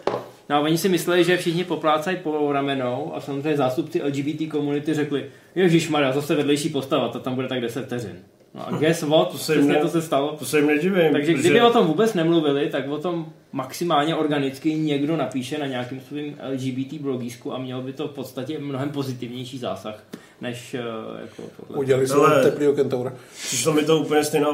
[0.48, 4.94] No a oni si mysleli, že všichni poplácají po ramenou a samozřejmě zástupci LGBT komunity
[4.94, 8.16] řekli, Ježíš Maria, zase vedlejší postava, ta tam bude tak 10 vteřin.
[8.54, 9.32] No a guess what?
[9.32, 10.36] To se Přesně ne- to se stalo.
[10.38, 11.12] To se jim nedivím.
[11.12, 15.66] Takže protože- kdyby o tom vůbec nemluvili, tak o tom maximálně organicky někdo napíše na
[15.66, 20.04] nějakým svým LGBT blogísku a mělo by to v podstatě mnohem pozitivnější zásah,
[20.40, 20.78] než eh,
[21.20, 21.76] jako tohle.
[21.78, 23.12] Udělali si Ale- teplýho kentaura.
[23.46, 24.48] Přišlo mi to úplně stejná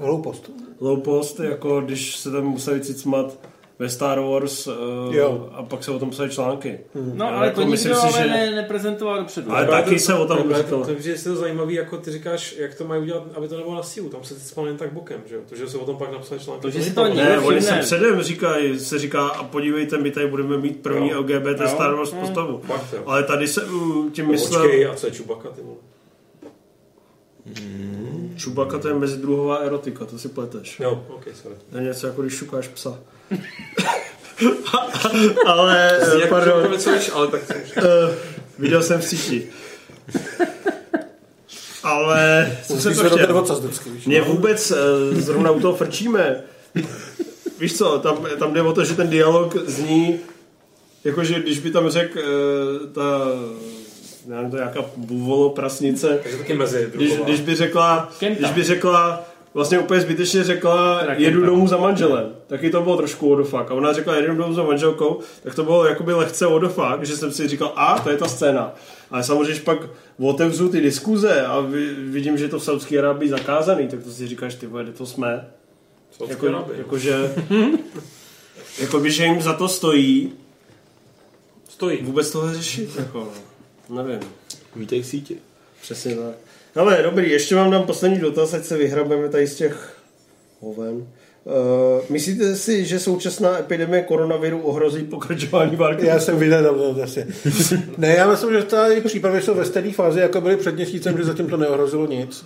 [0.00, 0.50] Hloupost.
[0.80, 3.38] low post, jako když se tam museli cicmat
[3.78, 4.74] ve Star Wars uh,
[5.14, 5.48] Jo.
[5.52, 6.78] a pak se o tom psali články.
[7.14, 9.52] No, Ale ale jako to myslím nikdo si, ale že- ne, neprezentoval dopředu.
[9.52, 10.80] Ale taky se o tom říkalo.
[10.80, 13.74] To, takže je to zajímavý, jako ty říkáš, jak to mají udělat, aby to nebylo
[13.74, 14.08] na sílu.
[14.08, 15.40] Tam se ty spal jen tak bokem, že jo?
[15.48, 16.62] To, že se o tom pak napsali články.
[16.62, 20.26] To, že si to Ne, oni se předem říkají, se říká, a podívejte, my tady
[20.26, 21.20] budeme mít první Jo.
[21.20, 21.68] LGBT Jo.
[21.68, 22.60] Star Wars postavu.
[22.66, 23.02] Fakt, jo.
[23.06, 24.62] Ale tady se mm, tím No, myslel...
[24.62, 25.76] Počkej, a co je Čubaka, ty vole?
[28.36, 30.80] Čubaka to je mezidruhová erotika, to si pleteš.
[30.80, 31.56] Jo, ok, sorry.
[31.70, 32.98] To je něco jako když šukáš psa.
[35.46, 37.42] ale, Zní jako pardon, Čubaka, co víš, ale tak
[37.76, 38.14] Eh,
[38.58, 39.48] viděl jsem v síti.
[41.82, 43.44] Ale co jsem to se chtěl?
[44.06, 44.24] Mě no.
[44.24, 44.76] vůbec eh,
[45.20, 46.42] zrovna u toho frčíme.
[47.60, 50.20] Víš co, tam, tam jde o to, že ten dialog zní,
[51.04, 53.28] jakože když by tam řekl eh, ta,
[54.26, 58.38] nevím, to je nějaká buvolo prasnice, Takže taky mezi když, když by řekla, Kenta.
[58.40, 59.24] když by řekla,
[59.54, 61.46] vlastně úplně zbytečně řekla, Teda jedu Kenta.
[61.46, 63.70] domů za manželem, taky to bylo trošku fuck.
[63.70, 67.32] A ona řekla, jedu domů za manželkou, tak to bylo jakoby lehce fuck, že jsem
[67.32, 68.74] si říkal, a to je ta scéna.
[69.10, 69.78] Ale samozřejmě, pak
[70.18, 74.10] otevřu ty diskuze a vi- vidím, že je to v Saudské Arábii zakázaný, tak to
[74.10, 75.48] si říkáš, ty vole, kde to jsme.
[76.10, 76.78] Saudské Jako, Arábie.
[76.78, 77.32] jakože,
[78.80, 80.32] jakoby, že jim za to stojí
[81.68, 81.98] Stojí.
[82.02, 82.90] vůbec tohle řešit.
[82.98, 83.28] Jako, no.
[83.88, 84.20] Nevím.
[84.76, 85.36] Vítej v síti.
[85.82, 86.34] Přesně tak.
[86.74, 89.96] Ale dobrý, ještě vám dám poslední dotaz, ať se vyhrabeme tady z těch
[90.60, 90.94] hoven.
[90.96, 91.02] Uh,
[92.08, 96.06] myslíte si, že současná epidemie koronaviru ohrozí pokračování války?
[96.06, 97.26] Já jsem viděl, asi.
[97.98, 101.24] Ne, já myslím, že tady přípravy jsou ve stejné fázi, jako byly před měsícem, že
[101.24, 102.44] zatím to neohrozilo nic.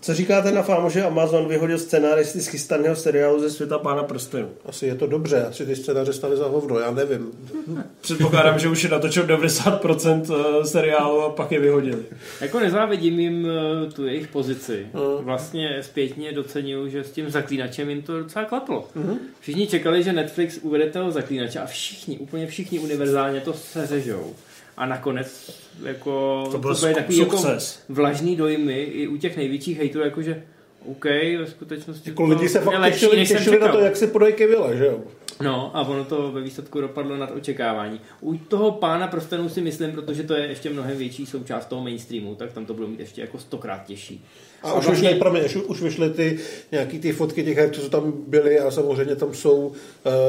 [0.00, 4.48] Co říkáte na fámu, že Amazon vyhodil scénáristy z chystaného seriálu ze světa Pána prstenů?
[4.66, 7.30] Asi je to dobře, asi ty scénáře staly za hovno, já nevím.
[8.00, 12.02] Předpokládám, že už je natočil 90% seriálu a pak je vyhodili.
[12.40, 14.86] Jako nezávidím jim eh, tu jejich pozici.
[14.94, 15.24] Mm.
[15.24, 18.88] Vlastně zpětně docenuju, že s tím zaklínačem jim to docela klaplo.
[18.94, 19.18] Mhm.
[19.40, 24.34] Všichni čekali, že Netflix uvede toho zaklínače a všichni, úplně všichni univerzálně to seřežou.
[24.78, 27.42] A nakonec jako To byl byly takový jako
[27.88, 30.42] vlažný dojmy i u těch největších hejtů, jakože
[30.86, 31.04] OK,
[31.38, 34.74] ve skutečnosti Jako lidi se fakt lepší, těšili, těšili na to, jak se podají Kevila,
[34.74, 35.00] že jo?
[35.42, 38.00] No a ono to ve výsledku dopadlo nad očekávání.
[38.20, 42.34] U toho pána prstenů si myslím, protože to je ještě mnohem větší součást toho mainstreamu,
[42.34, 44.24] tak tam to budou mít ještě jako stokrát těžší.
[44.62, 46.38] A už, vyšly, promiň, už, už vyšly ty
[46.72, 49.72] nějaký ty fotky těch herců, co tam byly a samozřejmě tam jsou uh,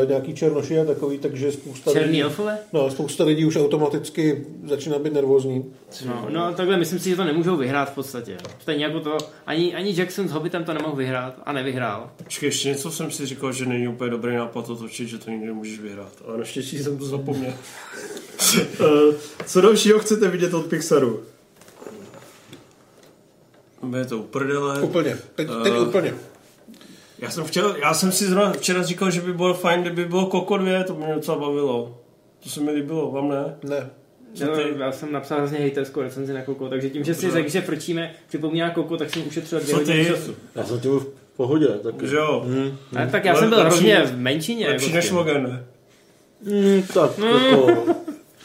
[0.09, 2.57] nějaký černoši a takový, takže spousta Černý lidí, elfové?
[2.73, 5.65] no, spousta lidí už automaticky začíná být nervózní.
[6.05, 8.37] No, no takhle myslím si, že to nemůžou vyhrát v podstatě.
[8.61, 12.09] Stejně jako to, ani, ani Jackson s Hobbitem to nemohl vyhrát a nevyhrál.
[12.23, 15.29] Počkej, ještě něco jsem si říkal, že není úplně dobrý nápad to točit, že to
[15.31, 16.13] nikdy nemůžeš vyhrát.
[16.27, 17.53] Ale naštěstí jsem to zapomněl.
[18.79, 19.15] Eh,
[19.45, 21.19] Co dalšího chcete vidět od Pixaru?
[23.97, 24.81] Je to uprdele.
[24.81, 26.13] Úplně, teď, teď Eh, úplně.
[27.19, 30.25] Já jsem, chtěl, já jsem si zrovna včera říkal, že by bylo fajn, kdyby bylo
[30.25, 31.97] Koko 2, to mě docela bavilo.
[32.43, 33.55] To se mi líbilo, vám ne?
[33.63, 33.89] Ne.
[34.45, 34.63] No, ty?
[34.77, 38.13] já jsem napsal hrozně hejterskou recenzi na Koko, takže tím, že si řekl, že frčíme,
[38.27, 40.11] připomíná Koko, tak jsem ušetřil dvě Co hodiny ty?
[40.11, 40.35] času.
[40.55, 41.07] Já jsem tím v
[41.37, 41.67] pohodě.
[41.67, 42.07] Taky.
[42.07, 42.43] Že jo?
[42.47, 42.77] Mm.
[42.97, 44.67] Ale tak já Ale jsem byl lepší- hrozně v menšině.
[44.69, 45.11] Lepší jako než.
[45.11, 45.63] Logan, ne?
[46.41, 47.25] Mm, tak, Mm.
[47.25, 47.85] jako,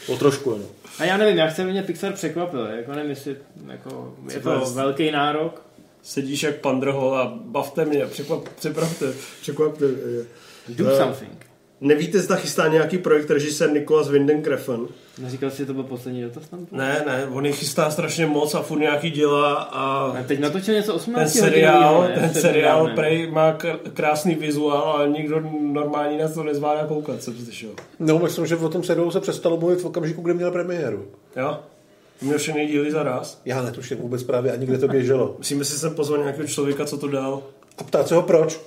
[0.08, 0.66] o trošku jenom.
[0.98, 4.84] A já nevím, jak se mě Pixar překvapil, jako nevím, jestli jako, je to Super.
[4.84, 5.62] velký nárok.
[6.02, 9.84] Sedíš jak pan Drhol a bavte mě, překvap, připravte, překvapte.
[9.86, 10.26] mě.
[10.68, 11.46] Do something.
[11.80, 14.86] Nevíte, zda chystá nějaký projekt režisér Nicholas Winden Kreffen?
[15.18, 16.66] Neříkal jsi, že to byl poslední dotaz tam?
[16.72, 20.74] Ne, ne, on jich chystá strašně moc a furt nějaký dělá a A teď natočil
[20.74, 22.28] něco 18 ten seriál, hodinovýho, ne?
[22.32, 27.34] ten seriál prej má kr- krásný vizuál, ale nikdo normální na to nezvládá koukat, jsem
[27.44, 27.70] slyšel.
[27.98, 31.06] No, myslím, že o tom seriálu se přestalo mluvit v okamžiku, kdy měl premiéru.
[31.36, 31.58] Jo?
[32.22, 33.40] Měl všechny díly za raz.
[33.44, 35.34] Já netuším vůbec právě ani kde to běželo.
[35.38, 37.42] Musíme si sem pozvat nějakého člověka, co to dal.
[37.78, 38.60] A ptát se ho proč?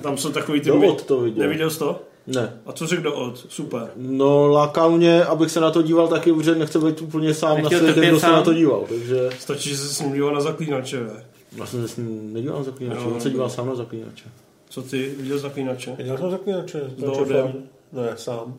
[0.00, 0.68] Tam jsou takový ty...
[0.68, 1.42] Dovod to viděl.
[1.42, 2.02] Neviděl jsi to?
[2.26, 2.60] Ne.
[2.66, 3.46] A co řekl do od?
[3.48, 3.90] Super.
[3.96, 7.54] No, lákal mě, abych se na to díval taky, protože nechce být úplně sám na
[7.56, 9.30] Nechtěl světě, trpět kdo se na to díval, takže...
[9.38, 11.24] Stačí, že se s ním díval na zaklínače, ne?
[11.56, 13.32] Já jsem se s ním nedíval na zaklínače, Jo, on se no.
[13.32, 14.24] díval sám na zaklínače.
[14.68, 15.14] Co ty?
[15.18, 15.94] Viděl zaklínače?
[15.98, 16.80] Viděl jsem zaklínače.
[16.96, 17.52] S fajn.
[17.92, 18.54] Ne, sám.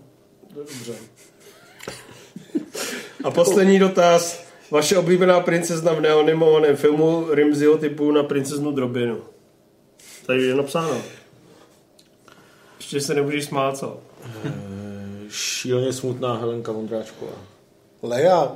[0.55, 0.93] Dobře.
[3.23, 4.45] A poslední dotaz.
[4.71, 9.17] Vaše oblíbená princezna v neanimovaném filmu Rimziho typu na princeznu Drobinu.
[10.25, 11.01] Tady je napsáno.
[12.77, 13.99] Ještě se nebudeš smát, co?
[15.29, 17.31] Šíleně smutná Helenka Vondráčková.
[18.03, 18.51] Lea.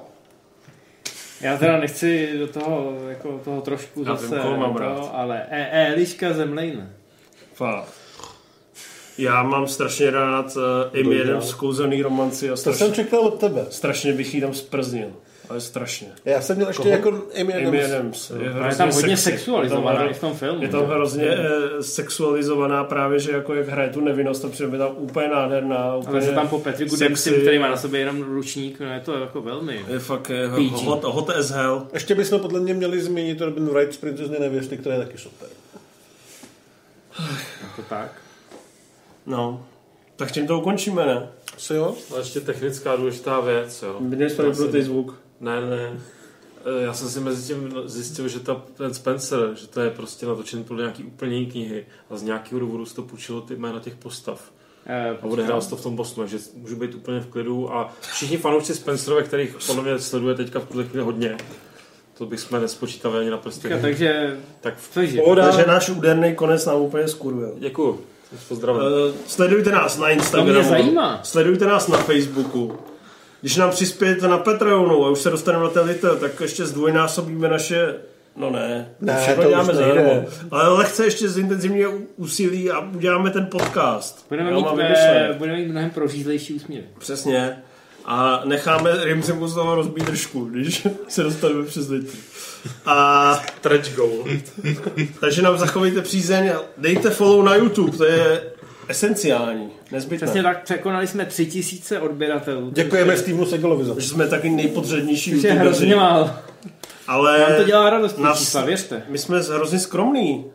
[1.41, 5.11] Já teda nechci do toho, jako toho trošku Já zase, vím, mám rád.
[5.13, 6.89] ale e, e, Eliška Zemlejna.
[7.53, 7.93] Fakt.
[9.17, 10.57] Já mám strašně rád
[11.35, 13.65] uh, z kouzelný romanci a To jsem strašně, čekal od tebe.
[13.69, 15.11] strašně bych jí tam sprznil.
[15.49, 16.07] Ale strašně.
[16.25, 16.95] Já jsem měl ještě Koho?
[16.95, 17.09] jako
[17.41, 17.67] Amy Adams.
[17.67, 18.31] Amy Adams.
[18.31, 19.37] Ale je hrozně tam hodně sexy.
[19.37, 20.85] sexualizovaná Je tam v tom filmu, Je tam že?
[20.85, 25.95] hrozně eh, sexualizovaná právě, že jako jak hraje tu nevinnost, to přijde tam úplně nádherná.
[25.95, 28.99] Úplně Ale se tam po Patricku Dempsey, který má na sobě jenom ručník, no je
[28.99, 29.85] to jako velmi...
[29.87, 30.71] Je fakt je PG.
[30.85, 31.87] hot, hot as hell.
[31.93, 35.49] Ještě bychom podle mě měli zmínit Robin Wright z Princezny nevěsty, která je taky super.
[37.63, 38.11] Jako tak.
[39.25, 39.65] No.
[40.15, 41.27] Tak tím to ukončíme, ne?
[41.57, 41.95] Asi jo?
[42.15, 43.95] A ještě technická důležitá věc, jo.
[43.99, 45.19] Měli jsme Já vypnutý jsem- zvuk.
[45.39, 45.99] Ne, ne.
[46.79, 50.25] Eh, Já jsem si mezi tím zjistil, že ta, ten Spencer, že to je prostě
[50.25, 53.79] natočen podle nějaký úplně jiný knihy a z nějakého důvodu se to půjčilo ty jména
[53.79, 54.51] těch postav.
[54.85, 57.93] Eh, A odehrál se to v tom Bostonu, takže můžu být úplně v klidu a
[58.13, 61.37] všichni fanoušci Spencerové, kterých podle mě sleduje teďka v tuhle chvíli hodně,
[62.17, 63.67] to bychom nespočítali ani na prsty.
[63.67, 64.37] Říká, takže...
[64.61, 65.17] Tak Cože?
[65.21, 65.43] pohoda.
[65.51, 67.55] Takže náš úderný konec nám úplně skurvil.
[67.59, 67.99] Děkuju.
[68.47, 68.81] Pozdravím.
[68.81, 68.87] Uh,
[69.27, 70.53] sledujte nás na Instagramu.
[70.53, 71.19] To mě zajímá.
[71.23, 72.77] Sledujte nás na Facebooku.
[73.41, 77.49] Když nám přispějete na Patreonu a už se dostaneme na ten litr, tak ještě zdvojnásobíme
[77.49, 77.95] naše...
[78.37, 80.25] No ne, Ne, všechno to už děláme zadarmo.
[80.51, 84.25] Ale lehce ještě zintenzivně úsilí a uděláme ten podcast.
[84.29, 85.35] Budeme mít, vymyšlené.
[85.37, 86.85] budeme mít mnohem prožízlejší úsměvy.
[86.99, 87.57] Přesně.
[88.05, 92.17] A necháme Rimsemu z toho rozbít držku, když se dostaneme přes litr.
[92.85, 93.35] A...
[93.57, 94.25] Stretch goal.
[95.19, 98.41] Takže nám zachovejte přízeň a dejte follow na YouTube, to je
[98.89, 100.25] esenciální, nezbytné.
[100.27, 102.71] Přesně tak, překonali jsme tři tisíce odběratelů.
[102.71, 103.99] Děkujeme Stevenu Segalovi za to.
[103.99, 105.59] Že jsme taky nejpodřadnější Což je youtubeři.
[105.59, 106.31] hrozně málo.
[107.07, 109.03] Ale Nám to dělá radost, nás- čísla, věřte.
[109.07, 110.45] My jsme hrozně skromní.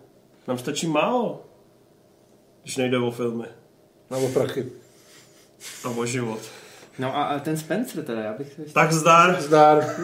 [0.49, 1.45] Nám stačí málo.
[2.63, 3.45] Když nejde o filmy.
[4.11, 4.67] A o prachy.
[5.85, 6.41] A o život.
[6.99, 8.61] No a, a ten Spencer teda, já bych...
[8.73, 9.37] Tak zdar.
[9.41, 9.95] Zdar.